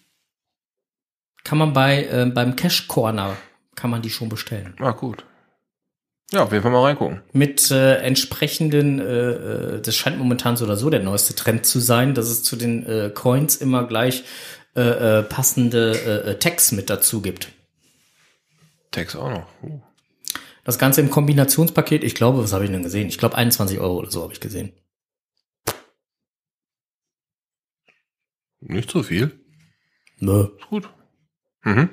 Kann 1.45 1.59
man 1.59 1.73
bei 1.73 2.05
äh, 2.07 2.27
beim 2.27 2.57
Cash 2.57 2.89
Corner 2.89 3.37
kann 3.75 3.91
man 3.91 4.03
die 4.03 4.11
schon 4.11 4.29
bestellen. 4.29 4.75
Ah, 4.79 4.93
gut. 4.93 5.25
Ja, 6.33 6.45
auf 6.45 6.53
jeden 6.53 6.63
Fall 6.63 6.73
mal 6.73 6.83
reingucken. 6.83 7.21
Mit 7.33 7.71
äh, 7.71 7.97
entsprechenden, 7.97 9.01
äh, 9.01 9.31
äh, 9.33 9.81
das 9.83 9.95
scheint 9.97 10.19
momentan 10.19 10.57
so 10.57 10.65
oder 10.65 10.77
so 10.77 10.89
der 10.89 11.03
neueste 11.03 11.35
Trend 11.35 11.67
zu 11.67 11.79
sein, 11.79 12.15
dass 12.15 12.27
es 12.29 12.43
zu 12.43 12.57
den 12.57 12.87
äh, 12.87 13.11
Coins 13.15 13.57
immer 13.57 13.87
gleich 13.87 14.25
äh, 14.75 14.81
äh, 15.19 15.23
passende 15.25 16.39
Tags 16.41 16.73
mit 16.73 16.89
dazu 16.89 17.21
gibt. 17.21 17.49
Text 18.93 19.17
auch 19.17 19.31
noch. 19.31 19.47
Uh. 19.63 19.81
Das 20.65 20.79
Ganze 20.79 21.01
im 21.01 21.11
Kombinationspaket, 21.11 22.05
ich 22.05 22.15
glaube, 22.15 22.43
was 22.43 22.53
habe 22.53 22.65
ich 22.65 22.71
denn 22.71 22.83
gesehen? 22.83 23.09
Ich 23.09 23.19
glaube 23.19 23.37
21 23.37 23.81
Euro 23.81 23.97
oder 23.99 24.11
so 24.11 24.23
habe 24.23 24.33
ich 24.33 24.41
gesehen. 24.41 24.73
Nicht 28.61 28.91
so 28.91 29.03
viel. 29.03 29.33
Nö. 30.21 30.49
Ist 30.59 30.69
gut. 30.69 30.89
Mhm. 31.65 31.89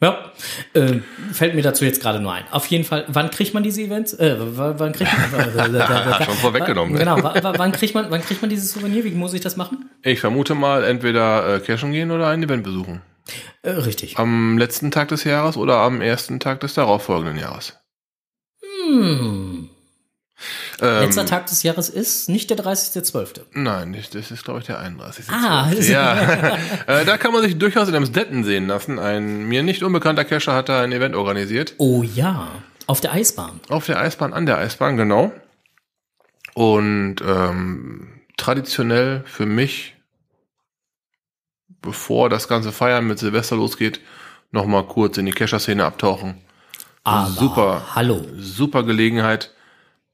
Ja, 0.00 0.32
äh, 0.74 1.00
fällt 1.32 1.56
mir 1.56 1.62
dazu 1.62 1.84
jetzt 1.84 2.00
gerade 2.00 2.20
nur 2.20 2.32
ein. 2.32 2.44
Auf 2.52 2.66
jeden 2.66 2.84
Fall, 2.84 3.04
wann 3.08 3.30
kriegt 3.30 3.52
man 3.52 3.64
diese 3.64 3.82
Events? 3.82 4.12
Äh, 4.14 4.36
wann 4.38 4.92
kriegt 4.92 5.10
man? 5.10 5.42
Schon 6.24 6.34
vorweggenommen. 6.36 6.92
ne? 6.92 7.00
Genau, 7.00 7.16
wa- 7.20 7.34
wa- 7.42 7.54
wann 7.56 7.72
kriegt 7.72 7.94
man, 7.94 8.08
wann 8.10 8.20
kriegt 8.20 8.40
man 8.40 8.48
dieses 8.48 8.70
Souvenir? 8.72 9.02
Wie 9.04 9.10
muss 9.10 9.34
ich 9.34 9.40
das 9.40 9.56
machen? 9.56 9.90
Ich 10.02 10.20
vermute 10.20 10.54
mal, 10.54 10.84
entweder 10.84 11.56
äh, 11.56 11.60
cashen 11.60 11.90
gehen 11.90 12.12
oder 12.12 12.28
ein 12.28 12.42
Event 12.44 12.62
besuchen. 12.62 13.02
Äh, 13.62 13.70
richtig. 13.70 14.18
Am 14.18 14.58
letzten 14.58 14.90
Tag 14.90 15.08
des 15.08 15.24
Jahres 15.24 15.56
oder 15.56 15.78
am 15.78 16.00
ersten 16.00 16.40
Tag 16.40 16.60
des 16.60 16.74
darauffolgenden 16.74 17.38
Jahres. 17.38 17.78
Hm. 18.62 19.68
Ähm, 20.80 21.00
Letzter 21.00 21.26
Tag 21.26 21.46
des 21.46 21.64
Jahres 21.64 21.88
ist 21.88 22.28
nicht 22.28 22.48
der 22.50 22.56
30.12. 22.56 23.40
Nein, 23.54 23.96
das 24.12 24.30
ist, 24.30 24.44
glaube 24.44 24.60
ich, 24.60 24.66
der 24.66 24.78
31. 24.78 25.26
Ah, 25.30 25.70
Ja, 25.80 26.56
äh, 26.86 27.04
da 27.04 27.16
kann 27.16 27.32
man 27.32 27.42
sich 27.42 27.58
durchaus 27.58 27.88
in 27.88 27.96
Amstetten 27.96 28.44
sehen 28.44 28.68
lassen. 28.68 28.98
Ein 28.98 29.46
mir 29.48 29.62
nicht 29.62 29.82
unbekannter 29.82 30.24
Cacher 30.24 30.54
hat 30.54 30.68
da 30.68 30.82
ein 30.82 30.92
Event 30.92 31.16
organisiert. 31.16 31.74
Oh 31.78 32.02
ja, 32.02 32.48
auf 32.86 33.00
der 33.00 33.12
Eisbahn. 33.12 33.60
Auf 33.68 33.86
der 33.86 34.00
Eisbahn, 34.00 34.32
an 34.32 34.46
der 34.46 34.58
Eisbahn, 34.58 34.96
genau. 34.96 35.32
Und 36.54 37.16
ähm, 37.26 38.08
traditionell 38.36 39.22
für 39.26 39.46
mich, 39.46 39.96
bevor 41.82 42.28
das 42.28 42.48
ganze 42.48 42.72
Feiern 42.72 43.06
mit 43.06 43.18
Silvester 43.18 43.56
losgeht, 43.56 44.00
noch 44.50 44.66
mal 44.66 44.84
kurz 44.84 45.18
in 45.18 45.26
die 45.26 45.32
Cacher-Szene 45.32 45.84
abtauchen. 45.84 46.36
Aber 47.04 47.26
Super. 47.30 47.94
hallo. 47.94 48.26
Super 48.36 48.82
Gelegenheit. 48.82 49.54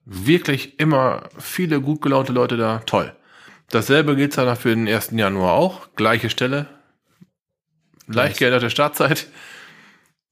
Wirklich 0.05 0.79
immer 0.79 1.25
viele 1.39 1.81
gut 1.81 2.03
gelaunte 2.03 2.33
Leute 2.33 2.57
da. 2.57 2.79
Toll. 2.87 3.15
Dasselbe 3.71 4.17
gilt 4.17 4.37
dann 4.37 4.57
für 4.57 4.69
den 4.75 4.87
1. 4.87 5.13
Januar 5.13 5.55
auch. 5.55 5.89
Gleiche 5.97 6.31
Stelle. 6.31 6.67
Gleich 8.07 8.37
geänderte 8.37 8.71
Startzeit. 8.71 9.27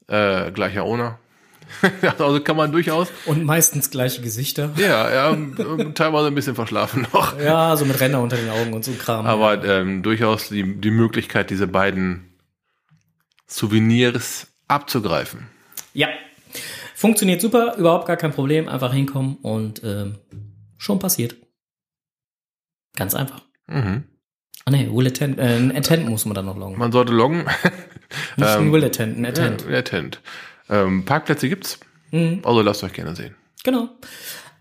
Äh, 0.09 0.51
gleicher 0.53 0.85
Owner. 0.85 1.19
also 2.19 2.41
kann 2.41 2.57
man 2.57 2.73
durchaus 2.73 3.09
Und 3.27 3.45
meistens 3.45 3.91
gleiche 3.91 4.23
Gesichter. 4.23 4.71
ja, 4.77 5.11
ja, 5.13 5.31
ähm, 5.33 5.93
teilweise 5.95 6.29
ein 6.29 6.35
bisschen 6.35 6.55
verschlafen 6.55 7.07
noch. 7.13 7.39
Ja, 7.41 7.77
so 7.77 7.85
mit 7.85 8.01
Ränder 8.01 8.21
unter 8.23 8.37
den 8.37 8.51
Augen 8.51 8.73
und 8.73 8.85
so 8.85 8.91
ein 8.91 8.99
Kram. 8.99 9.27
Aber 9.27 9.65
ähm, 9.65 10.03
durchaus 10.03 10.49
die, 10.49 10.81
die 10.81 10.91
Möglichkeit, 10.91 11.51
diese 11.51 11.67
beiden 11.67 12.35
Souvenirs 13.47 14.49
abzugreifen. 14.69 15.49
ja. 15.93 16.09
Funktioniert 16.95 17.41
super, 17.41 17.75
überhaupt 17.79 18.07
gar 18.07 18.17
kein 18.17 18.31
Problem. 18.31 18.69
Einfach 18.69 18.93
hinkommen 18.93 19.35
und 19.43 19.83
ähm, 19.83 20.19
schon 20.79 21.01
passiert. 21.01 21.35
Ganz 22.95 23.17
einfach. 23.17 23.43
Mhm. 23.67 24.05
Ah 24.65 24.71
ne, 24.71 24.89
Will 24.95 25.09
Attend, 25.09 25.37
äh, 25.41 25.57
ein 25.57 25.77
Attend 25.77 26.09
muss 26.09 26.27
man 26.27 26.35
dann 26.37 26.47
noch 26.47 26.57
loggen. 26.57 26.79
Man 26.79 26.93
sollte 26.93 27.13
loggen. 27.13 27.39
Nicht 28.37 28.49
ein 28.49 28.63
ähm, 28.67 28.73
Will 28.73 28.85
Attend, 28.85 29.19
ein 29.19 29.27
Attend. 29.27 29.67
Ja, 29.69 29.79
Attend. 29.79 30.21
Ähm, 30.73 31.05
Parkplätze 31.05 31.49
gibt's. 31.49 31.79
Mhm. 32.11 32.41
Also 32.43 32.63
lasst 32.63 32.83
euch 32.83 32.95
gerne 32.95 33.15
sehen. 33.15 33.37
Genau. 33.63 33.91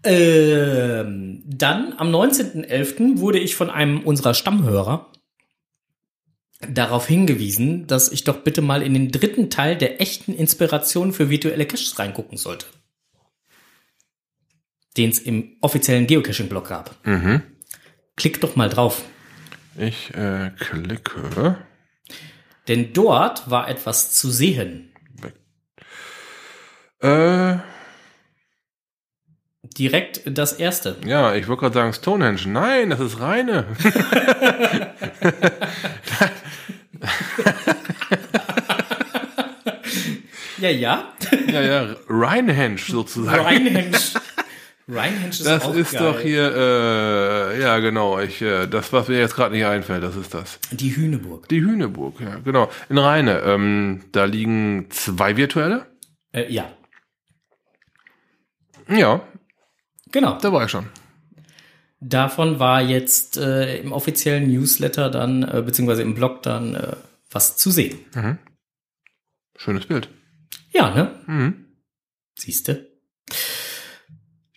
Ähm, 0.03 1.41
dann 1.45 1.93
am 1.97 2.13
19.11. 2.13 3.19
wurde 3.19 3.39
ich 3.39 3.55
von 3.55 3.69
einem 3.69 4.01
unserer 4.01 4.33
Stammhörer 4.33 5.11
darauf 6.67 7.07
hingewiesen, 7.07 7.87
dass 7.87 8.11
ich 8.11 8.23
doch 8.23 8.41
bitte 8.41 8.61
mal 8.61 8.83
in 8.83 8.93
den 8.93 9.11
dritten 9.11 9.49
Teil 9.49 9.77
der 9.77 10.01
echten 10.01 10.33
Inspiration 10.33 11.13
für 11.13 11.29
virtuelle 11.29 11.65
Caches 11.65 11.97
reingucken 11.97 12.37
sollte. 12.37 12.65
Den 14.97 15.09
es 15.09 15.19
im 15.19 15.55
offiziellen 15.61 16.07
Geocaching-Blog 16.07 16.67
gab. 16.67 17.07
Mhm. 17.07 17.41
Klick 18.17 18.41
doch 18.41 18.55
mal 18.55 18.69
drauf. 18.69 19.03
Ich 19.77 20.13
äh, 20.13 20.51
klicke. 20.59 21.57
Denn 22.67 22.91
dort 22.93 23.49
war 23.49 23.69
etwas 23.69 24.11
zu 24.11 24.29
sehen. 24.29 24.90
Äh, 27.01 27.57
Direkt 29.77 30.21
das 30.25 30.53
erste. 30.53 30.97
ja, 31.05 31.33
ich 31.35 31.47
wollte 31.47 31.61
gerade 31.61 31.73
sagen 31.75 31.93
Stonehenge. 31.93 32.41
Nein, 32.47 32.89
das 32.89 32.99
ist 32.99 33.19
reine. 33.19 33.65
Ja, 40.59 40.69
ja. 40.69 41.13
ja, 41.47 41.61
ja, 41.61 41.95
Rheinhenge 42.07 42.77
sozusagen. 42.77 43.43
Rheinhenge. 43.43 43.97
Rheinhenge 44.87 45.29
ist 45.29 45.45
Das 45.45 45.63
auch 45.63 45.73
ist 45.73 45.93
geil. 45.93 46.01
doch 46.13 46.19
hier, 46.19 46.53
äh, 46.55 47.61
ja 47.61 47.79
genau, 47.79 48.19
ich, 48.19 48.41
äh, 48.41 48.67
das, 48.67 48.91
was 48.93 49.07
mir 49.07 49.17
jetzt 49.19 49.35
gerade 49.35 49.55
nicht 49.55 49.65
einfällt, 49.65 50.03
das 50.03 50.15
ist 50.15 50.33
das. 50.33 50.59
Die 50.71 50.95
Hühneburg. 50.95 51.47
Die 51.49 51.61
Hühneburg, 51.61 52.19
ja, 52.19 52.35
genau. 52.43 52.69
In 52.89 52.97
Rheine, 52.97 53.39
ähm, 53.39 54.01
da 54.11 54.25
liegen 54.25 54.87
zwei 54.91 55.35
virtuelle. 55.37 55.87
Äh, 56.31 56.51
ja, 56.51 56.69
Ja, 58.91 59.21
genau. 60.11 60.37
da 60.41 60.51
war 60.51 60.65
ich 60.65 60.71
schon. 60.71 60.87
Davon 61.99 62.59
war 62.59 62.81
jetzt 62.81 63.37
äh, 63.37 63.77
im 63.77 63.91
offiziellen 63.91 64.47
Newsletter 64.51 65.09
dann, 65.09 65.43
äh, 65.43 65.61
beziehungsweise 65.61 66.01
im 66.01 66.15
Blog 66.15 66.41
dann 66.41 66.75
äh, 66.75 66.95
was 67.29 67.57
zu 67.57 67.69
sehen. 67.71 67.99
Schönes 69.55 69.85
Bild. 69.85 70.09
Ja, 70.71 70.89
ne? 70.93 71.11
Mhm. 71.27 71.65
Siehste. 72.35 72.91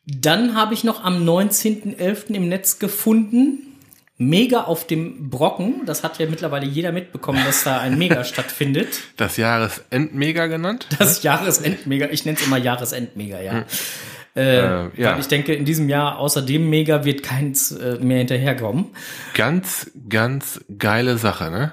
Dann 0.07 0.55
habe 0.55 0.75
ich 0.75 0.85
noch 0.85 1.05
am 1.05 1.27
19.11. 1.29 2.31
im 2.35 2.49
Netz 2.49 2.79
gefunden, 2.79 3.75
Mega 4.17 4.63
auf 4.63 4.87
dem 4.87 5.29
Brocken. 5.29 5.87
Das 5.87 6.05
hat 6.05 6.21
ja 6.21 6.27
mittlerweile 6.27 6.67
jeder 6.67 6.93
mitbekommen, 6.93 7.43
dass 7.45 7.65
da 7.65 7.81
ein 7.81 7.99
Mega 7.99 8.23
stattfindet. 8.25 9.01
Das 9.17 9.37
Jahresendmega 9.37 10.47
genannt. 10.47 10.87
Das 10.99 11.25
Jahresendmega. 11.25 12.09
Ich 12.11 12.25
nenne 12.25 12.39
es 12.39 12.47
immer 12.47 12.57
Jahresendmega, 12.57 13.41
ja. 13.41 13.65
Äh, 14.37 14.87
Äh, 14.87 14.91
ja. 14.97 15.19
Ich 15.19 15.29
denke, 15.29 15.55
in 15.55 15.65
diesem 15.65 15.89
Jahr 15.89 16.19
außer 16.19 16.43
dem 16.43 16.69
Mega 16.69 17.05
wird 17.05 17.23
keins 17.23 17.73
äh, 17.73 17.99
mehr 18.01 18.19
hinterherkommen. 18.19 18.87
Ganz, 19.35 19.91
ganz 20.09 20.65
geile 20.77 21.19
Sache, 21.19 21.51
ne? 21.51 21.73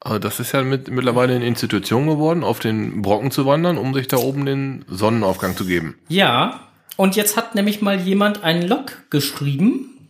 Also 0.00 0.18
das 0.18 0.38
ist 0.38 0.52
ja 0.52 0.62
mit, 0.62 0.90
mittlerweile 0.90 1.34
eine 1.34 1.46
Institution 1.46 2.06
geworden, 2.06 2.44
auf 2.44 2.58
den 2.58 3.00
Brocken 3.00 3.30
zu 3.30 3.46
wandern, 3.46 3.78
um 3.78 3.94
sich 3.94 4.06
da 4.06 4.18
oben 4.18 4.44
den 4.44 4.84
Sonnenaufgang 4.86 5.56
zu 5.56 5.64
geben. 5.64 5.96
Ja, 6.08 6.68
und 6.96 7.16
jetzt 7.16 7.36
hat 7.38 7.54
nämlich 7.54 7.80
mal 7.80 7.98
jemand 7.98 8.44
einen 8.44 8.68
Log 8.68 8.92
geschrieben. 9.10 10.08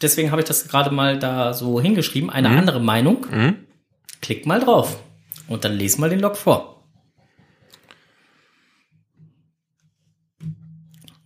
Deswegen 0.00 0.30
habe 0.30 0.40
ich 0.40 0.48
das 0.48 0.66
gerade 0.66 0.90
mal 0.90 1.18
da 1.18 1.52
so 1.52 1.80
hingeschrieben. 1.80 2.30
Eine 2.30 2.48
andere 2.48 2.80
Meinung. 2.80 3.26
Mhm. 3.30 3.56
Klick 4.22 4.46
mal 4.46 4.60
drauf. 4.60 4.98
Und 5.46 5.64
dann 5.64 5.74
les 5.74 5.98
mal 5.98 6.08
den 6.10 6.20
Log 6.20 6.36
vor. 6.36 6.81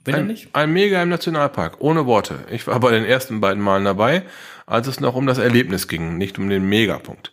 Er 0.06 0.18
Ein, 0.18 0.26
nicht? 0.28 0.54
ein 0.54 0.72
Mega 0.72 1.02
im 1.02 1.08
Nationalpark, 1.08 1.80
ohne 1.80 2.06
Worte. 2.06 2.44
Ich 2.50 2.66
war 2.66 2.78
bei 2.80 2.92
den 2.92 3.04
ersten 3.04 3.40
beiden 3.40 3.62
Malen 3.62 3.84
dabei, 3.84 4.24
als 4.66 4.86
es 4.86 5.00
noch 5.00 5.14
um 5.14 5.26
das 5.26 5.38
Erlebnis 5.38 5.88
ging, 5.88 6.16
nicht 6.16 6.38
um 6.38 6.48
den 6.48 6.68
Megapunkt. 6.68 7.32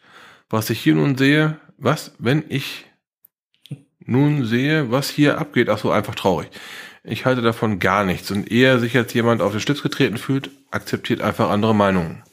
Was 0.50 0.70
ich 0.70 0.80
hier 0.80 0.96
nun 0.96 1.18
sehe, 1.18 1.60
was, 1.78 2.14
wenn 2.20 2.44
ich 2.50 2.86
nun 4.00 4.46
sehe, 4.46 4.92
was 4.92 5.10
hier 5.10 5.38
abgeht, 5.38 5.70
ach 5.70 5.78
so, 5.78 5.92
einfach 5.92 6.16
traurig. 6.16 6.50
Ich 7.04 7.26
halte 7.26 7.42
davon 7.42 7.80
gar 7.80 8.06
nichts 8.06 8.32
und 8.32 8.50
ehe 8.50 8.80
sich 8.80 8.94
jetzt 8.94 9.14
jemand 9.14 9.42
auf 9.42 9.52
den 9.52 9.62
Stütz 9.62 9.84
getreten 9.84 10.18
fühlt, 10.18 10.50
akzeptiert 10.72 11.22
einfach 11.22 11.50
andere 11.50 11.76
Meinungen. 11.76 12.24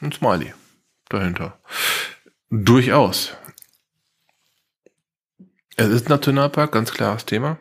Ein 0.00 0.12
Smiley 0.12 0.54
dahinter. 1.08 1.60
Durchaus. 2.50 3.34
Es 5.76 5.88
ist 5.88 6.08
Nationalpark, 6.08 6.72
ganz 6.72 6.92
klares 6.92 7.24
Thema. 7.24 7.58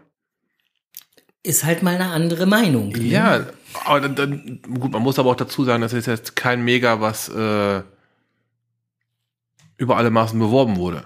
Ist 1.44 1.64
halt 1.64 1.82
mal 1.82 1.96
eine 1.96 2.10
andere 2.12 2.46
Meinung. 2.46 2.90
ne? 2.90 3.04
Ja, 3.04 3.46
aber 3.86 4.02
dann, 4.02 4.16
dann, 4.16 4.60
gut, 4.80 4.92
man 4.92 5.02
muss 5.02 5.18
aber 5.18 5.32
auch 5.32 5.36
dazu 5.36 5.64
sagen, 5.64 5.82
das 5.82 5.94
ist 5.94 6.06
jetzt 6.06 6.36
kein 6.36 6.64
Mega, 6.64 7.02
was 7.02 7.30
äh, 7.30 7.82
über 9.78 9.98
alle 9.98 10.12
Maßen 10.12 10.38
beworben 10.40 10.78
wurde. 10.78 11.06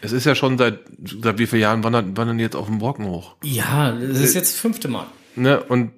Es 0.00 0.12
ist 0.12 0.24
ja 0.24 0.34
schon 0.34 0.56
seit, 0.56 0.78
seit 1.22 1.38
wie 1.38 1.46
vielen 1.46 1.62
Jahren 1.62 1.84
wandern, 1.84 2.16
wandern 2.16 2.38
die 2.38 2.44
jetzt 2.44 2.56
auf 2.56 2.66
dem 2.66 2.78
Brocken 2.78 3.06
hoch. 3.06 3.34
Ja, 3.42 3.92
das 3.92 4.20
ist 4.20 4.34
jetzt 4.34 4.54
das 4.54 4.60
fünfte 4.60 4.88
Mal. 4.88 5.06
Ne? 5.34 5.62
Und 5.62 5.90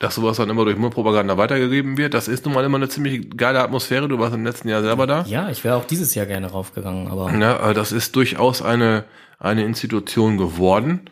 dass 0.00 0.16
sowas 0.16 0.38
dann 0.38 0.50
immer 0.50 0.64
durch 0.64 0.76
Mundpropaganda 0.76 1.36
weitergegeben 1.36 1.96
wird, 1.96 2.14
das 2.14 2.26
ist 2.26 2.44
nun 2.44 2.54
mal 2.54 2.64
immer 2.64 2.78
eine 2.78 2.88
ziemlich 2.88 3.36
geile 3.36 3.60
Atmosphäre. 3.60 4.08
Du 4.08 4.18
warst 4.18 4.34
im 4.34 4.44
letzten 4.44 4.68
Jahr 4.68 4.82
selber 4.82 5.06
da. 5.06 5.24
Ja, 5.28 5.48
ich 5.50 5.62
wäre 5.62 5.76
auch 5.76 5.84
dieses 5.84 6.14
Jahr 6.16 6.26
gerne 6.26 6.48
raufgegangen, 6.50 7.06
aber 7.08 7.30
Ne? 7.30 7.60
aber 7.60 7.74
Das 7.74 7.92
ist 7.92 8.16
durchaus 8.16 8.62
eine, 8.62 9.04
eine 9.38 9.64
Institution 9.64 10.36
geworden. 10.36 11.08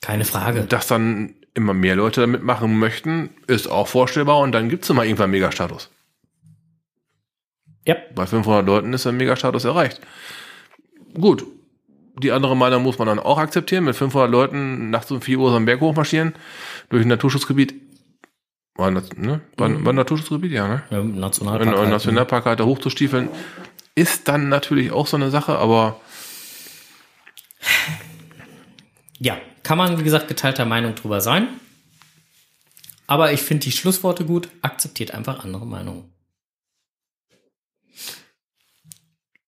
Keine 0.00 0.24
Frage. 0.24 0.62
Dass 0.62 0.86
dann 0.86 1.34
immer 1.54 1.74
mehr 1.74 1.96
Leute 1.96 2.20
damit 2.20 2.42
machen 2.42 2.78
möchten, 2.78 3.30
ist 3.46 3.66
auch 3.68 3.88
vorstellbar. 3.88 4.38
Und 4.38 4.52
dann 4.52 4.68
gibt's 4.68 4.88
immer 4.90 5.04
irgendwann 5.04 5.30
Megastatus. 5.30 5.90
Ja, 7.86 7.96
Bei 8.14 8.26
500 8.26 8.66
Leuten 8.66 8.92
ist 8.92 9.04
der 9.04 9.12
Megastatus 9.12 9.64
erreicht. 9.64 10.00
Gut. 11.14 11.44
Die 12.22 12.32
andere 12.32 12.56
Meinung 12.56 12.82
muss 12.82 12.98
man 12.98 13.06
dann 13.08 13.18
auch 13.18 13.38
akzeptieren. 13.38 13.84
Mit 13.84 13.96
500 13.96 14.30
Leuten 14.30 14.90
nachts 14.90 15.10
um 15.10 15.20
4 15.20 15.38
Uhr 15.38 15.50
so 15.50 15.56
einen 15.56 15.64
Berg 15.66 15.80
hochmarschieren 15.80 16.34
durch 16.90 17.04
ein 17.04 17.08
Naturschutzgebiet. 17.08 17.74
War, 18.74 18.90
das, 18.92 19.10
ne? 19.16 19.40
war, 19.56 19.84
war 19.84 19.92
ein 19.92 19.96
Naturschutzgebiet, 19.96 20.52
ja, 20.52 20.68
ne? 20.68 20.82
In 20.90 21.18
Nationalpark. 21.18 21.66
einem 21.66 21.76
halt, 21.76 21.86
ne? 21.86 21.92
Nationalpark 21.94 22.44
halt 22.44 22.60
da 22.60 22.64
hochzustiefeln, 22.64 23.28
ist 23.96 24.28
dann 24.28 24.48
natürlich 24.48 24.92
auch 24.92 25.08
so 25.08 25.16
eine 25.16 25.30
Sache, 25.30 25.58
aber 25.58 26.00
Ja, 29.18 29.36
kann 29.68 29.76
man, 29.76 29.98
wie 29.98 30.02
gesagt, 30.02 30.28
geteilter 30.28 30.64
Meinung 30.64 30.94
drüber 30.94 31.20
sein. 31.20 31.46
Aber 33.06 33.34
ich 33.34 33.42
finde 33.42 33.64
die 33.64 33.72
Schlussworte 33.72 34.24
gut, 34.24 34.48
akzeptiert 34.62 35.10
einfach 35.10 35.44
andere 35.44 35.66
Meinungen. 35.66 36.10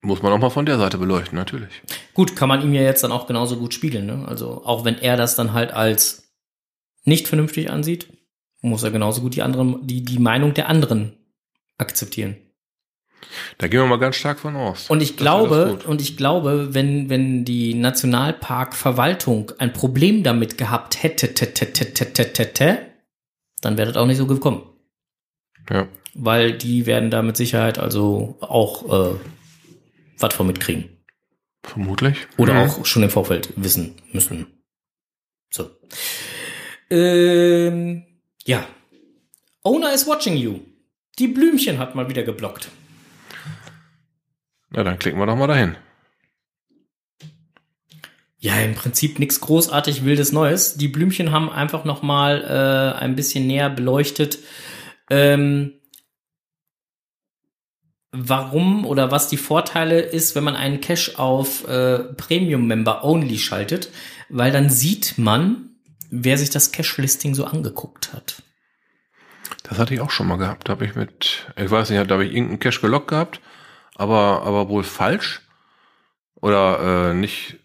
muss 0.02 0.20
man 0.20 0.30
auch 0.30 0.38
mal 0.38 0.50
von 0.50 0.66
der 0.66 0.76
Seite 0.76 0.98
beleuchten, 0.98 1.38
natürlich. 1.38 1.72
Gut, 2.12 2.36
kann 2.36 2.50
man 2.50 2.60
ihm 2.60 2.74
ja 2.74 2.82
jetzt 2.82 3.02
dann 3.02 3.12
auch 3.12 3.26
genauso 3.26 3.56
gut 3.56 3.72
spiegeln, 3.72 4.04
ne? 4.04 4.28
Also 4.28 4.62
auch 4.66 4.84
wenn 4.84 4.98
er 4.98 5.16
das 5.16 5.36
dann 5.36 5.54
halt 5.54 5.72
als 5.72 6.30
nicht 7.04 7.26
vernünftig 7.26 7.70
ansieht, 7.70 8.12
muss 8.60 8.82
er 8.82 8.90
genauso 8.90 9.22
gut 9.22 9.36
die 9.36 9.42
anderen, 9.42 9.86
die, 9.86 10.04
die 10.04 10.18
Meinung 10.18 10.52
der 10.52 10.68
anderen 10.68 11.16
akzeptieren. 11.78 12.36
Da 13.58 13.68
gehen 13.68 13.80
wir 13.80 13.86
mal 13.86 13.98
ganz 13.98 14.16
stark 14.16 14.40
von 14.40 14.56
aus. 14.56 14.90
Und 14.90 15.02
ich 15.02 15.10
Das 15.12 15.18
glaube, 15.18 15.78
und 15.86 16.00
ich 16.00 16.16
glaube, 16.16 16.74
wenn, 16.74 17.08
wenn 17.08 17.44
die 17.44 17.74
Nationalparkverwaltung 17.74 19.52
ein 19.58 19.72
Problem 19.72 20.22
damit 20.22 20.58
gehabt 20.58 21.02
hätte, 21.02 21.28
dann 23.60 23.76
wäre 23.76 23.88
das 23.88 23.96
auch 23.96 24.06
nicht 24.06 24.16
so 24.18 24.26
gekommen. 24.26 24.62
Ja. 25.70 25.86
Weil 26.14 26.52
die 26.52 26.86
werden 26.86 27.10
da 27.10 27.22
mit 27.22 27.36
Sicherheit 27.36 27.78
also 27.78 28.36
auch 28.40 29.12
äh, 29.12 29.16
was 30.18 30.34
von 30.34 30.46
mitkriegen. 30.48 30.96
Vermutlich. 31.62 32.16
Oder 32.36 32.54
Mhm. 32.54 32.60
auch 32.70 32.86
schon 32.86 33.02
im 33.02 33.10
Vorfeld 33.10 33.52
wissen 33.56 33.94
müssen. 34.12 34.46
So. 35.52 35.70
Ähm, 36.90 38.02
ja. 38.44 38.66
Owner 39.62 39.92
is 39.92 40.06
watching 40.06 40.36
you. 40.36 40.60
Die 41.18 41.28
Blümchen 41.28 41.78
hat 41.78 41.94
mal 41.94 42.08
wieder 42.08 42.22
geblockt. 42.22 42.68
Na, 44.70 44.84
dann 44.84 44.98
klicken 44.98 45.18
wir 45.18 45.26
doch 45.26 45.36
mal 45.36 45.46
dahin. 45.46 45.76
Ja, 48.38 48.58
im 48.60 48.74
Prinzip 48.74 49.18
nichts 49.18 49.40
großartig 49.40 50.04
wildes 50.04 50.32
Neues. 50.32 50.76
Die 50.76 50.88
Blümchen 50.88 51.30
haben 51.30 51.50
einfach 51.50 51.84
noch 51.84 52.02
mal 52.02 52.42
äh, 52.42 52.98
ein 52.98 53.14
bisschen 53.14 53.46
näher 53.46 53.68
beleuchtet, 53.68 54.38
ähm, 55.10 55.74
warum 58.12 58.86
oder 58.86 59.10
was 59.10 59.28
die 59.28 59.36
Vorteile 59.36 60.00
ist, 60.00 60.34
wenn 60.34 60.44
man 60.44 60.56
einen 60.56 60.80
Cache 60.80 61.18
auf 61.18 61.68
äh, 61.68 61.98
Premium 61.98 62.66
Member 62.66 63.04
Only 63.04 63.38
schaltet, 63.38 63.90
weil 64.28 64.52
dann 64.52 64.70
sieht 64.70 65.18
man, 65.18 65.76
wer 66.10 66.38
sich 66.38 66.50
das 66.50 66.72
Cache-Listing 66.72 67.34
so 67.34 67.44
angeguckt 67.44 68.12
hat. 68.12 68.42
Das 69.64 69.78
hatte 69.78 69.94
ich 69.94 70.00
auch 70.00 70.10
schon 70.10 70.26
mal 70.26 70.38
gehabt. 70.38 70.68
Da 70.68 70.72
habe 70.72 70.84
ich 70.84 70.94
mit, 70.94 71.46
ich 71.56 71.70
weiß 71.70 71.90
nicht, 71.90 72.10
da 72.10 72.14
habe 72.14 72.24
ich 72.24 72.32
irgendeinen 72.32 72.58
Cache 72.58 72.80
gelockt 72.80 73.08
gehabt, 73.08 73.40
aber, 74.00 74.42
aber 74.44 74.70
wohl 74.70 74.82
falsch. 74.82 75.42
Oder 76.36 77.10
äh, 77.10 77.14
nicht, 77.14 77.58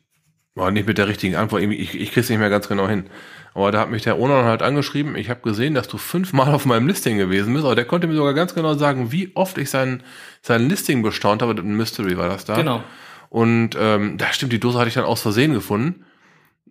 war 0.54 0.70
nicht 0.70 0.86
mit 0.86 0.98
der 0.98 1.08
richtigen 1.08 1.38
Antwort. 1.38 1.62
Ich, 1.62 1.96
ich, 1.96 2.12
krieg's 2.12 2.30
nicht 2.30 2.40
mehr 2.40 2.50
ganz 2.50 2.68
genau 2.68 2.90
hin. 2.90 3.06
Aber 3.54 3.72
da 3.72 3.80
hat 3.80 3.90
mich 3.90 4.04
der 4.04 4.20
Onan 4.20 4.44
halt 4.44 4.62
angeschrieben. 4.62 5.16
Ich 5.16 5.30
habe 5.30 5.40
gesehen, 5.40 5.76
dass 5.76 5.88
du 5.88 5.98
fünfmal 5.98 6.54
auf 6.54 6.66
meinem 6.66 6.88
Listing 6.88 7.18
gewesen 7.18 7.54
bist. 7.54 7.64
Aber 7.64 7.76
der 7.76 7.86
konnte 7.86 8.08
mir 8.08 8.16
sogar 8.16 8.34
ganz 8.34 8.54
genau 8.54 8.74
sagen, 8.74 9.14
wie 9.14 9.32
oft 9.34 9.58
ich 9.58 9.70
sein, 9.70 10.04
sein 10.42 10.68
Listing 10.68 11.02
bestaunt 11.04 11.42
habe. 11.42 11.54
Ein 11.54 11.78
Mystery 11.78 12.18
war 12.18 12.28
das 12.28 12.44
da. 12.44 12.56
Genau. 12.56 12.84
Und 13.30 13.78
ähm, 13.80 14.18
da 14.18 14.34
stimmt, 14.34 14.52
die 14.52 14.60
Dose 14.60 14.78
hatte 14.78 14.90
ich 14.90 14.96
dann 14.96 15.06
aus 15.06 15.22
Versehen 15.22 15.54
gefunden, 15.54 16.04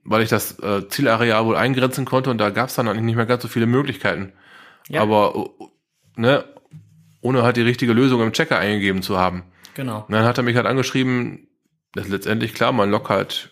weil 0.05 0.21
ich 0.21 0.29
das 0.29 0.59
äh, 0.59 0.87
Zielareal 0.89 1.47
wohl 1.47 1.57
eingrenzen 1.57 2.05
konnte 2.05 2.31
und 2.31 2.37
da 2.37 2.51
gab 2.51 2.69
es 2.69 2.75
dann 2.75 2.87
eigentlich 2.87 3.05
nicht 3.05 3.17
mehr 3.17 3.27
ganz 3.27 3.43
so 3.43 3.49
viele 3.49 3.67
Möglichkeiten. 3.67 4.33
Ja. 4.89 5.01
Aber 5.01 5.51
äh, 5.59 6.21
ne, 6.21 6.45
ohne 7.23 7.43
halt 7.43 7.57
die 7.57 7.63
richtige 7.63 7.95
Lösung 7.95 8.21
im 8.21 8.33
Checker 8.33 8.59
eingegeben 8.59 9.01
zu 9.01 9.19
haben. 9.19 9.45
Genau. 9.75 10.05
Und 10.07 10.13
dann 10.13 10.25
hat 10.25 10.39
er 10.39 10.45
mich 10.45 10.57
halt 10.57 10.67
angeschrieben, 10.67 11.49
dass 11.93 12.09
letztendlich 12.09 12.55
klar 12.55 12.73
mein 12.73 12.91
Log 12.91 13.09
halt 13.09 13.51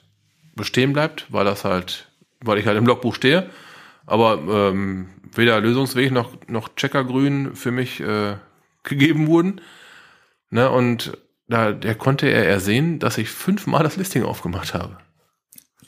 bestehen 0.55 0.93
bleibt, 0.93 1.27
weil 1.31 1.45
das 1.45 1.64
halt, 1.64 2.09
weil 2.41 2.59
ich 2.59 2.66
halt 2.66 2.79
im 2.79 2.87
Logbuch 2.87 3.14
stehe. 3.14 3.51
Aber 4.07 4.70
ähm, 4.70 5.09
weder 5.35 5.61
Lösungsweg 5.61 6.11
noch, 6.11 6.33
noch 6.49 6.75
Checkergrün 6.75 7.55
für 7.55 7.70
mich 7.70 8.01
äh, 8.01 8.37
gegeben 8.83 9.27
wurden. 9.27 9.61
Ne, 10.51 10.70
und 10.70 11.16
da 11.49 11.73
der 11.73 11.95
konnte 11.95 12.29
er 12.29 12.47
ersehen, 12.47 12.99
dass 12.99 13.18
ich 13.18 13.31
fünfmal 13.31 13.83
das 13.83 13.97
Listing 13.97 14.23
aufgemacht 14.23 14.75
habe. 14.75 14.99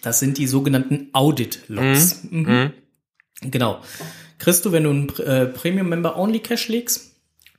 Das 0.03 0.21
sind 0.21 0.39
die 0.39 0.47
sogenannten 0.47 1.09
Audit-Logs. 1.13 2.25
Mhm. 2.31 2.73
Genau. 3.41 3.81
Kriegst 4.39 4.65
du, 4.65 4.73
wenn 4.73 4.85
du 4.85 4.91
einen 4.91 5.09
äh, 5.19 5.47
Premium-Member-Only-Cache 5.47 6.71
legst, 6.71 7.14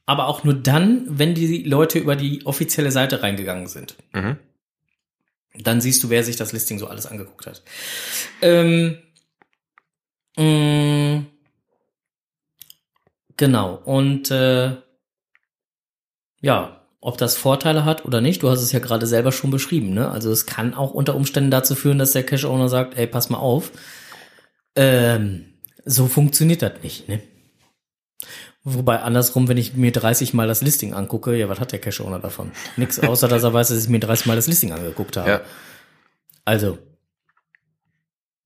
aber 0.05 0.27
auch 0.27 0.43
nur 0.43 0.53
dann, 0.53 1.05
wenn 1.07 1.33
die 1.33 1.63
Leute 1.63 1.99
über 1.99 2.15
die 2.15 2.45
offizielle 2.45 2.91
Seite 2.91 3.23
reingegangen 3.23 3.67
sind. 3.67 3.95
Mhm. 4.13 4.37
Dann 5.57 5.81
siehst 5.81 6.03
du, 6.03 6.09
wer 6.09 6.23
sich 6.23 6.35
das 6.35 6.51
Listing 6.51 6.79
so 6.79 6.87
alles 6.87 7.05
angeguckt 7.05 7.47
hat. 7.47 7.63
Ähm, 8.41 8.97
mh, 10.37 11.23
genau. 13.37 13.75
Und 13.85 14.31
äh, 14.31 14.75
ja, 16.41 16.81
ob 16.99 17.17
das 17.17 17.37
Vorteile 17.37 17.85
hat 17.85 18.05
oder 18.05 18.19
nicht, 18.19 18.43
du 18.43 18.49
hast 18.49 18.61
es 18.61 18.71
ja 18.71 18.79
gerade 18.79 19.07
selber 19.07 19.31
schon 19.31 19.51
beschrieben. 19.51 19.93
Ne? 19.93 20.09
Also 20.09 20.31
es 20.31 20.45
kann 20.45 20.73
auch 20.73 20.91
unter 20.91 21.15
Umständen 21.15 21.51
dazu 21.51 21.75
führen, 21.75 21.99
dass 21.99 22.11
der 22.11 22.25
Cache-Owner 22.25 22.67
sagt, 22.67 22.97
ey, 22.97 23.07
pass 23.07 23.29
mal 23.29 23.37
auf. 23.37 23.71
Ähm, 24.75 25.53
so 25.85 26.07
funktioniert 26.07 26.61
das 26.61 26.81
nicht. 26.81 27.07
Ne? 27.07 27.21
Wobei 28.68 28.99
andersrum, 28.99 29.47
wenn 29.47 29.57
ich 29.57 29.76
mir 29.76 29.91
30 29.91 30.34
Mal 30.34 30.47
das 30.47 30.63
Listing 30.63 30.93
angucke, 30.93 31.36
ja, 31.36 31.47
was 31.47 31.59
hat 31.59 31.72
der 31.72 31.80
Cache-Owner 31.80 32.18
davon? 32.18 32.51
Nix, 32.78 32.99
außer 32.99 33.28
dass 33.28 33.43
er 33.43 33.53
weiß, 33.53 33.68
dass 33.68 33.84
ich 33.84 33.89
mir 33.89 33.99
30 33.99 34.26
Mal 34.26 34.36
das 34.36 34.47
Listing 34.47 34.72
angeguckt 34.72 35.18
habe. 35.18 35.30
Ja. 35.30 35.41
Also. 36.45 36.80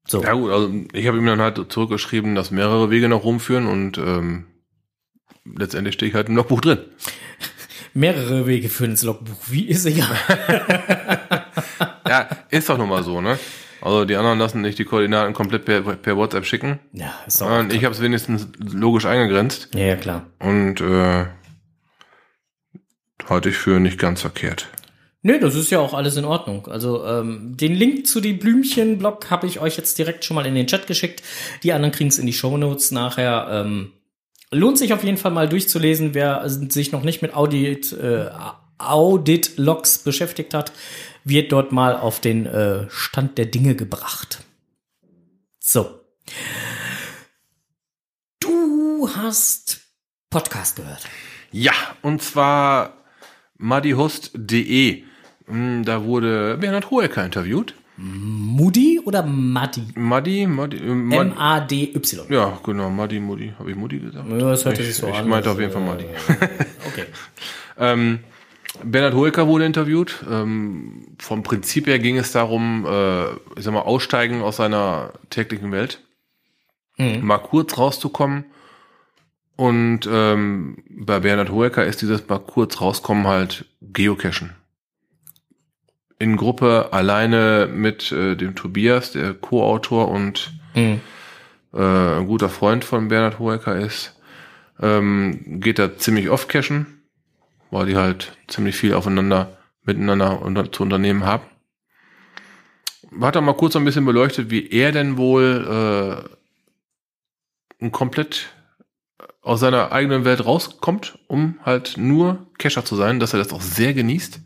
So. 0.06 0.22
Ja 0.22 0.34
gut, 0.34 0.52
also 0.52 0.74
ich 0.92 1.08
habe 1.08 1.18
ihm 1.18 1.26
dann 1.26 1.40
halt 1.40 1.72
zurückgeschrieben, 1.72 2.36
dass 2.36 2.52
mehrere 2.52 2.90
Wege 2.90 3.08
noch 3.08 3.24
rumführen 3.24 3.66
und 3.66 3.98
ähm, 3.98 4.48
letztendlich 5.46 5.96
stehe 5.96 6.10
ich 6.10 6.16
halt 6.16 6.28
im 6.28 6.36
Logbuch 6.36 6.62
drin. 6.62 6.80
Mehrere 7.94 8.46
Wege 8.46 8.70
führen 8.70 8.92
ins 8.92 9.04
Logbuch. 9.04 9.38
Wie 9.48 9.68
ist 9.68 9.86
egal. 9.86 10.18
Ja, 12.10 12.28
ist 12.50 12.68
doch 12.68 12.78
nun 12.78 12.90
mal 12.90 13.04
so, 13.04 13.22
ne? 13.22 13.38
Also 13.82 14.06
die 14.06 14.16
anderen 14.16 14.40
lassen 14.40 14.62
nicht 14.62 14.78
die 14.80 14.86
Koordinaten 14.86 15.34
komplett 15.34 15.66
per, 15.66 15.82
per 15.82 16.18
WhatsApp 16.18 16.46
schicken. 16.46 16.80
ja, 16.94 17.14
ist 17.28 17.42
doch. 17.42 17.50
Und 17.60 17.74
ich 17.74 17.84
habe 17.86 17.94
es 17.96 18.02
wenigstens 18.02 18.48
logisch 18.60 19.06
eingegrenzt 19.06 19.70
Ja, 19.74 19.86
ja, 19.86 19.96
klar. 19.96 20.26
und 20.40 20.82
äh, 20.82 21.26
halte 23.28 23.50
ich 23.50 23.56
für 23.58 23.80
nicht 23.80 24.00
ganz 24.00 24.22
verkehrt. 24.22 24.68
Nö, 25.22 25.38
das 25.40 25.56
ist 25.56 25.70
ja 25.70 25.80
auch 25.80 25.94
alles 25.94 26.16
in 26.16 26.24
Ordnung. 26.26 26.68
Also 26.68 27.06
ähm, 27.06 27.58
den 27.58 27.76
Link 27.76 28.08
zu 28.08 28.22
die 28.22 28.34
Blümchen-Blog 28.34 29.30
habe 29.30 29.48
ich 29.48 29.60
euch 29.60 29.76
jetzt 29.76 29.98
direkt 29.98 30.24
schon 30.24 30.36
mal 30.36 30.46
in 30.46 30.56
den 30.56 30.68
Chat 30.68 30.88
geschickt. 30.88 31.22
Die 31.64 31.74
anderen 31.74 31.92
kriegen 31.92 32.10
es 32.10 32.20
in 32.20 32.26
die 32.26 32.32
Shownotes 32.34 32.92
nachher. 32.92 33.48
Ähm, 33.52 33.92
lohnt 34.52 34.78
sich 34.78 34.94
auf 34.94 35.04
jeden 35.04 35.18
Fall 35.18 35.32
mal 35.32 35.50
durchzulesen, 35.50 36.14
wer 36.14 36.44
sich 36.48 36.94
noch 36.94 37.04
nicht 37.04 37.22
mit 37.22 37.36
Audit, 37.36 37.92
äh, 37.92 38.30
Audit-Logs 38.78 40.00
beschäftigt 40.00 40.54
hat, 40.54 40.72
wird 41.30 41.52
dort 41.52 41.72
mal 41.72 41.96
auf 41.96 42.20
den 42.20 42.46
äh, 42.46 42.86
Stand 42.90 43.38
der 43.38 43.46
Dinge 43.46 43.76
gebracht. 43.76 44.44
So. 45.60 46.02
Du 48.40 49.10
hast 49.16 49.82
Podcast 50.30 50.76
gehört. 50.76 51.08
Ja, 51.52 51.74
und 52.02 52.22
zwar 52.22 52.94
maddyhost.de. 53.58 55.04
Hm, 55.48 55.84
Da 55.86 56.04
wurde 56.04 56.58
Bernhard 56.58 56.92
Hoeker 56.92 57.26
interviewt. 57.26 57.74
Moody 57.98 59.02
oder 59.04 59.24
Muddy? 59.24 59.84
Maddy, 59.96 60.48
Maddy, 60.48 60.78
äh, 60.78 60.96
Mad 60.96 61.32
M-A-D-Y. 61.32 62.32
ja, 62.32 62.58
genau, 62.64 62.90
Maddy, 62.90 63.20
Muddy. 63.20 63.54
Habe 63.60 63.72
ich 63.72 63.76
Muddy 63.76 64.00
gesagt? 64.00 64.30
Ja, 64.30 64.38
das 64.38 64.64
hörte 64.64 64.82
ich, 64.82 64.88
sich 64.88 64.96
so 64.98 65.10
ich 65.10 65.16
an. 65.16 65.28
meinte 65.28 65.50
als, 65.50 65.56
auf 65.58 65.62
jeden 65.62 65.74
Fall 65.74 65.82
äh, 65.82 65.86
Maddy. 65.86 66.06
Okay. 66.88 67.06
Ähm, 67.82 68.20
Bernhard 68.84 69.14
Hoeker 69.16 69.48
wurde 69.48 69.66
interviewt. 69.66 70.24
Ähm, 70.30 71.08
vom 71.20 71.44
Prinzip 71.44 71.88
her 71.88 72.00
ging 72.00 72.18
es 72.18 72.32
darum, 72.32 72.86
äh, 72.86 73.30
ich 73.58 73.64
sag 73.64 73.74
mal, 73.74 73.82
aussteigen 73.82 74.42
aus 74.42 74.58
seiner 74.58 75.14
täglichen 75.30 75.72
Welt, 75.72 76.02
Mhm. 76.98 77.26
mal 77.26 77.38
kurz 77.40 77.78
rauszukommen. 77.78 78.46
Und 79.56 80.08
ähm, 80.10 80.78
bei 80.90 81.20
Bernhard 81.20 81.50
Hoeker 81.52 81.86
ist 81.86 82.02
dieses 82.02 82.28
mal 82.30 82.40
kurz 82.40 82.80
rauskommen 82.80 83.28
halt 83.28 83.66
Geocachen. 83.82 84.54
In 86.18 86.38
Gruppe, 86.38 86.90
alleine 86.92 87.68
mit 87.74 88.12
äh, 88.12 88.36
dem 88.36 88.56
Tobias, 88.56 89.12
der 89.14 89.34
Co-Autor 89.34 90.10
und 90.10 90.54
Mhm. 90.76 91.02
äh, 91.74 91.80
ein 92.20 92.28
guter 92.28 92.50
Freund 92.50 92.86
von 92.86 93.08
Bernhard 93.10 93.40
Hoeker 93.40 93.76
ist, 93.78 94.16
ähm, 94.82 95.60
geht 95.60 95.80
da 95.80 95.98
ziemlich 95.98 96.30
oft 96.30 96.48
cashen, 96.48 96.99
weil 97.72 97.86
die 97.86 97.96
halt 97.96 98.36
ziemlich 98.48 98.76
viel 98.76 98.94
aufeinander, 98.94 99.58
miteinander 99.84 100.42
unter, 100.42 100.72
zu 100.72 100.84
unternehmen 100.84 101.26
haben. 101.26 101.44
Hat 103.22 103.36
er 103.36 103.42
mal 103.42 103.54
kurz 103.54 103.76
ein 103.76 103.86
bisschen 103.86 104.06
beleuchtet, 104.06 104.52
wie 104.52 104.70
er 104.70 104.92
denn 104.92 105.18
wohl 105.18 106.28
äh, 107.82 107.84
ein 107.84 107.92
komplett 107.92 108.50
aus 109.42 109.62
seiner 109.62 109.92
eigenen 109.92 110.26
Welt 110.26 110.46
rauskommt, 110.46 111.18
um 111.28 111.56
halt 111.64 111.98
nur 111.98 112.48
Cacher 112.58 112.86
zu 112.86 112.96
sein, 112.96 113.20
dass 113.20 113.34
er 113.34 113.40
das 113.40 113.54
auch 113.54 113.62
sehr 113.62 113.94
genießt. 113.94 114.42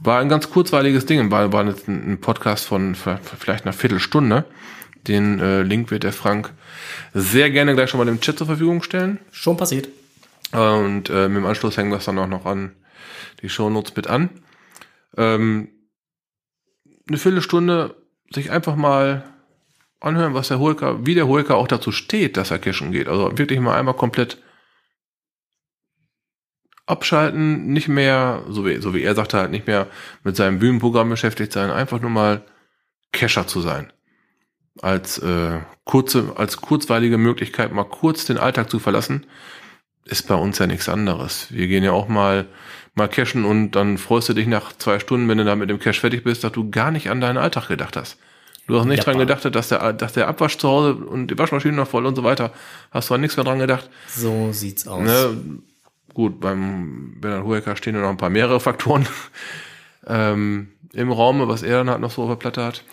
War 0.00 0.20
ein 0.20 0.28
ganz 0.28 0.50
kurzweiliges 0.50 1.06
Ding, 1.06 1.30
war, 1.30 1.52
war 1.52 1.66
jetzt 1.66 1.88
ein, 1.88 2.12
ein 2.12 2.20
Podcast 2.20 2.66
von 2.66 2.94
vielleicht 2.94 3.64
einer 3.64 3.72
Viertelstunde. 3.72 4.44
Den 5.06 5.38
äh, 5.38 5.62
Link 5.62 5.90
wird 5.90 6.04
der 6.04 6.12
Frank 6.12 6.52
sehr 7.12 7.50
gerne 7.50 7.74
gleich 7.74 7.90
schon 7.90 7.98
mal 7.98 8.08
im 8.08 8.20
Chat 8.20 8.38
zur 8.38 8.46
Verfügung 8.46 8.82
stellen. 8.82 9.18
Schon 9.30 9.56
passiert. 9.56 9.88
Und 10.52 11.10
äh, 11.10 11.26
im 11.26 11.46
Anschluss 11.46 11.76
hängen 11.76 11.90
wir 11.90 11.98
es 11.98 12.04
dann 12.04 12.18
auch 12.18 12.28
noch 12.28 12.46
an 12.46 12.76
die 13.42 13.48
Shownotes 13.48 13.96
mit 13.96 14.06
an. 14.06 14.30
Ähm, 15.16 15.68
eine 17.08 17.18
Viertelstunde 17.18 17.96
sich 18.30 18.50
einfach 18.50 18.76
mal 18.76 19.24
anhören, 20.00 20.34
was 20.34 20.48
der 20.48 20.58
Holker, 20.58 21.06
wie 21.06 21.14
der 21.14 21.28
Holker 21.28 21.56
auch 21.56 21.68
dazu 21.68 21.92
steht, 21.92 22.36
dass 22.36 22.50
er 22.50 22.58
cashen 22.58 22.92
geht. 22.92 23.08
Also 23.08 23.36
wirklich 23.36 23.60
mal 23.60 23.78
einmal 23.78 23.94
komplett 23.94 24.38
abschalten, 26.86 27.72
nicht 27.72 27.88
mehr, 27.88 28.42
so 28.48 28.66
wie, 28.66 28.76
so 28.80 28.94
wie 28.94 29.02
er 29.02 29.14
sagte, 29.14 29.38
halt 29.38 29.50
nicht 29.50 29.66
mehr 29.66 29.86
mit 30.22 30.36
seinem 30.36 30.58
Bühnenprogramm 30.58 31.08
beschäftigt 31.08 31.52
sein, 31.52 31.70
einfach 31.70 32.00
nur 32.00 32.10
mal 32.10 32.42
Cacher 33.12 33.46
zu 33.46 33.60
sein. 33.60 33.92
Als 34.82 35.18
äh, 35.18 35.60
kurze, 35.84 36.32
als 36.36 36.58
kurzweilige 36.58 37.16
Möglichkeit, 37.16 37.72
mal 37.72 37.84
kurz 37.84 38.26
den 38.26 38.38
Alltag 38.38 38.70
zu 38.70 38.78
verlassen, 38.78 39.26
ist 40.04 40.26
bei 40.28 40.34
uns 40.34 40.58
ja 40.58 40.66
nichts 40.66 40.88
anderes. 40.88 41.46
Wir 41.50 41.66
gehen 41.66 41.84
ja 41.84 41.92
auch 41.92 42.08
mal 42.08 42.46
mal 42.94 43.08
cashen 43.08 43.44
und 43.44 43.72
dann 43.72 43.98
freust 43.98 44.28
du 44.28 44.34
dich 44.34 44.46
nach 44.46 44.72
zwei 44.78 45.00
Stunden, 45.00 45.28
wenn 45.28 45.38
du 45.38 45.44
da 45.44 45.56
mit 45.56 45.68
dem 45.68 45.80
Cash 45.80 46.00
fertig 46.00 46.22
bist, 46.22 46.44
dass 46.44 46.52
du 46.52 46.70
gar 46.70 46.90
nicht 46.92 47.10
an 47.10 47.20
deinen 47.20 47.38
Alltag 47.38 47.66
gedacht 47.68 47.96
hast. 47.96 48.18
Du 48.66 48.78
hast 48.78 48.86
nicht 48.86 48.98
Ja, 48.98 49.04
dran 49.04 49.18
gedacht, 49.18 49.44
dass 49.52 49.68
der, 49.68 49.92
dass 49.92 50.12
der 50.12 50.28
Abwasch 50.28 50.56
zu 50.58 50.68
Hause 50.68 50.94
und 50.94 51.26
die 51.26 51.38
Waschmaschine 51.38 51.74
noch 51.74 51.88
voll 51.88 52.06
und 52.06 52.14
so 52.14 52.24
weiter. 52.24 52.52
Hast 52.92 53.10
du 53.10 53.14
an 53.14 53.20
nichts 53.20 53.36
mehr 53.36 53.44
dran 53.44 53.58
gedacht. 53.58 53.90
So 54.08 54.52
sieht's 54.52 54.86
aus. 54.86 55.02
Ne? 55.02 55.36
Gut, 56.14 56.40
beim 56.40 57.16
Bernhard 57.20 57.44
Hoeker 57.44 57.76
stehen 57.76 57.96
ja 57.96 58.00
noch 58.00 58.10
ein 58.10 58.16
paar 58.16 58.30
mehrere 58.30 58.60
Faktoren 58.60 59.06
ähm, 60.06 60.68
im 60.92 61.10
Raum, 61.10 61.46
was 61.48 61.62
er 61.62 61.78
dann 61.78 61.90
halt 61.90 62.00
noch 62.00 62.12
so 62.12 62.22
auf 62.22 62.28
der 62.28 62.36
Platte 62.36 62.64
hat. 62.64 62.84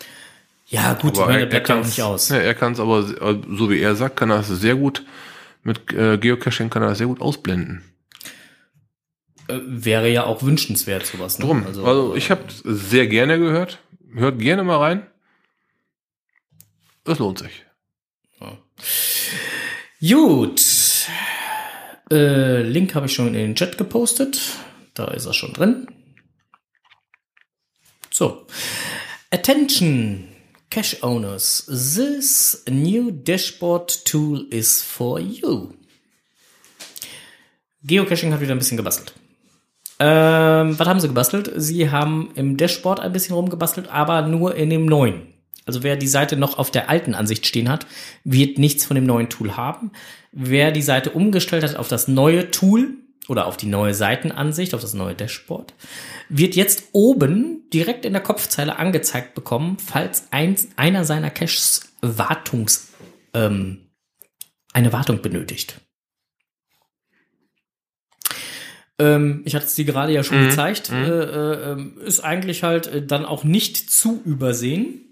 Ja, 0.66 0.94
gut, 0.94 1.16
Aber 1.16 1.26
meine, 1.26 1.38
er, 1.38 1.44
er 1.44 1.46
bleibt 1.50 1.68
ja 1.68 1.74
auch 1.76 1.78
kann 1.80 1.86
nicht 1.86 2.02
aus. 2.02 2.28
Ja, 2.28 2.36
er 2.36 2.54
kann 2.54 2.72
es 2.72 2.80
aber, 2.80 2.98
äh, 3.00 3.36
so 3.56 3.70
wie 3.70 3.80
er 3.80 3.94
sagt, 3.94 4.16
kann 4.16 4.30
er 4.30 4.40
es 4.40 4.48
sehr 4.48 4.74
gut. 4.74 5.04
Mit 5.62 5.92
äh, 5.92 6.18
Geocaching 6.18 6.70
kann 6.70 6.82
er 6.82 6.88
das 6.88 6.98
sehr 6.98 7.06
gut 7.06 7.20
ausblenden. 7.20 7.82
Äh, 9.48 9.58
wäre 9.64 10.10
ja 10.10 10.24
auch 10.24 10.42
wünschenswert, 10.42 11.06
sowas. 11.06 11.38
Ne? 11.38 11.44
Drum. 11.44 11.66
Also, 11.66 12.16
ich 12.16 12.30
habe 12.30 12.44
sehr 12.64 13.06
gerne 13.06 13.38
gehört. 13.38 13.78
Hört 14.14 14.38
gerne 14.38 14.64
mal 14.64 14.78
rein. 14.78 15.06
Es 17.04 17.18
lohnt 17.18 17.38
sich. 17.38 17.64
Gut. 20.00 20.62
Äh, 22.10 22.62
Link 22.62 22.94
habe 22.94 23.06
ich 23.06 23.12
schon 23.12 23.28
in 23.28 23.34
den 23.34 23.54
Chat 23.54 23.78
gepostet. 23.78 24.40
Da 24.94 25.06
ist 25.12 25.26
er 25.26 25.32
schon 25.32 25.52
drin. 25.52 25.86
So. 28.10 28.46
Attention, 29.30 30.28
Cache 30.72 31.02
Owners. 31.02 31.66
This 31.66 32.64
new 32.66 33.10
dashboard 33.10 34.06
tool 34.06 34.46
is 34.50 34.80
for 34.80 35.20
you. 35.20 35.74
Geocaching 37.84 38.32
hat 38.32 38.40
wieder 38.40 38.54
ein 38.54 38.58
bisschen 38.58 38.78
gebastelt. 38.78 39.12
Ähm, 39.98 40.78
was 40.78 40.88
haben 40.88 40.98
sie 40.98 41.08
gebastelt? 41.08 41.52
Sie 41.56 41.90
haben 41.90 42.30
im 42.36 42.56
Dashboard 42.56 43.00
ein 43.00 43.12
bisschen 43.12 43.34
rumgebastelt, 43.34 43.88
aber 43.88 44.22
nur 44.22 44.54
in 44.54 44.70
dem 44.70 44.86
neuen. 44.86 45.34
Also 45.66 45.82
wer 45.82 45.96
die 45.96 46.08
Seite 46.08 46.38
noch 46.38 46.56
auf 46.56 46.70
der 46.70 46.88
alten 46.88 47.14
Ansicht 47.14 47.46
stehen 47.46 47.68
hat, 47.68 47.86
wird 48.24 48.56
nichts 48.56 48.86
von 48.86 48.94
dem 48.94 49.04
neuen 49.04 49.28
Tool 49.28 49.58
haben. 49.58 49.92
Wer 50.32 50.72
die 50.72 50.80
Seite 50.80 51.10
umgestellt 51.10 51.64
hat 51.64 51.76
auf 51.76 51.88
das 51.88 52.08
neue 52.08 52.50
Tool 52.50 52.94
oder 53.28 53.46
auf 53.46 53.56
die 53.56 53.66
neue 53.66 53.94
Seitenansicht, 53.94 54.74
auf 54.74 54.80
das 54.80 54.94
neue 54.94 55.14
Dashboard, 55.14 55.74
wird 56.28 56.56
jetzt 56.56 56.88
oben 56.92 57.68
direkt 57.72 58.04
in 58.04 58.12
der 58.12 58.22
Kopfzeile 58.22 58.76
angezeigt 58.78 59.34
bekommen, 59.34 59.76
falls 59.78 60.28
ein, 60.30 60.56
einer 60.76 61.04
seiner 61.04 61.30
Caches 61.30 61.92
Wartungs, 62.00 62.88
ähm, 63.34 63.90
eine 64.72 64.92
Wartung 64.92 65.22
benötigt. 65.22 65.80
Ähm, 68.98 69.42
ich 69.44 69.54
hatte 69.54 69.66
es 69.66 69.74
dir 69.74 69.84
gerade 69.84 70.12
ja 70.12 70.22
schon 70.22 70.42
Mhm. 70.44 70.48
gezeigt. 70.48 70.90
Mhm. 70.90 70.96
Äh, 71.04 71.08
äh, 71.08 71.72
ähm, 71.72 71.98
ist 72.04 72.20
eigentlich 72.20 72.62
halt 72.62 72.86
äh, 72.86 73.04
dann 73.06 73.24
auch 73.24 73.44
nicht 73.44 73.90
zu 73.90 74.20
übersehen. 74.24 75.11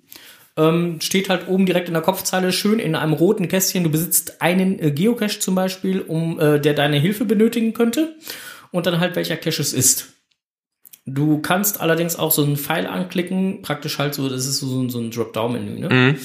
Ähm, 0.57 1.01
steht 1.01 1.29
halt 1.29 1.49
oben 1.49 1.65
direkt 1.65 1.89
in 1.89 1.95
der 1.95 2.03
Kopfzeile 2.03 2.53
schön 2.53 2.79
in 2.79 2.95
einem 2.95 3.13
roten 3.13 3.49
Kästchen. 3.49 3.85
Du 3.85 3.91
besitzt 3.91 4.43
einen 4.43 4.79
äh, 4.79 4.91
Geocache 4.91 5.39
zum 5.39 5.55
Beispiel, 5.55 6.01
um 6.01 6.41
äh, 6.41 6.61
der 6.61 6.75
deine 6.75 6.99
Hilfe 6.99 7.25
benötigen 7.25 7.73
könnte. 7.73 8.17
Und 8.73 8.87
dann 8.87 9.01
halt 9.01 9.17
welcher 9.17 9.37
Cache 9.37 9.63
es 9.63 9.73
ist. 9.73 10.09
Du 11.07 11.39
kannst 11.39 11.81
allerdings 11.81 12.17
auch 12.17 12.31
so 12.31 12.45
einen 12.45 12.57
Pfeil 12.57 12.87
anklicken, 12.87 13.63
praktisch 13.63 13.99
halt 13.99 14.15
so, 14.15 14.29
das 14.29 14.47
ist 14.47 14.59
so, 14.59 14.89
so 14.89 14.99
ein 14.99 15.11
Dropdown-Menü, 15.11 15.81
ne? 15.81 15.89
Mhm. 15.89 16.19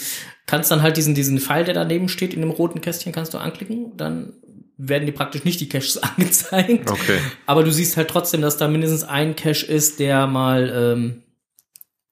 Kannst 0.46 0.70
dann 0.70 0.84
halt 0.84 0.98
diesen, 0.98 1.16
diesen 1.16 1.40
Pfeil, 1.40 1.64
der 1.64 1.74
daneben 1.74 2.08
steht, 2.08 2.34
in 2.34 2.42
dem 2.42 2.52
roten 2.52 2.82
Kästchen, 2.82 3.12
kannst 3.12 3.34
du 3.34 3.40
anklicken, 3.40 3.98
dann 3.98 4.34
werden 4.78 5.06
dir 5.06 5.14
praktisch 5.14 5.44
nicht 5.44 5.60
die 5.60 5.70
Caches 5.70 5.98
angezeigt. 6.04 6.90
Okay. 6.90 7.20
Aber 7.46 7.64
du 7.64 7.72
siehst 7.72 7.98
halt 7.98 8.10
trotzdem, 8.10 8.42
dass 8.42 8.58
da 8.58 8.68
mindestens 8.68 9.04
ein 9.04 9.36
Cache 9.36 9.66
ist, 9.66 10.00
der 10.00 10.28
mal 10.28 10.72
ähm, 10.74 11.24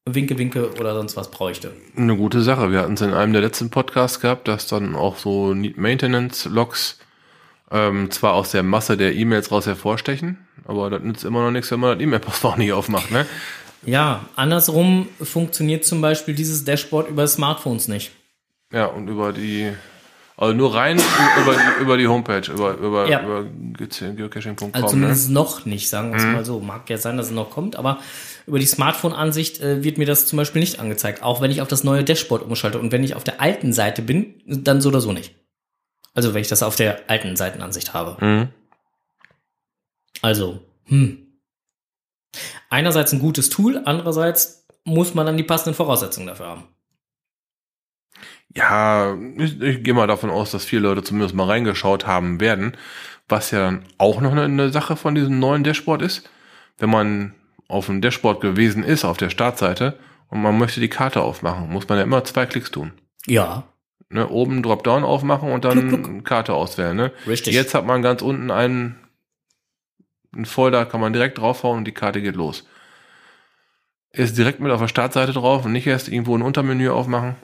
Winke, 0.05 0.37
Winke 0.37 0.69
oder 0.79 0.95
sonst 0.95 1.15
was 1.15 1.31
bräuchte. 1.31 1.71
Eine 1.95 2.17
gute 2.17 2.41
Sache. 2.41 2.71
Wir 2.71 2.81
hatten 2.81 2.95
es 2.95 3.01
in 3.01 3.13
einem 3.13 3.31
der 3.31 3.41
letzten 3.41 3.69
Podcasts 3.69 4.19
gehabt, 4.19 4.49
dass 4.49 4.67
dann 4.67 4.95
auch 4.95 5.17
so 5.17 5.53
Need 5.53 5.77
Maintenance 5.77 6.45
Logs 6.49 6.99
ähm, 7.71 8.11
zwar 8.11 8.33
aus 8.33 8.51
der 8.51 8.63
Masse 8.63 8.97
der 8.97 9.15
E-Mails 9.15 9.49
raus 9.51 9.65
hervorstechen, 9.65 10.37
aber 10.65 10.89
das 10.89 11.01
nützt 11.03 11.23
immer 11.23 11.41
noch 11.41 11.51
nichts, 11.51 11.71
wenn 11.71 11.79
man 11.79 11.97
das 11.97 12.03
E-Mail-Postfach 12.03 12.57
nicht 12.57 12.73
aufmacht, 12.73 13.11
ne? 13.11 13.25
Ja, 13.85 14.25
andersrum 14.35 15.07
funktioniert 15.21 15.85
zum 15.85 16.01
Beispiel 16.01 16.35
dieses 16.35 16.65
Dashboard 16.65 17.09
über 17.09 17.25
Smartphones 17.25 17.87
nicht. 17.87 18.11
Ja, 18.73 18.85
und 18.87 19.07
über 19.07 19.31
die, 19.31 19.71
also 20.35 20.53
nur 20.53 20.75
rein 20.75 21.01
über 21.41 21.53
die, 21.55 21.81
über 21.81 21.97
die 21.97 22.07
Homepage, 22.07 22.51
über, 22.51 22.75
über, 22.75 23.09
Ja. 23.09 23.23
über 23.23 23.45
geocaching.com, 23.45 24.69
Also 24.73 24.85
ne? 24.85 24.91
zumindest 24.91 25.29
noch 25.31 25.65
nicht, 25.65 25.89
sagen 25.89 26.11
wir 26.11 26.17
es 26.17 26.25
mal 26.25 26.43
so. 26.45 26.59
Mag 26.59 26.89
ja 26.89 26.97
sein, 26.97 27.15
dass 27.17 27.27
es 27.27 27.31
noch 27.31 27.49
kommt, 27.49 27.75
aber 27.77 27.99
über 28.45 28.59
die 28.59 28.65
Smartphone-Ansicht 28.65 29.61
äh, 29.61 29.83
wird 29.83 29.97
mir 29.97 30.05
das 30.05 30.25
zum 30.25 30.37
Beispiel 30.37 30.59
nicht 30.59 30.79
angezeigt, 30.79 31.23
auch 31.23 31.41
wenn 31.41 31.51
ich 31.51 31.61
auf 31.61 31.67
das 31.67 31.83
neue 31.83 32.03
Dashboard 32.03 32.43
umschalte. 32.43 32.79
Und 32.79 32.91
wenn 32.91 33.03
ich 33.03 33.15
auf 33.15 33.23
der 33.23 33.41
alten 33.41 33.73
Seite 33.73 34.01
bin, 34.01 34.41
dann 34.45 34.81
so 34.81 34.89
oder 34.89 35.01
so 35.01 35.11
nicht. 35.11 35.35
Also 36.13 36.33
wenn 36.33 36.41
ich 36.41 36.47
das 36.47 36.63
auf 36.63 36.75
der 36.75 37.09
alten 37.09 37.35
Seitenansicht 37.35 37.93
habe. 37.93 38.23
Mhm. 38.23 38.49
Also, 40.21 40.61
hm. 40.85 41.19
Einerseits 42.69 43.13
ein 43.13 43.19
gutes 43.19 43.49
Tool, 43.49 43.81
andererseits 43.85 44.65
muss 44.85 45.13
man 45.13 45.25
dann 45.25 45.37
die 45.37 45.43
passenden 45.43 45.75
Voraussetzungen 45.75 46.27
dafür 46.27 46.47
haben. 46.47 46.63
Ja, 48.55 49.17
ich, 49.37 49.59
ich 49.61 49.83
gehe 49.83 49.93
mal 49.93 50.07
davon 50.07 50.29
aus, 50.29 50.51
dass 50.51 50.65
viele 50.65 50.83
Leute 50.83 51.03
zumindest 51.03 51.35
mal 51.35 51.47
reingeschaut 51.47 52.05
haben 52.05 52.39
werden, 52.39 52.77
was 53.27 53.51
ja 53.51 53.59
dann 53.59 53.85
auch 53.97 54.21
noch 54.21 54.31
eine, 54.31 54.43
eine 54.43 54.69
Sache 54.69 54.95
von 54.95 55.15
diesem 55.15 55.39
neuen 55.39 55.63
Dashboard 55.63 56.01
ist. 56.01 56.29
Wenn 56.77 56.89
man 56.89 57.35
auf 57.67 57.87
dem 57.87 58.01
Dashboard 58.01 58.41
gewesen 58.41 58.83
ist, 58.83 59.05
auf 59.05 59.17
der 59.17 59.29
Startseite, 59.29 59.97
und 60.29 60.41
man 60.41 60.57
möchte 60.57 60.79
die 60.79 60.89
Karte 60.89 61.21
aufmachen, 61.21 61.69
muss 61.69 61.87
man 61.87 61.97
ja 61.97 62.03
immer 62.03 62.23
zwei 62.23 62.45
Klicks 62.45 62.71
tun. 62.71 62.91
Ja, 63.27 63.65
Ne, 64.13 64.29
oben 64.29 64.61
Dropdown 64.61 65.03
aufmachen 65.03 65.51
und 65.51 65.65
dann 65.65 65.89
Kluck, 65.89 66.03
kluck. 66.03 66.25
Karte 66.25 66.53
auswählen. 66.53 66.95
Ne? 66.95 67.11
richtig. 67.25 67.55
Jetzt 67.55 67.73
hat 67.73 67.87
man 67.87 68.03
ganz 68.03 68.21
unten 68.21 68.51
einen, 68.51 68.99
einen 70.31 70.45
Folder, 70.45 70.85
kann 70.85 71.01
man 71.01 71.13
direkt 71.13 71.39
draufhauen 71.39 71.79
und 71.79 71.85
die 71.85 71.93
Karte 71.93 72.21
geht 72.21 72.35
los. 72.35 72.67
Ist 74.11 74.37
direkt 74.37 74.59
mit 74.59 74.71
auf 74.71 74.81
der 74.81 74.87
Startseite 74.87 75.33
drauf 75.33 75.65
und 75.65 75.71
nicht 75.71 75.87
erst 75.87 76.09
irgendwo 76.09 76.37
ein 76.37 76.43
Untermenü 76.43 76.89
aufmachen. 76.89 77.37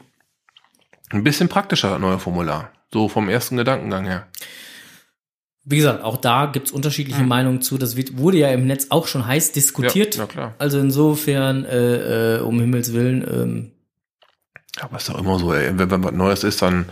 Ein 1.09 1.23
bisschen 1.23 1.49
praktischer, 1.49 1.89
das 1.89 1.99
neue 1.99 2.19
Formular. 2.19 2.71
So 2.93 3.09
vom 3.09 3.29
ersten 3.29 3.57
Gedankengang 3.57 4.05
her. 4.05 4.27
Wie 5.71 5.77
gesagt, 5.77 6.03
auch 6.03 6.17
da 6.17 6.47
gibt's 6.47 6.71
unterschiedliche 6.71 7.21
Meinungen 7.21 7.61
zu. 7.61 7.77
Das 7.77 7.95
wird, 7.95 8.17
wurde 8.17 8.37
ja 8.39 8.49
im 8.49 8.65
Netz 8.65 8.87
auch 8.89 9.05
schon 9.07 9.27
heiß 9.27 9.51
diskutiert. 9.51 10.15
Ja, 10.15 10.25
klar. 10.25 10.55
Also 10.57 10.79
insofern, 10.79 11.63
äh, 11.65 12.37
äh, 12.37 12.39
um 12.41 12.59
Himmels 12.59 12.91
Willen, 12.93 13.23
ähm, 13.31 13.71
Aber 14.81 14.97
ist 14.97 15.09
doch 15.09 15.19
immer 15.19 15.37
so, 15.37 15.53
ey. 15.53 15.77
Wenn, 15.77 15.91
wenn 15.91 16.03
was 16.03 16.11
Neues 16.13 16.43
ist, 16.43 16.61
dann 16.63 16.85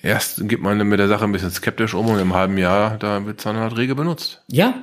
erst 0.00 0.48
geht 0.48 0.60
man 0.60 0.78
mit 0.86 1.00
der 1.00 1.08
Sache 1.08 1.24
ein 1.24 1.32
bisschen 1.32 1.50
skeptisch 1.50 1.94
um 1.94 2.06
und 2.06 2.18
im 2.20 2.32
halben 2.34 2.58
Jahr, 2.58 2.96
da 2.98 3.26
wird 3.26 3.38
es 3.38 3.44
dann 3.44 3.56
halt 3.56 3.76
rege 3.76 3.94
benutzt. 3.94 4.42
ja. 4.48 4.74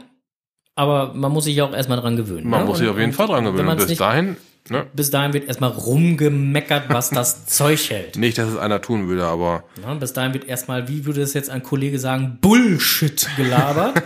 Aber 0.76 1.14
man 1.14 1.34
muss 1.34 1.44
sich 1.44 1.58
ja 1.58 1.66
auch 1.66 1.74
erstmal 1.74 2.00
dran 2.00 2.16
gewöhnen. 2.16 2.50
Man 2.50 2.62
ne? 2.62 2.66
muss 2.68 2.78
sich 2.78 2.88
Und- 2.88 2.94
auf 2.94 3.00
jeden 3.00 3.10
und 3.12 3.16
Fall 3.18 3.28
dran 3.28 3.44
gewöhnen. 3.44 3.76
Bis 3.76 3.98
dahin, 3.98 4.38
ne? 4.70 4.88
bis 4.94 5.12
dahin 5.12 5.34
wird 5.34 5.48
erstmal 5.48 5.72
rumgemeckert, 5.72 6.86
was 6.90 7.10
das 7.12 7.46
Zeug 7.46 7.90
hält. 7.90 8.18
Nicht, 8.18 8.38
dass 8.38 8.50
es 8.50 8.58
einer 8.58 8.82
tun 8.82 9.08
würde, 9.08 9.26
aber 9.26 9.64
Ja, 9.82 9.94
bis 9.94 10.14
dahin 10.14 10.34
wird 10.34 10.46
erstmal, 10.46 10.88
wie 10.88 11.06
würde 11.06 11.22
es 11.22 11.34
jetzt 11.34 11.50
ein 11.50 11.64
Kollege 11.64 12.00
sagen, 12.00 12.38
Bullshit 12.42 13.28
gelabert. 13.36 14.02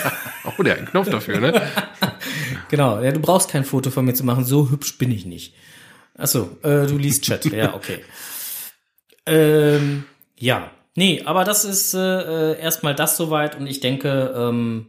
oh, 0.44 0.62
der 0.62 0.72
hat 0.72 0.78
einen 0.78 0.88
Knopf 0.88 1.10
dafür, 1.10 1.40
ne? 1.40 1.62
genau, 2.68 3.00
ja, 3.00 3.12
du 3.12 3.20
brauchst 3.20 3.50
kein 3.50 3.64
Foto 3.64 3.90
von 3.90 4.04
mir 4.04 4.14
zu 4.14 4.24
machen, 4.24 4.44
so 4.44 4.70
hübsch 4.70 4.98
bin 4.98 5.10
ich 5.10 5.26
nicht. 5.26 5.54
Achso, 6.16 6.56
äh, 6.62 6.86
du 6.86 6.96
liest 6.96 7.24
Chat, 7.24 7.44
ja, 7.46 7.74
okay. 7.74 8.00
ähm, 9.26 10.04
ja, 10.38 10.70
nee, 10.94 11.22
aber 11.24 11.44
das 11.44 11.64
ist 11.64 11.94
äh, 11.94 11.98
äh, 12.52 12.60
erstmal 12.60 12.94
das 12.94 13.16
soweit 13.16 13.58
und 13.58 13.66
ich 13.66 13.80
denke, 13.80 14.34
ähm, 14.34 14.86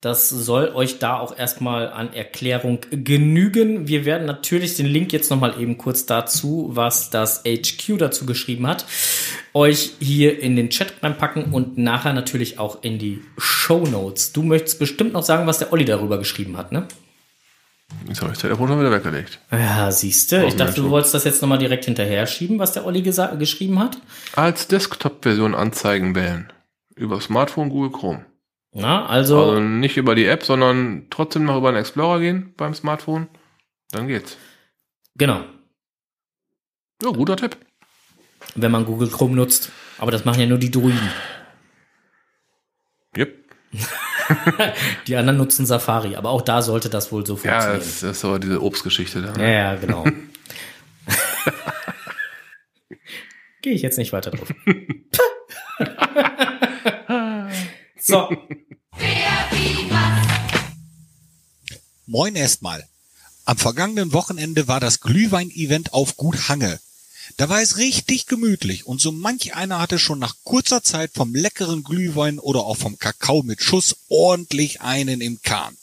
das 0.00 0.28
soll 0.28 0.68
euch 0.74 0.98
da 0.98 1.18
auch 1.18 1.36
erstmal 1.36 1.90
an 1.90 2.12
Erklärung 2.12 2.80
genügen. 2.90 3.88
Wir 3.88 4.04
werden 4.04 4.26
natürlich 4.26 4.76
den 4.76 4.86
Link 4.86 5.12
jetzt 5.12 5.30
nochmal 5.30 5.60
eben 5.60 5.78
kurz 5.78 6.06
dazu, 6.06 6.70
was 6.72 7.10
das 7.10 7.42
HQ 7.44 7.98
dazu 7.98 8.26
geschrieben 8.26 8.66
hat, 8.66 8.84
euch 9.54 9.92
hier 9.98 10.38
in 10.40 10.54
den 10.54 10.70
Chat 10.70 10.94
reinpacken 11.02 11.52
und 11.52 11.78
nachher 11.78 12.12
natürlich 12.12 12.58
auch 12.58 12.82
in 12.82 12.98
die 12.98 13.22
Show 13.38 13.86
Notes. 13.86 14.32
Du 14.32 14.42
möchtest 14.42 14.78
bestimmt 14.78 15.14
noch 15.14 15.22
sagen, 15.22 15.46
was 15.46 15.58
der 15.58 15.72
Olli 15.72 15.86
darüber 15.86 16.18
geschrieben 16.18 16.56
hat, 16.56 16.72
ne? 16.72 16.86
Jetzt 18.08 18.20
habe 18.20 18.32
ich 18.32 18.38
das 18.38 18.42
Telefon 18.42 18.68
schon 18.68 18.80
wieder 18.80 18.90
weggelegt. 18.90 19.38
Ja, 19.50 19.90
siehste. 19.90 20.44
Ich 20.46 20.56
dachte, 20.56 20.82
du 20.82 20.90
wolltest 20.90 21.14
das 21.14 21.24
jetzt 21.24 21.40
nochmal 21.40 21.58
direkt 21.58 21.84
hinterher 21.84 22.26
schieben, 22.26 22.58
was 22.58 22.72
der 22.72 22.84
Olli 22.84 23.00
geschrieben 23.02 23.78
hat. 23.78 23.98
Als 24.34 24.66
Desktop-Version 24.66 25.54
Anzeigen 25.54 26.14
wählen. 26.14 26.52
Über 26.96 27.20
Smartphone 27.20 27.70
Google 27.70 27.92
Chrome. 27.92 28.26
Na, 28.78 29.06
also, 29.06 29.38
Also 29.50 29.60
nicht 29.60 29.96
über 29.96 30.14
die 30.14 30.26
App, 30.26 30.44
sondern 30.44 31.06
trotzdem 31.10 31.44
noch 31.44 31.56
über 31.56 31.72
den 31.72 31.78
Explorer 31.78 32.20
gehen 32.20 32.54
beim 32.56 32.74
Smartphone. 32.74 33.28
Dann 33.90 34.08
geht's. 34.08 34.36
genau, 35.14 35.44
Ja, 37.02 37.10
guter 37.10 37.36
Tipp. 37.36 37.56
wenn 38.54 38.70
man 38.70 38.84
Google 38.84 39.08
Chrome 39.08 39.34
nutzt. 39.36 39.70
Aber 39.98 40.10
das 40.10 40.24
machen 40.24 40.40
ja 40.40 40.46
nur 40.46 40.58
die 40.58 40.70
Druiden. 40.70 41.10
Yep. 43.16 43.34
Die 45.06 45.16
anderen 45.16 45.38
nutzen 45.38 45.64
Safari. 45.66 46.16
Aber 46.16 46.30
auch 46.30 46.42
da 46.42 46.60
sollte 46.60 46.90
das 46.90 47.12
wohl 47.12 47.24
so 47.24 47.34
Ja, 47.34 47.38
funktionieren. 47.60 47.78
das 47.78 48.02
ist 48.02 48.20
so 48.20 48.38
diese 48.38 48.60
Obstgeschichte 48.62 49.22
da. 49.22 49.32
Ja, 49.40 49.48
ja, 49.48 49.74
genau. 49.76 50.04
Gehe 53.62 53.72
ich 53.72 53.82
jetzt 53.82 53.96
nicht 53.98 54.12
weiter 54.12 54.30
drauf. 54.32 54.48
so, 58.06 58.28
Moin 62.06 62.36
erstmal. 62.36 62.86
Am 63.44 63.56
vergangenen 63.56 64.12
Wochenende 64.12 64.68
war 64.68 64.78
das 64.78 65.00
Glühwein-Event 65.00 65.92
auf 65.92 66.16
Gut 66.16 66.48
Hange. 66.48 66.78
Da 67.36 67.48
war 67.48 67.60
es 67.60 67.78
richtig 67.78 68.26
gemütlich 68.26 68.86
und 68.86 69.00
so 69.00 69.10
manch 69.10 69.54
einer 69.54 69.80
hatte 69.80 69.98
schon 69.98 70.20
nach 70.20 70.36
kurzer 70.44 70.82
Zeit 70.82 71.10
vom 71.14 71.34
leckeren 71.34 71.82
Glühwein 71.82 72.38
oder 72.38 72.60
auch 72.60 72.76
vom 72.76 72.98
Kakao 72.98 73.42
mit 73.42 73.60
Schuss 73.60 73.96
ordentlich 74.08 74.80
einen 74.80 75.20
im 75.20 75.42
Kahn. 75.42 75.76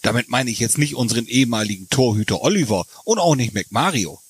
Damit 0.00 0.28
meine 0.28 0.50
ich 0.50 0.58
jetzt 0.58 0.78
nicht 0.78 0.94
unseren 0.94 1.26
ehemaligen 1.26 1.88
Torhüter 1.90 2.40
Oliver 2.40 2.86
und 3.04 3.18
auch 3.18 3.36
nicht 3.36 3.52
McMario. 3.52 4.20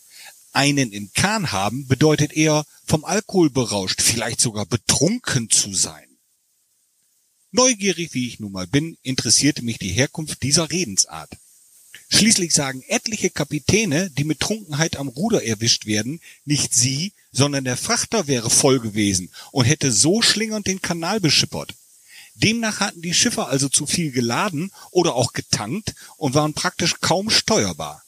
Einen 0.52 0.92
im 0.92 1.10
Kahn 1.14 1.52
haben 1.52 1.86
bedeutet 1.86 2.32
eher 2.32 2.64
vom 2.84 3.04
Alkohol 3.04 3.48
berauscht, 3.48 4.02
vielleicht 4.02 4.40
sogar 4.40 4.66
betrunken 4.66 5.48
zu 5.48 5.72
sein. 5.72 6.11
Neugierig 7.54 8.14
wie 8.14 8.28
ich 8.28 8.40
nun 8.40 8.52
mal 8.52 8.66
bin, 8.66 8.96
interessierte 9.02 9.62
mich 9.62 9.78
die 9.78 9.92
Herkunft 9.92 10.42
dieser 10.42 10.70
Redensart. 10.70 11.36
Schließlich 12.08 12.54
sagen 12.54 12.82
etliche 12.88 13.28
Kapitäne, 13.28 14.10
die 14.10 14.24
mit 14.24 14.40
Trunkenheit 14.40 14.96
am 14.96 15.08
Ruder 15.08 15.44
erwischt 15.44 15.84
werden, 15.84 16.20
nicht 16.46 16.74
sie, 16.74 17.12
sondern 17.30 17.64
der 17.64 17.76
Frachter 17.76 18.26
wäre 18.26 18.48
voll 18.48 18.80
gewesen 18.80 19.30
und 19.50 19.66
hätte 19.66 19.92
so 19.92 20.22
schlingernd 20.22 20.66
den 20.66 20.80
Kanal 20.80 21.20
beschippert. 21.20 21.74
Demnach 22.34 22.80
hatten 22.80 23.02
die 23.02 23.12
Schiffe 23.12 23.46
also 23.46 23.68
zu 23.68 23.86
viel 23.86 24.12
geladen 24.12 24.72
oder 24.90 25.14
auch 25.14 25.34
getankt 25.34 25.94
und 26.16 26.34
waren 26.34 26.54
praktisch 26.54 27.00
kaum 27.00 27.28
steuerbar. 27.28 28.02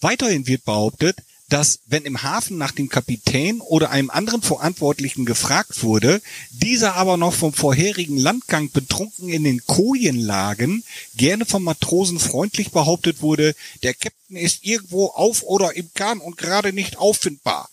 Weiterhin 0.00 0.46
wird 0.46 0.64
behauptet, 0.64 1.16
dass 1.48 1.80
wenn 1.86 2.04
im 2.04 2.22
Hafen 2.22 2.58
nach 2.58 2.72
dem 2.72 2.88
Kapitän 2.88 3.60
oder 3.60 3.90
einem 3.90 4.10
anderen 4.10 4.42
Verantwortlichen 4.42 5.24
gefragt 5.24 5.82
wurde, 5.82 6.20
dieser 6.50 6.94
aber 6.94 7.16
noch 7.16 7.34
vom 7.34 7.52
vorherigen 7.52 8.16
Landgang 8.16 8.70
betrunken 8.70 9.28
in 9.28 9.44
den 9.44 9.64
Kojen 9.66 10.18
lagen, 10.18 10.82
gerne 11.16 11.46
vom 11.46 11.62
Matrosen 11.62 12.18
freundlich 12.18 12.72
behauptet 12.72 13.22
wurde, 13.22 13.54
der 13.82 13.94
Captain 13.94 14.36
ist 14.36 14.64
irgendwo 14.64 15.06
auf 15.06 15.42
oder 15.44 15.76
im 15.76 15.88
Kahn 15.94 16.18
und 16.18 16.36
gerade 16.36 16.72
nicht 16.72 16.98
auffindbar. 16.98 17.68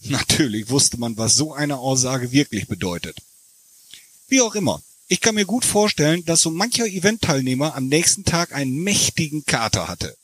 Natürlich 0.00 0.68
wusste 0.68 0.98
man, 0.98 1.16
was 1.16 1.36
so 1.36 1.52
eine 1.52 1.78
Aussage 1.78 2.32
wirklich 2.32 2.66
bedeutet. 2.66 3.18
Wie 4.28 4.40
auch 4.40 4.56
immer, 4.56 4.82
ich 5.06 5.20
kann 5.20 5.36
mir 5.36 5.44
gut 5.44 5.64
vorstellen, 5.64 6.24
dass 6.24 6.40
so 6.40 6.50
mancher 6.50 6.86
Eventteilnehmer 6.86 7.76
am 7.76 7.86
nächsten 7.86 8.24
Tag 8.24 8.52
einen 8.52 8.82
mächtigen 8.82 9.44
Kater 9.44 9.86
hatte. 9.86 10.16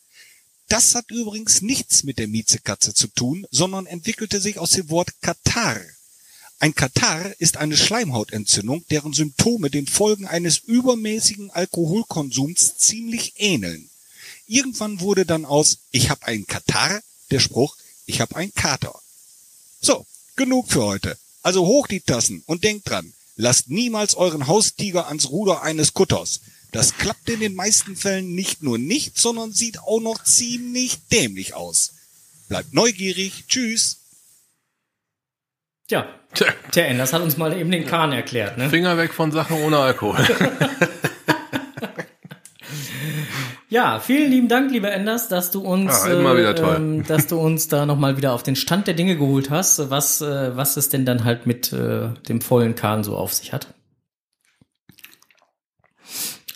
Das 0.69 0.95
hat 0.95 1.11
übrigens 1.11 1.63
nichts 1.63 2.05
mit 2.05 2.19
der 2.19 2.29
Miezekatze 2.29 2.93
zu 2.93 3.09
tun, 3.09 3.47
sondern 3.51 3.87
entwickelte 3.87 4.41
sich 4.41 4.59
aus 4.59 4.73
dem 4.73 4.91
Wort 4.91 5.09
Katar. 5.23 5.81
Ein 6.61 6.75
Katar 6.75 7.33
ist 7.39 7.57
eine 7.57 7.77
Schleimhautentzündung, 7.77 8.85
deren 8.91 9.15
Symptome 9.15 9.71
den 9.71 9.87
Folgen 9.87 10.27
eines 10.27 10.59
übermäßigen 10.59 11.51
Alkoholkonsums 11.51 12.77
ziemlich 12.77 13.35
ähneln. 13.37 13.89
Irgendwann 14.47 15.01
wurde 15.01 15.25
dann 15.25 15.47
aus 15.47 15.79
Ich 15.91 16.11
hab 16.11 16.25
einen 16.25 16.47
Katar 16.47 17.01
der 17.31 17.41
Spruch 17.41 17.77
Ich 18.07 18.21
hab 18.21 18.35
einen 18.35 18.53
Kater. 18.53 18.99
So, 19.81 20.07
genug 20.37 20.71
für 20.71 20.85
heute. 20.85 21.17
Also 21.43 21.67
hoch 21.67 21.87
die 21.87 22.01
Tassen 22.01 22.43
und 22.47 22.65
denkt 22.65 22.89
dran, 22.89 23.15
lasst 23.37 23.71
niemals 23.71 24.17
euren 24.17 24.49
Haustiger 24.49 25.07
ans 25.07 25.31
Ruder 25.31 25.63
eines 25.63 25.95
Kutters. 25.95 26.41
Das 26.73 26.97
klappt 26.97 27.29
in 27.29 27.41
den 27.41 27.55
meisten 27.55 27.97
Fällen 27.97 28.35
nicht 28.35 28.63
nur 28.63 28.79
nicht, 28.79 29.19
sondern 29.19 29.53
sieht 29.53 29.79
auch 29.81 30.01
noch 30.01 30.23
ziemlich 30.23 30.99
dämlich 31.09 31.55
aus. 31.55 31.95
Bleibt 32.49 32.75
neugierig. 32.75 33.45
Tschüss. 33.49 33.99
Ja, 35.91 36.07
Tja, 36.35 36.47
der 36.75 36.89
Enders 36.89 37.13
hat 37.13 37.23
uns 37.23 37.39
mal 37.39 37.57
eben 37.57 37.71
den 37.71 37.87
Kahn 37.87 38.13
erklärt, 38.13 38.59
ne? 38.59 38.69
Finger 38.69 38.99
weg 38.99 39.15
von 39.15 39.33
Sachen 39.33 39.63
ohne 39.63 39.79
Alkohol. 39.79 40.19
Ja, 43.71 44.01
vielen 44.01 44.31
lieben 44.31 44.49
Dank, 44.49 44.71
lieber 44.71 44.91
Enders, 44.91 45.29
dass 45.29 45.51
du 45.51 45.61
uns, 45.61 45.93
wieder 46.07 46.55
toll. 46.55 46.77
ähm, 46.77 47.05
dass 47.07 47.27
du 47.27 47.39
uns 47.39 47.69
da 47.69 47.85
nochmal 47.85 48.17
wieder 48.17 48.33
auf 48.33 48.43
den 48.43 48.57
Stand 48.57 48.87
der 48.87 48.95
Dinge 48.95 49.17
geholt 49.17 49.51
hast, 49.51 49.91
was, 49.91 50.23
äh, 50.23 50.57
was 50.57 50.79
es 50.79 50.89
denn 50.89 51.05
dann 51.05 51.25
halt 51.25 51.47
mit 51.47 51.71
äh, 51.75 52.09
dem 52.29 52.41
vollen 52.41 52.77
Kahn 52.77 53.05
so 53.05 53.15
auf 53.15 53.35
sich 53.35 53.53
hat. 53.53 53.75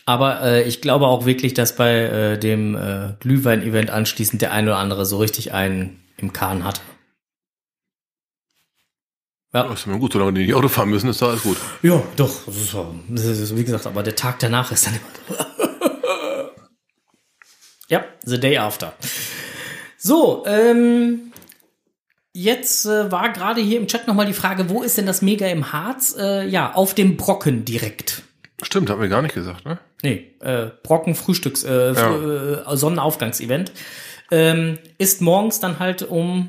Aber 0.05 0.43
äh, 0.43 0.63
ich 0.65 0.81
glaube 0.81 1.07
auch 1.07 1.27
wirklich, 1.27 1.55
dass 1.55 1.77
bei 1.77 1.93
äh, 1.93 2.39
dem 2.39 2.75
äh, 2.75 3.15
Glühwein-Event 3.21 3.91
anschließend 3.91 4.43
der 4.43 4.53
ein 4.53 4.67
oder 4.67 4.79
andere 4.79 5.07
so 5.07 5.19
richtig 5.19 5.53
einen 5.53 6.01
im 6.17 6.33
Kahn 6.33 6.65
hatte. 6.65 6.81
Ja. 9.53 9.65
Das 9.65 9.81
ist 9.81 9.87
mir 9.87 9.99
gut, 9.99 10.15
solange 10.15 10.33
die 10.33 10.47
nicht 10.47 10.55
Auto 10.55 10.69
fahren 10.69 10.89
müssen, 10.89 11.11
ist 11.11 11.21
doch 11.21 11.29
alles 11.29 11.43
gut. 11.43 11.59
Ja, 11.83 12.03
doch. 12.17 12.47
Das 12.47 13.25
ist, 13.25 13.57
wie 13.57 13.65
gesagt, 13.65 13.87
aber 13.87 14.03
der 14.03 14.17
Tag 14.17 14.39
danach 14.39 14.73
ist 14.73 14.87
dann 14.87 14.95
immer. 14.95 15.47
ja, 17.89 18.05
the 18.25 18.41
day 18.41 18.57
after. 18.57 18.95
So, 19.99 20.45
ähm, 20.47 21.33
jetzt 22.33 22.87
äh, 22.87 23.13
war 23.13 23.31
gerade 23.31 23.61
hier 23.61 23.79
im 23.79 23.87
Chat 23.87 24.09
nochmal 24.09 24.27
die 24.27 24.33
Frage, 24.33 24.71
wo 24.71 24.83
ist 24.83 24.97
denn 24.97 25.07
das 25.07 25.21
Mega 25.21 25.47
im 25.47 25.73
Harz? 25.73 26.17
Äh, 26.19 26.49
ja, 26.49 26.73
auf 26.73 26.95
dem 26.95 27.19
Brocken 27.19 27.67
direkt. 27.67 28.23
Stimmt, 28.63 28.89
haben 28.89 29.03
wir 29.03 29.09
gar 29.09 29.23
nicht 29.23 29.35
gesagt, 29.35 29.67
ne? 29.67 29.79
Nee, 30.03 30.35
äh, 30.41 30.71
Brocken 30.83 31.15
Frühstücks, 31.15 31.65
äh, 31.65 31.93
Fr- 31.93 32.73
äh, 32.73 32.77
Sonnenaufgangsevent. 32.77 33.73
Ähm, 34.31 34.79
ist 34.99 35.21
morgens 35.21 35.61
dann 35.61 35.79
halt 35.79 36.03
um 36.03 36.49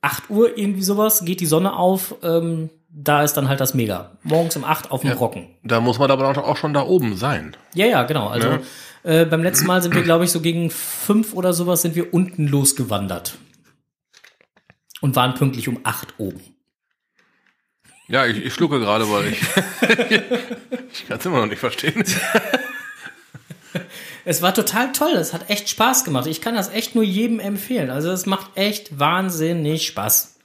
8 0.00 0.30
Uhr 0.30 0.56
irgendwie 0.56 0.82
sowas, 0.82 1.24
geht 1.24 1.40
die 1.40 1.46
Sonne 1.46 1.76
auf, 1.76 2.14
ähm, 2.22 2.70
da 2.88 3.22
ist 3.24 3.34
dann 3.34 3.48
halt 3.48 3.60
das 3.60 3.74
Mega. 3.74 4.12
Morgens 4.22 4.56
um 4.56 4.64
8 4.64 4.90
auf 4.90 5.00
dem 5.02 5.10
Brocken. 5.16 5.48
Da 5.64 5.80
muss 5.80 5.98
man 5.98 6.10
aber 6.10 6.28
auch 6.46 6.56
schon 6.56 6.72
da 6.72 6.82
oben 6.86 7.16
sein. 7.16 7.56
Ja, 7.74 7.86
ja, 7.86 8.02
genau. 8.04 8.28
Also 8.28 8.48
Ja. 8.48 8.60
äh, 9.02 9.24
beim 9.26 9.42
letzten 9.42 9.66
Mal 9.66 9.82
sind 9.82 9.94
wir, 9.94 10.02
glaube 10.02 10.24
ich, 10.24 10.30
so 10.30 10.40
gegen 10.40 10.70
fünf 10.70 11.34
oder 11.34 11.52
sowas 11.52 11.82
sind 11.82 11.96
wir 11.96 12.14
unten 12.14 12.46
losgewandert. 12.46 13.36
Und 15.00 15.16
waren 15.16 15.34
pünktlich 15.34 15.68
um 15.68 15.80
8 15.82 16.14
oben. 16.18 16.40
Ja, 18.08 18.26
ich, 18.26 18.44
ich 18.44 18.52
schlucke 18.52 18.80
gerade, 18.80 19.10
weil 19.10 19.28
ich, 19.28 19.40
ich 20.92 21.08
kann 21.08 21.18
es 21.18 21.26
immer 21.26 21.38
noch 21.38 21.46
nicht 21.46 21.60
verstehen. 21.60 22.04
Es 24.26 24.40
war 24.40 24.54
total 24.54 24.92
toll, 24.92 25.12
es 25.12 25.34
hat 25.34 25.50
echt 25.50 25.68
Spaß 25.68 26.04
gemacht. 26.04 26.26
Ich 26.26 26.40
kann 26.40 26.54
das 26.54 26.70
echt 26.70 26.94
nur 26.94 27.04
jedem 27.04 27.40
empfehlen. 27.40 27.90
Also 27.90 28.10
es 28.10 28.24
macht 28.24 28.52
echt 28.54 28.98
wahnsinnig 28.98 29.86
Spaß. 29.86 30.36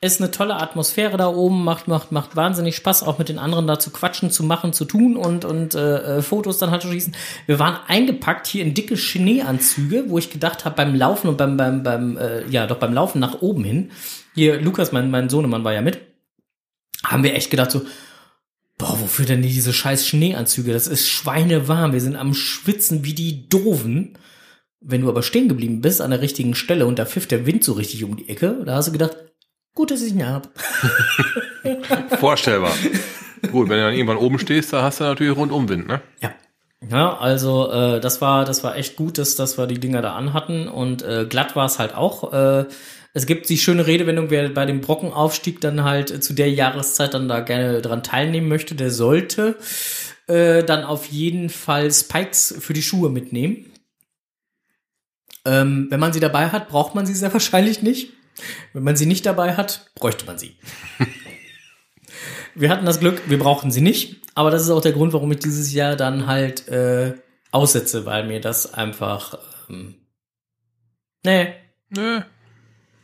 Ist 0.00 0.20
eine 0.20 0.30
tolle 0.30 0.56
Atmosphäre 0.56 1.16
da 1.16 1.26
oben, 1.26 1.64
macht, 1.64 1.88
macht, 1.88 2.12
macht 2.12 2.36
wahnsinnig 2.36 2.76
Spaß, 2.76 3.02
auch 3.02 3.18
mit 3.18 3.28
den 3.28 3.38
anderen 3.38 3.66
da 3.66 3.80
zu 3.80 3.90
quatschen, 3.90 4.30
zu 4.30 4.44
machen, 4.44 4.72
zu 4.72 4.84
tun 4.84 5.16
und, 5.16 5.44
und 5.44 5.74
äh, 5.74 6.18
äh, 6.18 6.22
Fotos 6.22 6.58
dann 6.58 6.70
halt 6.70 6.82
zu 6.82 6.88
schießen. 6.88 7.16
Wir 7.46 7.58
waren 7.58 7.76
eingepackt 7.88 8.46
hier 8.46 8.62
in 8.62 8.74
dicke 8.74 8.96
Schneeanzüge, 8.96 10.04
wo 10.06 10.16
ich 10.16 10.30
gedacht 10.30 10.64
habe, 10.64 10.76
beim 10.76 10.94
Laufen 10.94 11.28
und 11.28 11.36
beim, 11.36 11.56
beim, 11.56 11.82
beim, 11.82 12.16
äh, 12.16 12.46
ja, 12.46 12.68
doch 12.68 12.78
beim 12.78 12.94
Laufen 12.94 13.18
nach 13.18 13.42
oben 13.42 13.64
hin, 13.64 13.90
hier, 14.34 14.60
Lukas, 14.60 14.92
mein, 14.92 15.10
mein 15.10 15.28
Sohnemann 15.28 15.64
war 15.64 15.72
ja 15.72 15.82
mit, 15.82 15.98
haben 17.04 17.22
wir 17.22 17.34
echt 17.34 17.50
gedacht 17.50 17.70
so, 17.70 17.82
Boah, 18.78 19.00
wofür 19.00 19.26
denn 19.26 19.42
diese 19.42 19.72
scheiß 19.72 20.06
Schneeanzüge? 20.06 20.72
Das 20.72 20.86
ist 20.86 21.08
schweinewarm. 21.08 21.92
Wir 21.92 22.00
sind 22.00 22.14
am 22.14 22.32
Schwitzen 22.32 23.04
wie 23.04 23.12
die 23.12 23.48
Doofen. 23.48 24.16
Wenn 24.80 25.00
du 25.00 25.08
aber 25.08 25.24
stehen 25.24 25.48
geblieben 25.48 25.80
bist 25.80 26.00
an 26.00 26.12
der 26.12 26.20
richtigen 26.20 26.54
Stelle 26.54 26.86
und 26.86 27.00
da 27.00 27.04
pfifft 27.04 27.32
der 27.32 27.44
Wind 27.44 27.64
so 27.64 27.72
richtig 27.72 28.04
um 28.04 28.16
die 28.16 28.28
Ecke, 28.28 28.62
da 28.64 28.76
hast 28.76 28.86
du 28.86 28.92
gedacht, 28.92 29.16
gut, 29.74 29.90
dass 29.90 30.02
ich 30.02 30.12
ihn 30.12 30.24
hab. 30.24 30.48
Vorstellbar. 32.20 32.72
Gut, 33.50 33.68
wenn 33.68 33.78
du 33.78 33.84
dann 33.84 33.94
irgendwann 33.94 34.16
oben 34.16 34.38
stehst, 34.38 34.72
da 34.72 34.82
hast 34.82 35.00
du 35.00 35.04
natürlich 35.04 35.36
Rundumwind, 35.36 35.88
ne? 35.88 36.00
Ja. 36.22 36.32
Ja, 36.88 37.18
also 37.18 37.72
äh, 37.72 37.98
das 37.98 38.20
war 38.20 38.44
das 38.44 38.62
war 38.62 38.76
echt 38.76 38.94
gut, 38.94 39.18
dass, 39.18 39.34
dass 39.34 39.58
wir 39.58 39.66
die 39.66 39.80
Dinger 39.80 40.00
da 40.00 40.14
anhatten 40.14 40.68
und 40.68 41.02
äh, 41.02 41.26
glatt 41.28 41.56
war 41.56 41.66
es 41.66 41.80
halt 41.80 41.96
auch. 41.96 42.32
Äh, 42.32 42.66
es 43.18 43.26
gibt 43.26 43.48
die 43.48 43.58
schöne 43.58 43.86
Redewendung, 43.86 44.30
wer 44.30 44.48
bei 44.48 44.64
dem 44.64 44.80
Brockenaufstieg 44.80 45.60
dann 45.60 45.82
halt 45.82 46.10
äh, 46.12 46.20
zu 46.20 46.34
der 46.34 46.50
Jahreszeit 46.50 47.14
dann 47.14 47.28
da 47.28 47.40
gerne 47.40 47.82
dran 47.82 48.04
teilnehmen 48.04 48.48
möchte, 48.48 48.76
der 48.76 48.92
sollte 48.92 49.58
äh, 50.28 50.62
dann 50.62 50.84
auf 50.84 51.06
jeden 51.06 51.50
Fall 51.50 51.90
Spikes 51.92 52.54
für 52.60 52.74
die 52.74 52.82
Schuhe 52.82 53.10
mitnehmen. 53.10 53.72
Ähm, 55.44 55.88
wenn 55.90 55.98
man 55.98 56.12
sie 56.12 56.20
dabei 56.20 56.50
hat, 56.50 56.68
braucht 56.68 56.94
man 56.94 57.06
sie 57.06 57.14
sehr 57.14 57.32
wahrscheinlich 57.32 57.82
nicht. 57.82 58.12
Wenn 58.72 58.84
man 58.84 58.96
sie 58.96 59.06
nicht 59.06 59.26
dabei 59.26 59.56
hat, 59.56 59.90
bräuchte 59.96 60.24
man 60.24 60.38
sie. 60.38 60.56
Wir 62.54 62.70
hatten 62.70 62.86
das 62.86 63.00
Glück, 63.00 63.22
wir 63.28 63.38
brauchten 63.40 63.72
sie 63.72 63.80
nicht. 63.80 64.22
Aber 64.36 64.52
das 64.52 64.62
ist 64.62 64.70
auch 64.70 64.80
der 64.80 64.92
Grund, 64.92 65.12
warum 65.12 65.32
ich 65.32 65.40
dieses 65.40 65.72
Jahr 65.72 65.96
dann 65.96 66.28
halt 66.28 66.68
äh, 66.68 67.14
aussetze, 67.50 68.06
weil 68.06 68.28
mir 68.28 68.40
das 68.40 68.74
einfach. 68.74 69.38
Ähm, 69.68 69.96
nee, 71.24 71.54
Nö. 71.90 72.20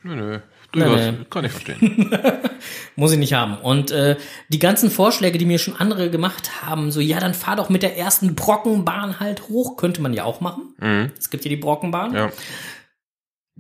Nö, 0.05 0.15
nö. 0.17 0.39
Durchaus, 0.71 1.01
nee. 1.01 1.25
kann 1.31 1.45
ich 1.45 1.53
verstehen. 1.53 2.11
muss 2.97 3.13
ich 3.13 3.19
nicht 3.19 3.33
haben. 3.33 3.57
Und 3.57 3.91
äh, 3.91 4.17
die 4.49 4.59
ganzen 4.59 4.91
Vorschläge, 4.91 5.39
die 5.39 5.47
mir 5.47 5.59
schon 5.59 5.77
andere 5.77 6.11
gemacht 6.11 6.63
haben, 6.63 6.91
so, 6.91 7.01
ja, 7.01 7.21
dann 7.21 7.33
fahr 7.33 7.57
doch 7.57 7.71
mit 7.71 7.83
der 7.83 7.97
ersten 7.97 8.35
Brockenbahn 8.35 9.19
halt 9.21 9.49
hoch, 9.49 9.77
könnte 9.77 10.03
man 10.03 10.13
ja 10.13 10.25
auch 10.25 10.41
machen. 10.41 10.75
Mhm. 10.79 11.13
Es 11.19 11.31
gibt 11.31 11.45
ja 11.45 11.49
die 11.49 11.57
Brockenbahn. 11.57 12.15
Ja. 12.15 12.31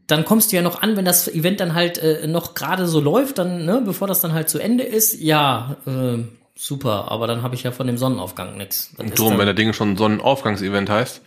Dann 0.06 0.24
kommst 0.24 0.52
du 0.52 0.56
ja 0.56 0.62
noch 0.62 0.82
an, 0.82 0.96
wenn 0.96 1.06
das 1.06 1.28
Event 1.28 1.60
dann 1.60 1.74
halt 1.74 1.98
äh, 1.98 2.26
noch 2.26 2.54
gerade 2.54 2.86
so 2.86 3.00
läuft, 3.00 3.38
dann, 3.38 3.64
ne, 3.64 3.80
bevor 3.82 4.06
das 4.06 4.20
dann 4.20 4.34
halt 4.34 4.50
zu 4.50 4.58
Ende 4.58 4.84
ist, 4.84 5.18
ja, 5.18 5.76
äh, 5.86 6.18
super, 6.54 7.10
aber 7.10 7.26
dann 7.26 7.42
habe 7.42 7.54
ich 7.54 7.62
ja 7.62 7.70
von 7.70 7.86
dem 7.86 7.96
Sonnenaufgang 7.96 8.58
nichts. 8.58 8.92
Und 8.98 9.18
drum, 9.18 9.38
wenn 9.38 9.46
das 9.46 9.56
Ding 9.56 9.72
schon 9.72 9.96
Sonnenaufgangsevent 9.96 10.90
heißt, 10.90 11.22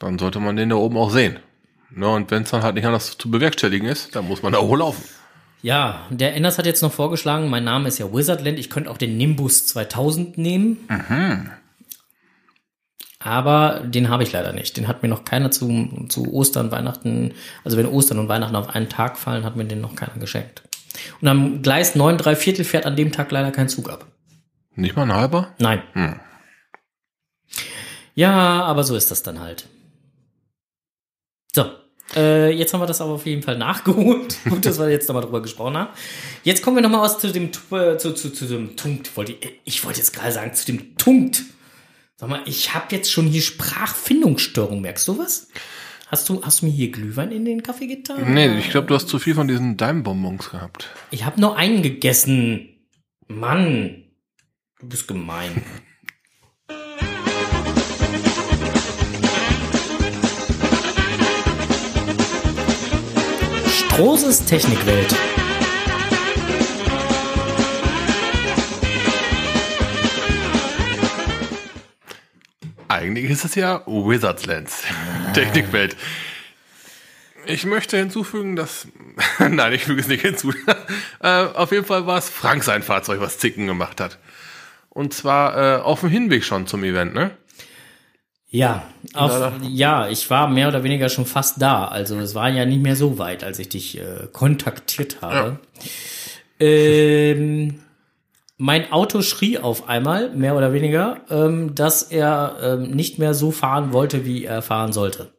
dann 0.00 0.18
sollte 0.18 0.40
man 0.40 0.56
den 0.56 0.70
da 0.70 0.76
oben 0.76 0.96
auch 0.96 1.10
sehen. 1.10 1.38
Ne, 1.90 2.08
und 2.08 2.30
wenn 2.30 2.42
es 2.42 2.50
dann 2.50 2.62
halt 2.62 2.74
nicht 2.74 2.86
anders 2.86 3.16
zu 3.16 3.30
bewerkstelligen 3.30 3.88
ist, 3.88 4.16
dann 4.16 4.26
muss 4.26 4.42
man 4.42 4.52
da 4.52 4.60
hochlaufen. 4.60 5.04
Ja, 5.62 6.06
der 6.10 6.34
Enders 6.34 6.58
hat 6.58 6.66
jetzt 6.66 6.82
noch 6.82 6.92
vorgeschlagen, 6.92 7.48
mein 7.48 7.64
Name 7.64 7.88
ist 7.88 7.98
ja 7.98 8.12
Wizardland, 8.12 8.58
ich 8.58 8.68
könnte 8.68 8.90
auch 8.90 8.98
den 8.98 9.16
Nimbus 9.16 9.66
2000 9.66 10.36
nehmen. 10.36 10.78
Aber 13.18 13.80
den 13.82 14.10
habe 14.10 14.22
ich 14.22 14.32
leider 14.32 14.52
nicht. 14.52 14.76
Den 14.76 14.86
hat 14.86 15.02
mir 15.02 15.08
noch 15.08 15.24
keiner 15.24 15.50
zu, 15.50 16.06
zu 16.10 16.30
Ostern, 16.34 16.70
Weihnachten, 16.70 17.32
also 17.64 17.78
wenn 17.78 17.86
Ostern 17.86 18.18
und 18.18 18.28
Weihnachten 18.28 18.56
auf 18.56 18.74
einen 18.74 18.90
Tag 18.90 19.16
fallen, 19.16 19.44
hat 19.44 19.56
mir 19.56 19.64
den 19.64 19.80
noch 19.80 19.96
keiner 19.96 20.18
geschenkt. 20.20 20.62
Und 21.22 21.28
am 21.28 21.62
Gleis 21.62 21.94
9 21.94 22.18
3 22.18 22.36
Viertel 22.36 22.64
fährt 22.66 22.84
an 22.84 22.96
dem 22.96 23.12
Tag 23.12 23.30
leider 23.30 23.50
kein 23.50 23.70
Zug 23.70 23.88
ab. 23.88 24.06
Nicht 24.74 24.96
mal 24.96 25.04
ein 25.04 25.14
halber? 25.14 25.54
Nein. 25.58 25.82
Hm. 25.94 26.20
Ja, 28.14 28.62
aber 28.64 28.84
so 28.84 28.96
ist 28.96 29.10
das 29.10 29.22
dann 29.22 29.40
halt. 29.40 29.66
So. 31.54 31.70
Äh, 32.14 32.50
jetzt 32.50 32.72
haben 32.74 32.80
wir 32.80 32.86
das 32.86 33.00
aber 33.00 33.12
auf 33.12 33.26
jeden 33.26 33.42
Fall 33.42 33.56
nachgeholt. 33.56 34.36
Gut, 34.48 34.66
dass 34.66 34.78
wir 34.78 34.90
jetzt 34.90 35.08
nochmal 35.08 35.24
drüber 35.24 35.42
gesprochen 35.42 35.76
haben. 35.76 35.90
Jetzt 36.42 36.62
kommen 36.62 36.76
wir 36.76 36.82
nochmal 36.82 37.00
aus 37.00 37.18
zu 37.18 37.32
dem 37.32 37.46
äh, 37.70 37.96
zu, 37.96 38.12
zu, 38.12 38.30
zu 38.30 38.46
dem 38.46 38.76
Tunkt. 38.76 39.16
Wollte 39.16 39.32
ich, 39.32 39.60
ich 39.64 39.84
wollte 39.84 39.98
jetzt 39.98 40.12
gerade 40.12 40.32
sagen, 40.32 40.54
zu 40.54 40.66
dem 40.66 40.96
Tunkt. 40.96 41.42
Sag 42.16 42.28
mal, 42.28 42.42
ich 42.46 42.74
habe 42.74 42.94
jetzt 42.94 43.10
schon 43.10 43.26
hier 43.26 43.42
Sprachfindungsstörung. 43.42 44.80
Merkst 44.80 45.08
du 45.08 45.18
was? 45.18 45.48
Hast 46.08 46.28
du, 46.28 46.42
hast 46.44 46.62
du 46.62 46.66
mir 46.66 46.72
hier 46.72 46.92
Glühwein 46.92 47.32
in 47.32 47.44
den 47.44 47.62
Kaffee 47.62 47.86
getan? 47.86 48.34
Nee, 48.34 48.58
ich 48.58 48.70
glaube, 48.70 48.86
du 48.86 48.94
hast 48.94 49.08
zu 49.08 49.18
viel 49.18 49.34
von 49.34 49.48
diesen 49.48 49.76
Daimbonbons 49.76 50.50
gehabt. 50.50 50.90
Ich 51.10 51.24
habe 51.24 51.40
nur 51.40 51.56
einen 51.56 51.82
gegessen. 51.82 52.68
Mann, 53.26 54.04
du 54.78 54.88
bist 54.88 55.08
gemein. 55.08 55.64
Strohses 63.94 64.44
Technikwelt. 64.44 65.14
Eigentlich 72.88 73.30
ist 73.30 73.44
es 73.44 73.54
ja 73.54 73.82
Wizards 73.86 74.46
Lands. 74.46 74.82
Technikwelt. 75.34 75.96
Ich 77.46 77.66
möchte 77.66 77.96
hinzufügen, 77.96 78.56
dass. 78.56 78.88
Nein, 79.38 79.72
ich 79.72 79.84
füge 79.84 80.00
es 80.00 80.08
nicht 80.08 80.22
hinzu. 80.22 80.52
äh, 81.20 81.28
auf 81.28 81.70
jeden 81.70 81.84
Fall 81.84 82.04
war 82.04 82.18
es 82.18 82.28
Frank 82.28 82.64
sein 82.64 82.82
Fahrzeug, 82.82 83.20
was 83.20 83.38
Zicken 83.38 83.68
gemacht 83.68 84.00
hat. 84.00 84.18
Und 84.88 85.14
zwar 85.14 85.56
äh, 85.56 85.80
auf 85.80 86.00
dem 86.00 86.08
Hinweg 86.08 86.42
schon 86.42 86.66
zum 86.66 86.82
Event, 86.82 87.14
ne? 87.14 87.30
Ja, 88.54 88.84
auf, 89.14 89.52
ja, 89.68 90.08
ich 90.08 90.30
war 90.30 90.46
mehr 90.46 90.68
oder 90.68 90.84
weniger 90.84 91.08
schon 91.08 91.26
fast 91.26 91.60
da. 91.60 91.88
Also 91.88 92.16
es 92.20 92.36
war 92.36 92.48
ja 92.50 92.64
nicht 92.64 92.80
mehr 92.80 92.94
so 92.94 93.18
weit, 93.18 93.42
als 93.42 93.58
ich 93.58 93.68
dich 93.68 93.98
äh, 93.98 94.28
kontaktiert 94.32 95.22
habe. 95.22 95.58
Ja. 96.60 96.66
Ähm, 96.66 97.80
mein 98.56 98.92
Auto 98.92 99.22
schrie 99.22 99.58
auf 99.58 99.88
einmal, 99.88 100.30
mehr 100.36 100.56
oder 100.56 100.72
weniger, 100.72 101.22
ähm, 101.30 101.74
dass 101.74 102.04
er 102.04 102.56
ähm, 102.62 102.92
nicht 102.92 103.18
mehr 103.18 103.34
so 103.34 103.50
fahren 103.50 103.92
wollte, 103.92 104.24
wie 104.24 104.44
er 104.44 104.62
fahren 104.62 104.92
sollte. 104.92 105.32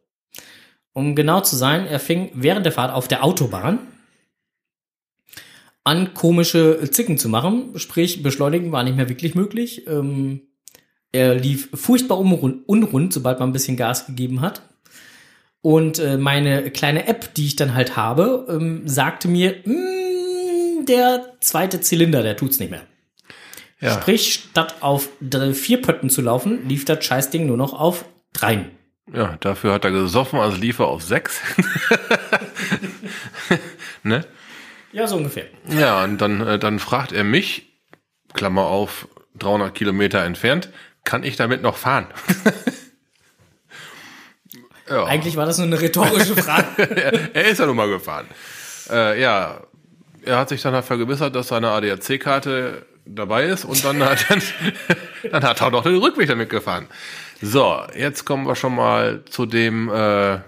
Um 0.92 1.16
genau 1.16 1.40
zu 1.40 1.56
sein, 1.56 1.86
er 1.86 2.00
fing 2.00 2.30
während 2.34 2.66
der 2.66 2.72
Fahrt 2.72 2.92
auf 2.92 3.08
der 3.08 3.24
Autobahn 3.24 3.78
an, 5.84 6.12
komische 6.12 6.90
Zicken 6.90 7.16
zu 7.16 7.30
machen. 7.30 7.78
Sprich, 7.78 8.22
beschleunigen 8.22 8.72
war 8.72 8.82
nicht 8.82 8.96
mehr 8.96 9.08
wirklich 9.08 9.34
möglich. 9.34 9.86
Ähm, 9.86 10.42
er 11.12 11.34
lief 11.34 11.68
furchtbar 11.74 12.18
unrund, 12.18 13.12
sobald 13.12 13.40
man 13.40 13.50
ein 13.50 13.52
bisschen 13.52 13.76
Gas 13.76 14.06
gegeben 14.06 14.40
hat. 14.40 14.62
Und 15.62 15.98
äh, 15.98 16.16
meine 16.16 16.70
kleine 16.70 17.08
App, 17.08 17.34
die 17.34 17.46
ich 17.46 17.56
dann 17.56 17.74
halt 17.74 17.96
habe, 17.96 18.46
ähm, 18.48 18.86
sagte 18.86 19.26
mir, 19.26 19.56
mm, 19.64 20.86
der 20.86 21.32
zweite 21.40 21.80
Zylinder, 21.80 22.22
der 22.22 22.36
tut's 22.36 22.60
nicht 22.60 22.70
mehr. 22.70 22.82
Ja. 23.80 23.94
Sprich, 23.94 24.44
statt 24.50 24.76
auf 24.80 25.08
vier 25.52 25.82
Pötten 25.82 26.08
zu 26.08 26.22
laufen, 26.22 26.68
lief 26.68 26.84
das 26.84 27.04
Scheißding 27.04 27.46
nur 27.46 27.56
noch 27.56 27.74
auf 27.74 28.04
dreien. 28.32 28.70
Ja, 29.12 29.36
dafür 29.40 29.72
hat 29.72 29.84
er 29.84 29.90
gesoffen, 29.90 30.38
also 30.38 30.56
lief 30.56 30.78
er 30.78 30.86
auf 30.86 31.02
sechs. 31.02 31.40
ne? 34.02 34.24
Ja, 34.92 35.06
so 35.06 35.16
ungefähr. 35.16 35.46
Ja, 35.68 36.02
und 36.04 36.20
dann, 36.20 36.46
äh, 36.46 36.58
dann 36.58 36.78
fragt 36.78 37.12
er 37.12 37.22
mich, 37.22 37.66
Klammer 38.32 38.66
auf, 38.66 39.08
300 39.38 39.74
Kilometer 39.74 40.24
entfernt, 40.24 40.70
kann 41.06 41.22
ich 41.22 41.36
damit 41.36 41.62
noch 41.62 41.76
fahren? 41.76 42.08
ja. 44.90 45.04
Eigentlich 45.04 45.36
war 45.36 45.46
das 45.46 45.56
nur 45.56 45.66
eine 45.66 45.80
rhettorische 45.80 46.36
Frage. 46.42 47.30
er 47.32 47.44
ist 47.46 47.58
ja 47.58 47.66
nun 47.66 47.76
mal 47.76 47.88
gefahren. 47.88 48.26
Äh, 48.90 49.22
ja, 49.22 49.62
er 50.22 50.38
hat 50.38 50.50
sich 50.50 50.60
dann 50.60 50.74
halt 50.74 50.84
vergewissert, 50.84 51.34
dass 51.34 51.48
seine 51.48 51.70
ADAC-Karte 51.70 52.84
dabei 53.06 53.44
ist 53.44 53.64
und 53.64 53.82
dann 53.84 54.02
hat, 54.02 54.26
dann, 54.28 54.42
dann 55.30 55.44
hat 55.44 55.60
er 55.60 55.68
auch 55.68 55.72
noch 55.72 55.84
den 55.84 55.96
Rückweg 55.96 56.28
damit 56.28 56.50
gefahren. 56.50 56.88
So, 57.40 57.82
jetzt 57.96 58.24
kommen 58.24 58.46
wir 58.46 58.56
schon 58.56 58.74
mal 58.74 59.24
zu 59.30 59.46
dem, 59.46 59.88
äh, 59.88 60.40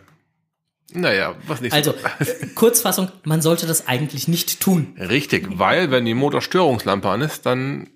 naja, 0.93 1.35
was 1.47 1.61
nicht 1.61 1.73
Also, 1.73 1.93
so. 1.93 2.33
Kurzfassung, 2.55 3.11
man 3.25 3.43
sollte 3.43 3.67
das 3.67 3.87
eigentlich 3.87 4.27
nicht 4.27 4.61
tun. 4.61 4.97
Richtig, 4.99 5.47
weil 5.51 5.91
wenn 5.91 6.05
die 6.05 6.15
Motorstörungslampe 6.15 7.09
an 7.09 7.21
ist, 7.21 7.47
dann 7.47 7.91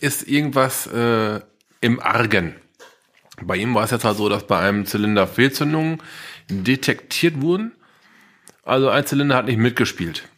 ist 0.00 0.28
irgendwas 0.28 0.86
äh, 0.86 1.40
im 1.80 2.00
Argen. 2.00 2.54
Bei 3.42 3.56
ihm 3.56 3.74
war 3.74 3.84
es 3.84 3.90
jetzt 3.90 4.04
halt 4.04 4.16
so, 4.16 4.28
dass 4.28 4.46
bei 4.46 4.58
einem 4.58 4.86
Zylinder 4.86 5.26
Fehlzündungen 5.26 6.00
detektiert 6.48 7.40
wurden. 7.40 7.72
Also 8.62 8.88
ein 8.88 9.06
Zylinder 9.06 9.36
hat 9.36 9.46
nicht 9.46 9.58
mitgespielt 9.58 10.28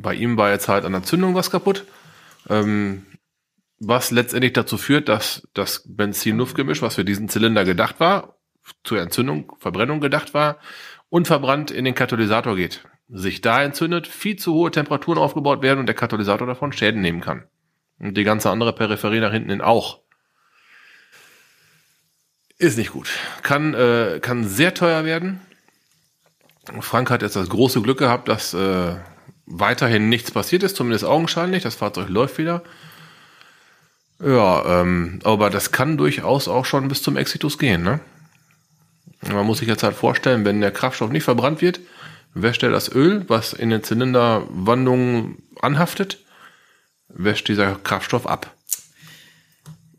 bei 0.00 0.14
ihm 0.14 0.36
war 0.36 0.50
jetzt 0.50 0.68
halt 0.68 0.84
an 0.84 0.92
der 0.92 1.02
Zündung 1.02 1.34
was 1.34 1.50
kaputt. 1.50 1.84
Ähm, 2.48 3.04
was 3.80 4.10
letztendlich 4.10 4.54
dazu 4.54 4.76
führt, 4.76 5.08
dass 5.08 5.46
das 5.54 5.84
Benzin-Luft-Gemisch, 5.86 6.82
was 6.82 6.96
für 6.96 7.04
diesen 7.04 7.28
Zylinder 7.28 7.64
gedacht 7.64 8.00
war, 8.00 8.38
zur 8.82 9.00
Entzündung, 9.00 9.52
Verbrennung 9.58 10.00
gedacht 10.00 10.34
war, 10.34 10.58
unverbrannt 11.10 11.70
in 11.70 11.84
den 11.84 11.94
Katalysator 11.94 12.56
geht. 12.56 12.84
Sich 13.08 13.40
da 13.40 13.62
entzündet, 13.62 14.06
viel 14.06 14.36
zu 14.36 14.52
hohe 14.52 14.70
Temperaturen 14.70 15.18
aufgebaut 15.18 15.62
werden 15.62 15.78
und 15.78 15.86
der 15.86 15.94
Katalysator 15.94 16.46
davon 16.46 16.72
Schäden 16.72 17.00
nehmen 17.00 17.20
kann. 17.20 17.44
Und 17.98 18.14
die 18.14 18.24
ganze 18.24 18.50
andere 18.50 18.72
Peripherie 18.72 19.20
nach 19.20 19.32
hinten 19.32 19.50
hin 19.50 19.60
auch. 19.60 20.00
Ist 22.58 22.78
nicht 22.78 22.92
gut. 22.92 23.08
Kann, 23.42 23.74
äh, 23.74 24.18
kann 24.20 24.46
sehr 24.48 24.74
teuer 24.74 25.04
werden. 25.04 25.40
Frank 26.80 27.10
hat 27.10 27.22
jetzt 27.22 27.36
das 27.36 27.48
große 27.48 27.80
Glück 27.82 27.98
gehabt, 27.98 28.28
dass 28.28 28.52
äh, 28.52 28.96
weiterhin 29.46 30.08
nichts 30.08 30.30
passiert 30.30 30.62
ist, 30.62 30.76
zumindest 30.76 31.04
augenscheinlich. 31.04 31.62
Das 31.62 31.76
Fahrzeug 31.76 32.08
läuft 32.08 32.38
wieder. 32.38 32.62
Ja, 34.20 34.80
ähm, 34.80 35.20
aber 35.24 35.48
das 35.50 35.70
kann 35.70 35.96
durchaus 35.96 36.48
auch 36.48 36.64
schon 36.64 36.88
bis 36.88 37.02
zum 37.02 37.16
Exitus 37.16 37.58
gehen, 37.58 37.82
ne? 37.82 38.00
Man 39.26 39.46
muss 39.46 39.58
sich 39.58 39.68
jetzt 39.68 39.82
halt 39.82 39.96
vorstellen, 39.96 40.44
wenn 40.44 40.60
der 40.60 40.70
Kraftstoff 40.70 41.10
nicht 41.10 41.24
verbrannt 41.24 41.60
wird, 41.60 41.80
wäscht 42.34 42.62
er 42.62 42.70
das 42.70 42.92
Öl, 42.92 43.24
was 43.28 43.52
in 43.52 43.70
den 43.70 43.82
Zylinderwandungen 43.82 45.42
anhaftet, 45.60 46.18
wäscht 47.08 47.48
dieser 47.48 47.74
Kraftstoff 47.76 48.26
ab. 48.26 48.54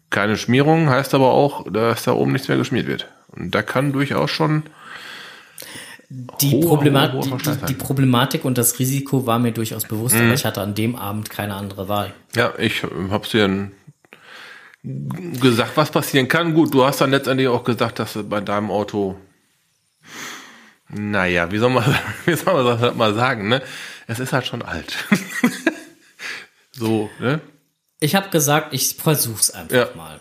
Keine 0.10 0.38
Schmierung 0.38 0.90
heißt 0.90 1.14
aber 1.14 1.32
auch, 1.32 1.66
dass 1.72 2.04
da 2.04 2.14
oben 2.14 2.32
nichts 2.32 2.48
mehr 2.48 2.58
geschmiert 2.58 2.88
wird. 2.88 3.08
Und 3.28 3.54
da 3.54 3.62
kann 3.62 3.94
durchaus 3.94 4.32
schon 4.32 4.64
die, 6.10 6.52
hohe, 6.54 6.66
Problemat 6.66 7.14
hohe 7.14 7.38
die, 7.38 7.66
die, 7.68 7.74
Problematik 7.76 8.44
und 8.44 8.58
das 8.58 8.80
Risiko 8.80 9.28
war 9.28 9.38
mir 9.38 9.52
durchaus 9.52 9.86
bewusst, 9.86 10.16
mhm. 10.16 10.26
aber 10.26 10.34
ich 10.34 10.46
hatte 10.46 10.62
an 10.62 10.74
dem 10.74 10.96
Abend 10.96 11.30
keine 11.30 11.54
andere 11.54 11.88
Wahl. 11.88 12.14
Ja, 12.36 12.54
ich 12.58 12.84
hab's 13.12 13.30
dir 13.30 13.72
gesagt, 14.84 15.76
was 15.76 15.92
passieren 15.92 16.28
kann. 16.28 16.54
Gut, 16.54 16.74
du 16.74 16.84
hast 16.84 17.02
dann 17.02 17.12
letztendlich 17.12 17.48
auch 17.48 17.64
gesagt, 17.64 18.00
dass 18.00 18.18
bei 18.24 18.42
deinem 18.42 18.72
Auto, 18.72 19.18
naja, 20.90 21.52
wie 21.52 21.58
soll 21.60 21.70
man, 21.70 21.84
wie 22.26 22.34
soll 22.34 22.56
man 22.56 22.66
das 22.66 22.82
halt 22.82 22.96
mal 22.96 23.14
sagen, 23.14 23.50
ne? 23.50 23.62
Es 24.08 24.20
ist 24.20 24.34
halt 24.34 24.48
schon 24.48 24.64
alt. 24.64 25.06
so, 26.80 27.10
ne? 27.20 27.42
Ich 28.00 28.16
habe 28.16 28.30
gesagt, 28.30 28.74
ich 28.74 28.96
versuch's 28.96 29.52
einfach 29.52 29.76
ja. 29.76 29.90
mal. 29.96 30.20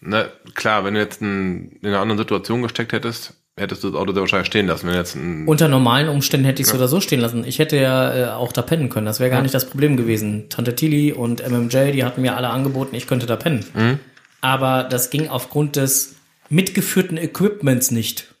Na, 0.00 0.28
klar, 0.54 0.84
wenn 0.84 0.94
du 0.94 1.00
jetzt 1.00 1.20
in, 1.20 1.72
in 1.82 1.88
einer 1.88 2.00
anderen 2.00 2.18
Situation 2.18 2.62
gesteckt 2.62 2.94
hättest, 2.94 3.34
hättest 3.56 3.84
du 3.84 3.90
das 3.90 4.00
Auto 4.00 4.12
sehr 4.14 4.22
wahrscheinlich 4.22 4.46
stehen 4.46 4.66
lassen. 4.66 4.88
Wenn 4.88 4.94
jetzt 4.94 5.14
Unter 5.14 5.68
normalen 5.68 6.08
Umständen 6.08 6.46
hätte 6.46 6.62
ich 6.62 6.68
es 6.68 6.72
ja. 6.72 6.78
oder 6.78 6.88
so 6.88 7.02
stehen 7.02 7.20
lassen. 7.20 7.44
Ich 7.44 7.58
hätte 7.58 7.76
ja 7.76 8.14
äh, 8.14 8.30
auch 8.30 8.52
da 8.52 8.62
pennen 8.62 8.88
können. 8.88 9.04
Das 9.04 9.20
wäre 9.20 9.28
gar 9.28 9.40
ja. 9.40 9.42
nicht 9.42 9.54
das 9.54 9.68
Problem 9.68 9.98
gewesen. 9.98 10.48
Tante 10.48 10.74
Tilly 10.74 11.12
und 11.12 11.46
MMJ, 11.46 11.92
die 11.92 12.04
hatten 12.04 12.22
mir 12.22 12.36
alle 12.36 12.48
angeboten, 12.48 12.96
ich 12.96 13.06
könnte 13.06 13.26
da 13.26 13.36
pennen. 13.36 13.66
Mhm. 13.74 13.98
Aber 14.40 14.84
das 14.84 15.10
ging 15.10 15.28
aufgrund 15.28 15.76
des 15.76 16.16
mitgeführten 16.48 17.18
Equipments 17.18 17.90
nicht. 17.90 18.34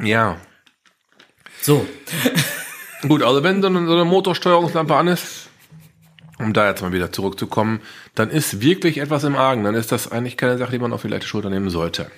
Ja. 0.00 0.40
So. 1.60 1.84
Gut, 3.08 3.22
also 3.22 3.42
wenn 3.42 3.62
so 3.62 3.68
eine, 3.68 3.86
so 3.86 3.92
eine 3.92 4.04
Motorsteuerungslampe 4.04 4.94
an 4.94 5.08
ist, 5.08 5.48
um 6.38 6.52
da 6.52 6.68
jetzt 6.68 6.82
mal 6.82 6.92
wieder 6.92 7.12
zurückzukommen, 7.12 7.80
dann 8.14 8.30
ist 8.30 8.60
wirklich 8.60 8.98
etwas 8.98 9.24
im 9.24 9.36
Argen. 9.36 9.64
Dann 9.64 9.74
ist 9.74 9.92
das 9.92 10.10
eigentlich 10.10 10.36
keine 10.36 10.58
Sache, 10.58 10.72
die 10.72 10.78
man 10.78 10.92
auf 10.92 11.02
die 11.02 11.08
leichte 11.08 11.26
Schulter 11.26 11.50
nehmen 11.50 11.70
sollte. 11.70 12.10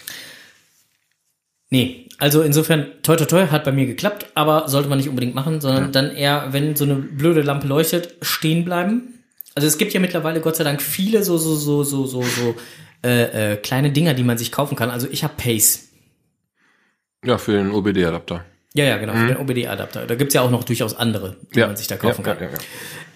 Nee, 1.70 2.08
also 2.18 2.42
insofern, 2.42 2.86
toi 3.02 3.16
toi 3.16 3.26
toi, 3.26 3.46
hat 3.48 3.64
bei 3.64 3.72
mir 3.72 3.86
geklappt, 3.86 4.26
aber 4.34 4.68
sollte 4.68 4.88
man 4.88 4.98
nicht 4.98 5.08
unbedingt 5.08 5.34
machen, 5.34 5.60
sondern 5.60 5.84
ja. 5.84 5.90
dann 5.90 6.10
eher, 6.10 6.48
wenn 6.52 6.76
so 6.76 6.84
eine 6.84 6.96
blöde 6.96 7.42
Lampe 7.42 7.66
leuchtet, 7.66 8.16
stehen 8.22 8.64
bleiben. 8.64 9.22
Also 9.54 9.68
es 9.68 9.76
gibt 9.76 9.92
ja 9.92 10.00
mittlerweile 10.00 10.40
Gott 10.40 10.56
sei 10.56 10.64
Dank 10.64 10.80
viele 10.80 11.22
so, 11.22 11.36
so, 11.36 11.54
so, 11.54 11.84
so, 11.84 12.06
so, 12.06 12.22
so 12.22 12.54
äh, 13.04 13.52
äh, 13.52 13.56
kleine 13.56 13.92
Dinger, 13.92 14.14
die 14.14 14.22
man 14.22 14.38
sich 14.38 14.50
kaufen 14.50 14.76
kann. 14.76 14.90
Also 14.90 15.08
ich 15.10 15.24
habe 15.24 15.34
Pace. 15.36 15.88
Ja, 17.24 17.36
für 17.36 17.52
den 17.52 17.70
OBD-Adapter. 17.70 18.44
Ja, 18.78 18.84
ja, 18.84 18.96
genau, 18.98 19.12
für 19.14 19.26
den 19.26 19.36
OBD-Adapter. 19.38 20.06
Da 20.06 20.14
gibt's 20.14 20.34
ja 20.34 20.42
auch 20.42 20.52
noch 20.52 20.62
durchaus 20.62 20.96
andere, 20.96 21.34
die 21.52 21.58
man 21.58 21.74
sich 21.74 21.88
da 21.88 21.96
kaufen 21.96 22.24
ja, 22.24 22.32
kann. 22.32 22.44
Ja, 22.44 22.48
ja, 22.48 22.52
ja. 22.52 22.58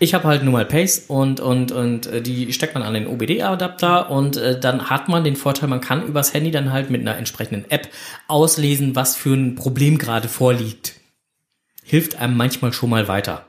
Ich 0.01 0.13
habe 0.13 0.27
halt 0.27 0.43
nur 0.43 0.53
mal 0.53 0.65
Pace 0.65 1.05
und 1.07 1.39
und 1.39 1.71
und 1.71 2.07
äh, 2.07 2.21
die 2.21 2.53
steckt 2.53 2.75
man 2.75 2.83
an 2.83 2.95
den 2.95 3.07
OBD-Adapter 3.07 4.11
und 4.11 4.37
äh, 4.37 4.59
dann 4.59 4.91
hat 4.91 5.09
man 5.09 5.23
den 5.23 5.37
Vorteil, 5.37 5.69
man 5.69 5.81
kann 5.81 6.05
übers 6.05 6.35
Handy 6.35 6.51
dann 6.51 6.73
halt 6.73 6.91
mit 6.91 7.01
einer 7.03 7.17
entsprechenden 7.17 7.71
App 7.71 7.89
auslesen, 8.27 8.97
was 8.97 9.15
für 9.15 9.35
ein 9.35 9.55
Problem 9.55 9.99
gerade 9.99 10.27
vorliegt. 10.27 10.95
Hilft 11.85 12.17
einem 12.17 12.37
manchmal 12.37 12.73
schon 12.73 12.91
mal 12.91 13.07
weiter. 13.07 13.47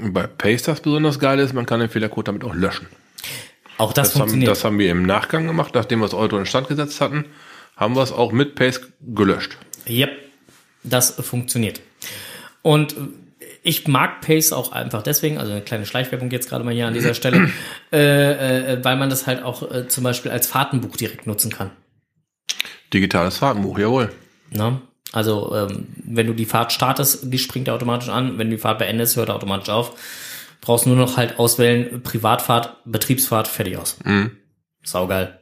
Bei 0.00 0.26
Pace 0.26 0.62
das 0.62 0.80
besonders 0.80 1.18
geil 1.18 1.38
ist, 1.40 1.52
man 1.52 1.66
kann 1.66 1.80
den 1.80 1.90
Fehlercode 1.90 2.28
damit 2.28 2.42
auch 2.42 2.54
löschen. 2.54 2.86
Auch 3.76 3.92
das, 3.92 4.08
Das 4.08 4.14
haben, 4.14 4.20
funktioniert. 4.20 4.50
das 4.50 4.64
haben 4.64 4.78
wir 4.78 4.90
im 4.90 5.02
Nachgang 5.02 5.46
gemacht, 5.46 5.74
nachdem 5.74 5.98
wir 5.98 6.06
das 6.06 6.14
Auto 6.14 6.38
in 6.38 6.46
Stand 6.46 6.68
gesetzt 6.68 7.02
hatten, 7.02 7.26
haben 7.76 7.96
wir 7.96 8.02
es 8.02 8.12
auch 8.12 8.32
mit 8.32 8.54
Pace 8.54 8.80
gelöscht. 9.02 9.58
Yep, 9.86 10.27
das 10.88 11.10
funktioniert. 11.10 11.80
Und 12.62 12.92
äh, 12.92 12.96
ich 13.62 13.86
mag 13.86 14.20
Pace 14.20 14.52
auch 14.52 14.72
einfach 14.72 15.02
deswegen, 15.02 15.38
also 15.38 15.52
eine 15.52 15.62
kleine 15.62 15.86
Schleichwerbung 15.86 16.30
jetzt 16.30 16.48
gerade 16.48 16.64
mal 16.64 16.74
hier 16.74 16.86
an 16.86 16.94
dieser 16.94 17.14
Stelle, 17.14 17.50
äh, 17.92 18.74
äh, 18.74 18.84
weil 18.84 18.96
man 18.96 19.10
das 19.10 19.26
halt 19.26 19.42
auch 19.42 19.70
äh, 19.70 19.88
zum 19.88 20.04
Beispiel 20.04 20.30
als 20.30 20.46
Fahrtenbuch 20.46 20.96
direkt 20.96 21.26
nutzen 21.26 21.50
kann. 21.50 21.70
Digitales 22.92 23.38
Fahrtenbuch, 23.38 23.78
jawohl. 23.78 24.10
Ne? 24.50 24.80
Also 25.12 25.54
ähm, 25.54 25.88
wenn 26.04 26.26
du 26.26 26.34
die 26.34 26.44
Fahrt 26.44 26.72
startest, 26.72 27.32
die 27.32 27.38
springt 27.38 27.68
er 27.68 27.74
automatisch 27.74 28.08
an. 28.08 28.38
Wenn 28.38 28.50
du 28.50 28.56
die 28.56 28.62
Fahrt 28.62 28.78
beendest, 28.78 29.16
hört 29.16 29.28
er 29.28 29.36
automatisch 29.36 29.68
auf. 29.68 29.98
Brauchst 30.60 30.86
nur 30.86 30.96
noch 30.96 31.16
halt 31.16 31.38
auswählen, 31.38 32.02
Privatfahrt, 32.02 32.76
Betriebsfahrt, 32.84 33.48
fertig 33.48 33.76
aus. 33.76 33.98
Mhm. 34.04 34.36
Saugeil. 34.82 35.38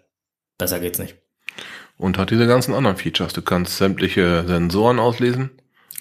Besser 0.59 0.81
geht's 0.81 0.99
nicht. 0.99 1.17
Und 1.99 2.19
hat 2.19 2.31
diese 2.31 2.47
ganzen 2.47 2.75
anderen 2.75 2.97
Features. 2.97 3.33
Du 3.33 3.41
kannst 3.43 3.79
sämtliche 3.79 4.45
Sensoren 4.47 4.99
auslesen. 4.99 5.51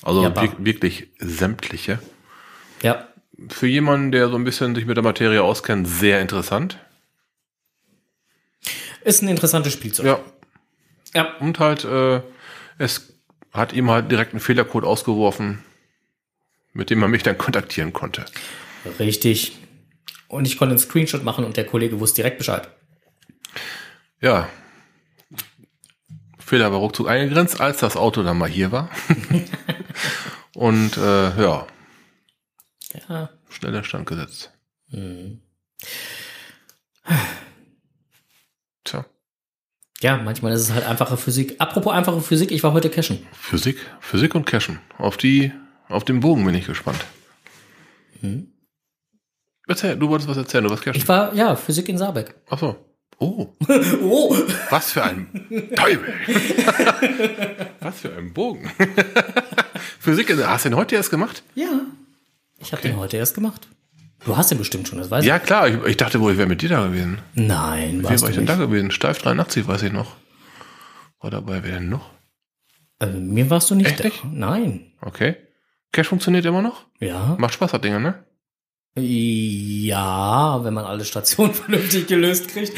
Also 0.03 0.23
Ja, 0.23 0.35
wir- 0.41 0.53
wirklich 0.59 1.07
sämtliche. 1.19 1.99
Ja, 2.83 3.07
Für 3.49 3.67
jemanden, 3.67 4.11
der 4.13 4.29
so 4.29 4.35
ein 4.37 4.43
bisschen 4.45 4.75
sich 4.75 4.85
mit 4.85 4.95
der 4.95 5.03
Materie 5.03 5.43
auskennt, 5.43 5.87
sehr 5.87 6.21
interessant. 6.21 6.77
ist 9.03 9.21
ein 9.21 9.27
interessantes 9.27 9.73
Spielzeug. 9.73 10.05
Ja. 10.05 10.19
ja. 11.13 11.33
Und 11.39 11.59
halt, 11.59 11.83
äh, 11.83 12.21
es 12.77 13.13
hat 13.53 13.73
ihm 13.73 13.89
halt 13.91 14.09
direkt 14.09 14.31
einen 14.33 14.39
Fehlercode 14.39 14.83
ausgeworfen, 14.83 15.63
mit 16.73 16.89
dem 16.89 16.99
man 16.99 17.11
mich 17.11 17.23
dann 17.23 17.37
kontaktieren 17.37 17.93
konnte. 17.93 18.25
Richtig. 18.99 19.57
Und 20.27 20.45
ich 20.47 20.57
konnte 20.57 20.71
einen 20.71 20.79
Screenshot 20.79 21.23
machen 21.23 21.45
und 21.45 21.55
der 21.57 21.65
Kollege 21.65 21.99
wusste 21.99 22.21
direkt 22.21 22.37
Bescheid. 22.39 22.67
Ja. 24.21 24.49
Fehler 26.45 26.71
war 26.71 26.77
ruckzuck 26.79 27.09
eingegrenzt, 27.09 27.59
als 27.59 27.79
das 27.79 27.97
Auto 27.97 28.21
dann 28.23 28.37
mal 28.37 28.47
hier 28.49 28.71
war. 28.71 28.89
Und 30.53 30.95
äh, 30.97 31.41
ja, 31.41 31.65
Ja. 33.09 33.29
schneller 33.49 33.83
Stand 33.83 34.05
gesetzt. 34.05 34.51
Tja, 38.83 39.05
Ja, 40.01 40.17
manchmal 40.17 40.53
ist 40.53 40.61
es 40.61 40.71
halt 40.73 40.85
einfache 40.85 41.17
Physik. 41.17 41.55
Apropos 41.59 41.93
einfache 41.93 42.21
Physik, 42.21 42.51
ich 42.51 42.61
war 42.63 42.73
heute 42.73 42.89
cashen. 42.89 43.25
Physik, 43.33 43.77
Physik 43.99 44.35
und 44.35 44.45
Cashen. 44.45 44.79
Auf 44.97 45.17
die, 45.17 45.51
auf 45.89 46.03
den 46.05 46.19
Bogen 46.19 46.45
bin 46.45 46.53
ich 46.55 46.67
gespannt. 46.67 47.03
Erzähl, 49.67 49.97
du 49.97 50.09
wolltest 50.09 50.29
was 50.29 50.37
erzählen, 50.37 50.63
du 50.63 50.69
was 50.69 50.81
cashen. 50.81 51.01
Ich 51.01 51.07
war, 51.07 51.33
ja, 51.33 51.55
Physik 51.55 51.89
in 51.89 51.97
Saarbeck. 51.97 52.35
Ach 52.49 52.59
so. 52.59 52.75
Oh, 53.19 53.47
Oh! 54.01 54.35
was 54.69 54.91
für 54.91 55.03
ein 55.03 55.27
Teufel. 55.75 56.13
was 57.79 57.99
für 58.01 58.13
ein 58.15 58.33
Bogen. 58.33 58.69
Physik, 59.99 60.35
hast 60.45 60.65
du 60.65 60.69
den 60.69 60.75
heute 60.75 60.95
erst 60.95 61.11
gemacht? 61.11 61.43
Ja. 61.55 61.81
Ich 62.59 62.71
habe 62.71 62.81
den 62.81 62.97
heute 62.97 63.17
erst 63.17 63.35
gemacht. 63.35 63.67
Du 64.25 64.35
hast 64.35 64.49
den 64.51 64.57
bestimmt 64.57 64.87
schon, 64.87 64.97
das 64.97 65.11
weiß 65.11 65.23
Ja, 65.23 65.39
klar, 65.39 65.67
ich, 65.67 65.83
ich 65.85 65.97
dachte 65.97 66.19
wohl, 66.19 66.31
ich 66.33 66.37
wäre 66.37 66.47
mit 66.49 66.61
dir 66.61 66.69
da 66.69 66.85
gewesen. 66.87 67.19
ich. 67.35 67.43
Nein, 67.43 67.99
Wie 67.99 68.03
warst 68.05 68.21
war 68.23 68.29
du 68.29 68.31
ich 68.31 68.37
denn 68.37 68.45
da 68.47 68.55
gewesen? 68.55 68.91
Steif 68.91 69.19
83, 69.19 69.67
weiß 69.67 69.83
ich 69.83 69.91
noch. 69.93 70.15
War 71.19 71.31
dabei, 71.31 71.63
wer 71.63 71.73
denn 71.75 71.89
noch? 71.89 72.09
Äh, 72.99 73.07
mir 73.07 73.49
warst 73.49 73.69
du 73.69 73.75
nicht 73.75 73.87
Echt 73.91 73.99
da. 73.99 74.03
nicht? 74.05 74.23
Nein. 74.25 74.91
Okay. 75.01 75.35
Cash 75.91 76.07
funktioniert 76.07 76.45
immer 76.45 76.61
noch? 76.61 76.85
Ja. 76.99 77.35
Macht 77.37 77.53
Spaß, 77.53 77.71
das 77.71 77.81
Ding, 77.81 78.01
ne? 78.01 78.24
Ja, 78.97 80.63
wenn 80.63 80.73
man 80.73 80.85
alle 80.85 81.05
Stationen 81.05 81.53
vernünftig 81.53 82.07
gelöst 82.07 82.47
kriegt. 82.49 82.73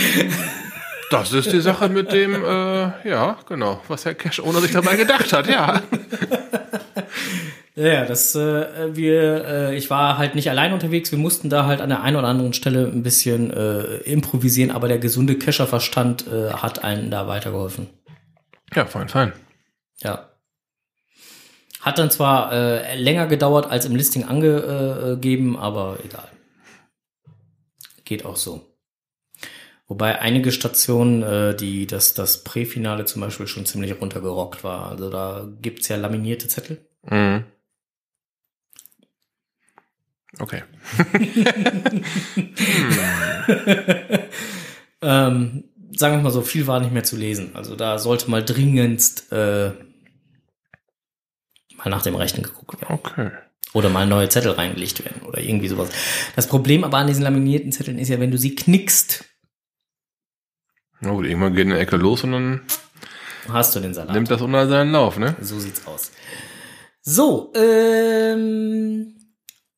Das 1.11 1.31
ist 1.31 1.51
die 1.53 1.61
Sache 1.61 1.87
mit 1.87 2.11
dem, 2.11 2.33
äh, 2.33 3.09
ja, 3.09 3.37
genau, 3.47 3.81
was 3.87 4.03
Herr 4.03 4.13
Cash 4.13 4.41
ohne 4.41 4.59
sich 4.59 4.71
dabei 4.71 4.95
gedacht 4.97 5.31
hat, 5.31 5.47
ja. 5.47 5.81
Ja, 7.77 8.05
das, 8.05 8.33
äh, 8.33 8.95
wir, 8.95 9.45
äh, 9.45 9.77
ich 9.77 9.91
war 9.91 10.17
halt 10.17 10.33
nicht 10.33 10.49
allein 10.49 10.73
unterwegs. 10.73 11.11
Wir 11.11 11.19
mussten 11.19 11.51
da 11.51 11.67
halt 11.67 11.79
an 11.79 11.89
der 11.89 12.01
einen 12.01 12.15
oder 12.15 12.27
anderen 12.27 12.53
Stelle 12.53 12.87
ein 12.87 13.03
bisschen 13.03 13.53
äh, 13.53 13.97
improvisieren, 13.97 14.71
aber 14.71 14.87
der 14.87 14.97
gesunde 14.97 15.35
Kescherverstand 15.35 16.25
äh, 16.25 16.53
hat 16.53 16.83
einen 16.83 17.11
da 17.11 17.27
weitergeholfen. 17.27 17.87
Ja, 18.73 18.87
fein, 18.87 19.09
fein. 19.09 19.31
Ja. 20.01 20.27
Hat 21.87 21.99
dann 21.99 22.11
zwar 22.11 22.51
äh, 22.51 22.99
länger 22.99 23.27
gedauert 23.27 23.71
als 23.71 23.85
im 23.85 23.95
Listing 23.95 24.25
angegeben, 24.25 25.55
aber 25.55 25.99
egal. 26.03 26.27
Geht 28.03 28.25
auch 28.25 28.35
so. 28.35 28.75
Wobei 29.87 30.19
einige 30.19 30.51
Stationen, 30.51 31.23
äh, 31.23 31.55
die 31.55 31.87
das, 31.87 32.13
das 32.13 32.43
Präfinale 32.43 33.05
zum 33.05 33.21
Beispiel 33.21 33.47
schon 33.47 33.65
ziemlich 33.65 34.01
runtergerockt 34.01 34.65
war. 34.65 34.89
Also 34.89 35.09
da 35.09 35.47
gibt's 35.61 35.87
ja 35.87 35.95
laminierte 35.95 36.49
Zettel. 36.49 36.85
Mhm. 37.09 37.45
Okay. 40.39 40.63
Ähm, 44.99 45.65
sagen 45.95 46.15
wir 46.15 46.23
mal 46.23 46.31
so, 46.31 46.41
viel 46.41 46.65
war 46.65 46.79
nicht 46.79 46.91
mehr 46.91 47.03
zu 47.03 47.17
lesen. 47.17 47.51
Also 47.53 47.75
da 47.75 47.99
sollte 47.99 48.31
mal 48.31 48.43
dringendst 48.43 49.31
äh, 49.31 49.73
mal 51.77 51.89
nach 51.89 52.01
dem 52.01 52.15
Rechten 52.15 52.41
geguckt 52.43 52.81
werden. 52.81 52.93
Okay. 52.93 53.31
Oder 53.73 53.89
mal 53.89 54.07
neue 54.07 54.29
Zettel 54.29 54.51
reingelegt 54.51 55.03
werden 55.03 55.21
oder 55.27 55.39
irgendwie 55.41 55.67
sowas. 55.67 55.89
Das 56.35 56.47
Problem 56.47 56.83
aber 56.83 56.97
an 56.97 57.07
diesen 57.07 57.23
laminierten 57.23 57.71
Zetteln 57.71 57.97
ist 57.99 58.07
ja, 58.09 58.19
wenn 58.19 58.31
du 58.31 58.37
sie 58.37 58.55
knickst, 58.55 59.25
Na 61.01 61.11
gut, 61.11 61.25
irgendwann 61.25 61.53
geht 61.53 61.65
eine 61.65 61.77
Ecke 61.77 61.97
los 61.97 62.23
und 62.23 62.31
dann 62.31 62.61
hast 63.49 63.75
du 63.75 63.79
den 63.79 63.93
Salat. 63.93 64.13
nimmt 64.15 64.31
das 64.31 64.41
unter 64.41 64.67
seinen 64.67 64.91
Lauf, 64.91 65.17
ne? 65.19 65.35
So 65.41 65.59
sieht's 65.59 65.85
aus. 65.85 66.11
So, 67.01 67.53
ähm, 67.55 69.15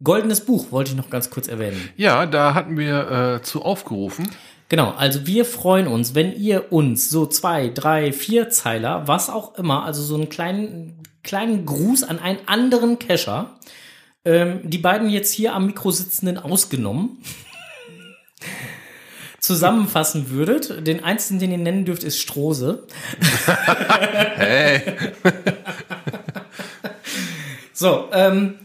goldenes 0.02 0.42
Buch 0.46 0.72
wollte 0.72 0.92
ich 0.92 0.98
noch 0.98 1.10
ganz 1.10 1.30
kurz 1.30 1.48
erwähnen. 1.48 1.90
Ja, 1.98 2.26
da 2.26 2.54
hatten 2.54 2.78
wir 2.78 3.38
äh, 3.40 3.42
zu 3.44 3.64
aufgerufen. 3.64 4.30
Genau, 4.70 4.92
also 4.92 5.26
wir 5.26 5.46
freuen 5.46 5.88
uns, 5.88 6.14
wenn 6.16 6.32
ihr 6.36 6.72
uns 6.72 7.10
so 7.10 7.26
zwei, 7.26 7.70
drei, 7.70 8.14
vier 8.14 8.50
Zeiler, 8.50 9.08
was 9.08 9.30
auch 9.30 9.56
immer, 9.58 9.84
also 9.84 10.02
so 10.04 10.16
einen 10.16 10.30
kleinen, 10.30 10.99
kleinen 11.30 11.64
Gruß 11.64 12.02
an 12.02 12.18
einen 12.18 12.40
anderen 12.48 12.98
Cacher, 12.98 13.60
ähm, 14.26 14.62
die 14.64 14.80
beiden 14.80 15.12
jetzt 15.12 15.32
hier 15.32 15.54
am 15.54 15.68
Mikro 15.68 15.92
sitzenden 15.92 16.40
ausgenommen, 16.40 17.24
zusammenfassen 19.40 20.32
würdet. 20.32 20.88
Den 20.88 21.04
einzigen, 21.04 21.40
den 21.40 21.52
ihr 21.52 21.60
nennen 21.60 21.86
dürft, 21.86 22.04
ist 22.04 22.20
Strose. 22.20 22.88
Hey. 24.36 24.82
So, 27.74 28.10
ähm, 28.12 28.60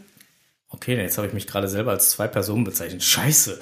okay, 0.67 0.97
jetzt 0.97 1.17
habe 1.17 1.27
ich 1.27 1.33
mich 1.33 1.47
gerade 1.47 1.69
selber 1.69 1.91
als 1.91 2.09
zwei 2.09 2.27
Personen 2.27 2.65
bezeichnet. 2.65 3.01
Scheiße. 3.01 3.61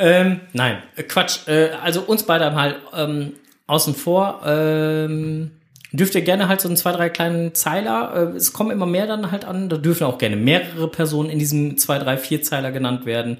ähm, 0.00 0.40
nein, 0.52 0.82
äh, 0.96 1.04
Quatsch. 1.04 1.46
Äh, 1.46 1.70
also 1.80 2.00
uns 2.00 2.24
beide 2.24 2.46
haben 2.46 2.56
halt 2.56 2.80
ähm, 2.92 3.34
außen 3.70 3.94
vor. 3.94 4.42
Ähm, 4.44 5.52
dürft 5.92 6.14
ihr 6.14 6.22
gerne 6.22 6.48
halt 6.48 6.60
so 6.60 6.68
einen 6.68 6.76
zwei, 6.76 6.92
drei 6.92 7.08
kleinen 7.08 7.54
Zeiler. 7.54 8.32
Äh, 8.34 8.36
es 8.36 8.52
kommen 8.52 8.70
immer 8.70 8.86
mehr 8.86 9.06
dann 9.06 9.30
halt 9.30 9.44
an. 9.44 9.68
Da 9.68 9.76
dürfen 9.76 10.04
auch 10.04 10.18
gerne 10.18 10.36
mehrere 10.36 10.88
Personen 10.88 11.30
in 11.30 11.38
diesem 11.38 11.78
zwei, 11.78 11.98
drei, 11.98 12.16
vier 12.16 12.42
Zeiler 12.42 12.72
genannt 12.72 13.06
werden. 13.06 13.38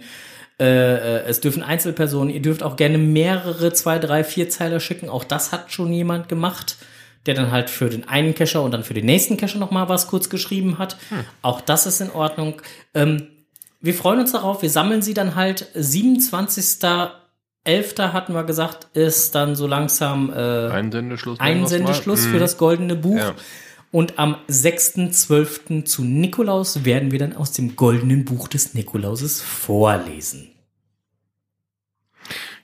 Äh, 0.60 0.64
äh, 0.64 1.24
es 1.26 1.40
dürfen 1.40 1.62
Einzelpersonen, 1.62 2.32
ihr 2.32 2.42
dürft 2.42 2.62
auch 2.62 2.76
gerne 2.76 2.98
mehrere 2.98 3.72
zwei, 3.72 3.98
drei, 3.98 4.24
vier 4.24 4.50
Zeiler 4.50 4.78
schicken. 4.78 5.08
Auch 5.08 5.24
das 5.24 5.52
hat 5.52 5.72
schon 5.72 5.92
jemand 5.92 6.28
gemacht, 6.28 6.76
der 7.26 7.34
dann 7.34 7.50
halt 7.50 7.70
für 7.70 7.88
den 7.88 8.08
einen 8.08 8.34
Cacher 8.34 8.62
und 8.62 8.70
dann 8.72 8.84
für 8.84 8.94
den 8.94 9.06
nächsten 9.06 9.36
Cacher 9.36 9.58
noch 9.58 9.70
mal 9.70 9.88
was 9.88 10.06
kurz 10.06 10.28
geschrieben 10.28 10.78
hat. 10.78 10.96
Auch 11.42 11.60
das 11.60 11.86
ist 11.86 12.00
in 12.00 12.10
Ordnung. 12.10 12.60
Ähm, 12.94 13.28
wir 13.80 13.94
freuen 13.94 14.20
uns 14.20 14.32
darauf. 14.32 14.60
Wir 14.60 14.70
sammeln 14.70 15.00
sie 15.00 15.14
dann 15.14 15.34
halt 15.34 15.66
27.11. 17.66 18.12
hatten 18.12 18.32
wir 18.34 18.44
gesagt, 18.44 18.88
ist 18.96 19.34
dann 19.34 19.54
so 19.54 19.66
langsam 19.66 20.30
äh, 20.32 20.68
Einsendeschluss. 20.68 21.40
Einsendeschluss 21.40 22.26
Mhm. 22.26 22.30
für 22.32 22.38
das 22.38 22.56
goldene 22.58 22.96
Buch. 22.96 23.18
Ja. 23.18 23.34
Und 23.92 24.18
am 24.18 24.36
6.12. 24.48 25.84
zu 25.84 26.04
Nikolaus 26.04 26.84
werden 26.84 27.10
wir 27.10 27.18
dann 27.18 27.34
aus 27.34 27.52
dem 27.52 27.74
goldenen 27.76 28.24
Buch 28.24 28.46
des 28.48 28.74
Nikolauses 28.74 29.42
vorlesen. 29.42 30.52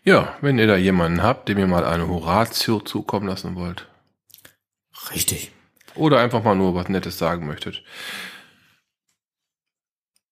Ja, 0.04 0.36
wenn 0.40 0.58
ihr 0.58 0.68
da 0.68 0.76
jemanden 0.76 1.22
habt, 1.22 1.48
dem 1.48 1.58
ihr 1.58 1.66
mal 1.66 1.84
eine 1.84 2.06
Horatio 2.08 2.78
zukommen 2.78 3.26
lassen 3.26 3.56
wollt. 3.56 3.88
Richtig. 5.12 5.50
Oder 5.96 6.20
einfach 6.20 6.44
mal 6.44 6.54
nur 6.54 6.74
was 6.76 6.88
Nettes 6.88 7.18
sagen 7.18 7.46
möchtet. 7.46 7.82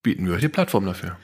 Bieten 0.03 0.27
wir 0.27 0.35
euch 0.35 0.41
die 0.43 0.49
Plattform 0.49 0.87
dafür. 0.87 1.17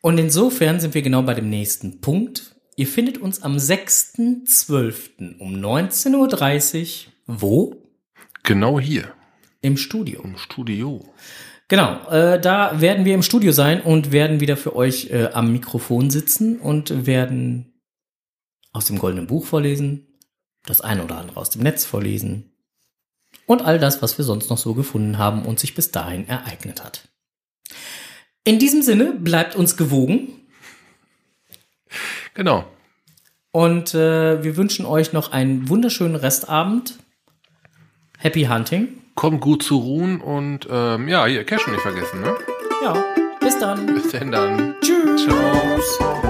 Und 0.00 0.18
insofern 0.18 0.80
sind 0.80 0.94
wir 0.94 1.02
genau 1.02 1.22
bei 1.22 1.34
dem 1.34 1.48
nächsten 1.50 2.00
Punkt. 2.00 2.56
Ihr 2.78 2.86
findet 2.86 3.18
uns 3.18 3.42
am 3.42 3.56
6.12. 3.56 5.38
um 5.40 5.52
19.30 5.56 7.06
Uhr 7.06 7.12
wo? 7.26 7.82
Genau 8.44 8.78
hier 8.78 9.12
Im 9.60 9.76
Studio. 9.76 10.22
im 10.22 10.38
Studio. 10.38 11.12
Genau, 11.66 12.08
äh, 12.08 12.40
da 12.40 12.80
werden 12.80 13.04
wir 13.04 13.14
im 13.14 13.24
Studio 13.24 13.50
sein 13.50 13.80
und 13.80 14.12
werden 14.12 14.38
wieder 14.38 14.56
für 14.56 14.76
euch 14.76 15.10
äh, 15.10 15.30
am 15.32 15.50
Mikrofon 15.50 16.08
sitzen 16.10 16.60
und 16.60 17.04
werden 17.04 17.80
aus 18.70 18.84
dem 18.84 19.00
Goldenen 19.00 19.26
Buch 19.26 19.44
vorlesen, 19.44 20.06
das 20.64 20.80
eine 20.80 21.02
oder 21.02 21.18
andere 21.18 21.40
aus 21.40 21.50
dem 21.50 21.64
Netz 21.64 21.84
vorlesen 21.84 22.52
und 23.46 23.60
all 23.62 23.80
das, 23.80 24.02
was 24.02 24.18
wir 24.18 24.24
sonst 24.24 24.50
noch 24.50 24.58
so 24.58 24.74
gefunden 24.74 25.18
haben 25.18 25.46
und 25.46 25.58
sich 25.58 25.74
bis 25.74 25.90
dahin 25.90 26.28
ereignet 26.28 26.84
hat. 26.84 27.08
In 28.44 28.60
diesem 28.60 28.82
Sinne 28.82 29.14
bleibt 29.14 29.56
uns 29.56 29.76
gewogen 29.76 30.28
Genau. 32.38 32.64
und 33.50 33.94
äh, 33.94 34.44
wir 34.44 34.56
wünschen 34.56 34.86
euch 34.86 35.12
noch 35.12 35.32
einen 35.32 35.68
wunderschönen 35.68 36.14
Restabend. 36.14 36.94
Happy 38.16 38.44
Hunting. 38.44 38.90
Kommt 39.16 39.40
gut 39.40 39.64
zu 39.64 39.78
ruhen 39.78 40.20
und 40.20 40.68
ähm, 40.70 41.08
ja, 41.08 41.26
hier, 41.26 41.42
Cash 41.42 41.66
nicht 41.66 41.80
vergessen, 41.80 42.20
ne? 42.20 42.36
Ja, 42.84 42.94
bis 43.40 43.58
dann. 43.58 43.86
Bis 43.86 44.10
denn 44.10 44.30
dann. 44.30 44.76
Tschüss. 44.80 45.24
Ciao. 45.24 46.22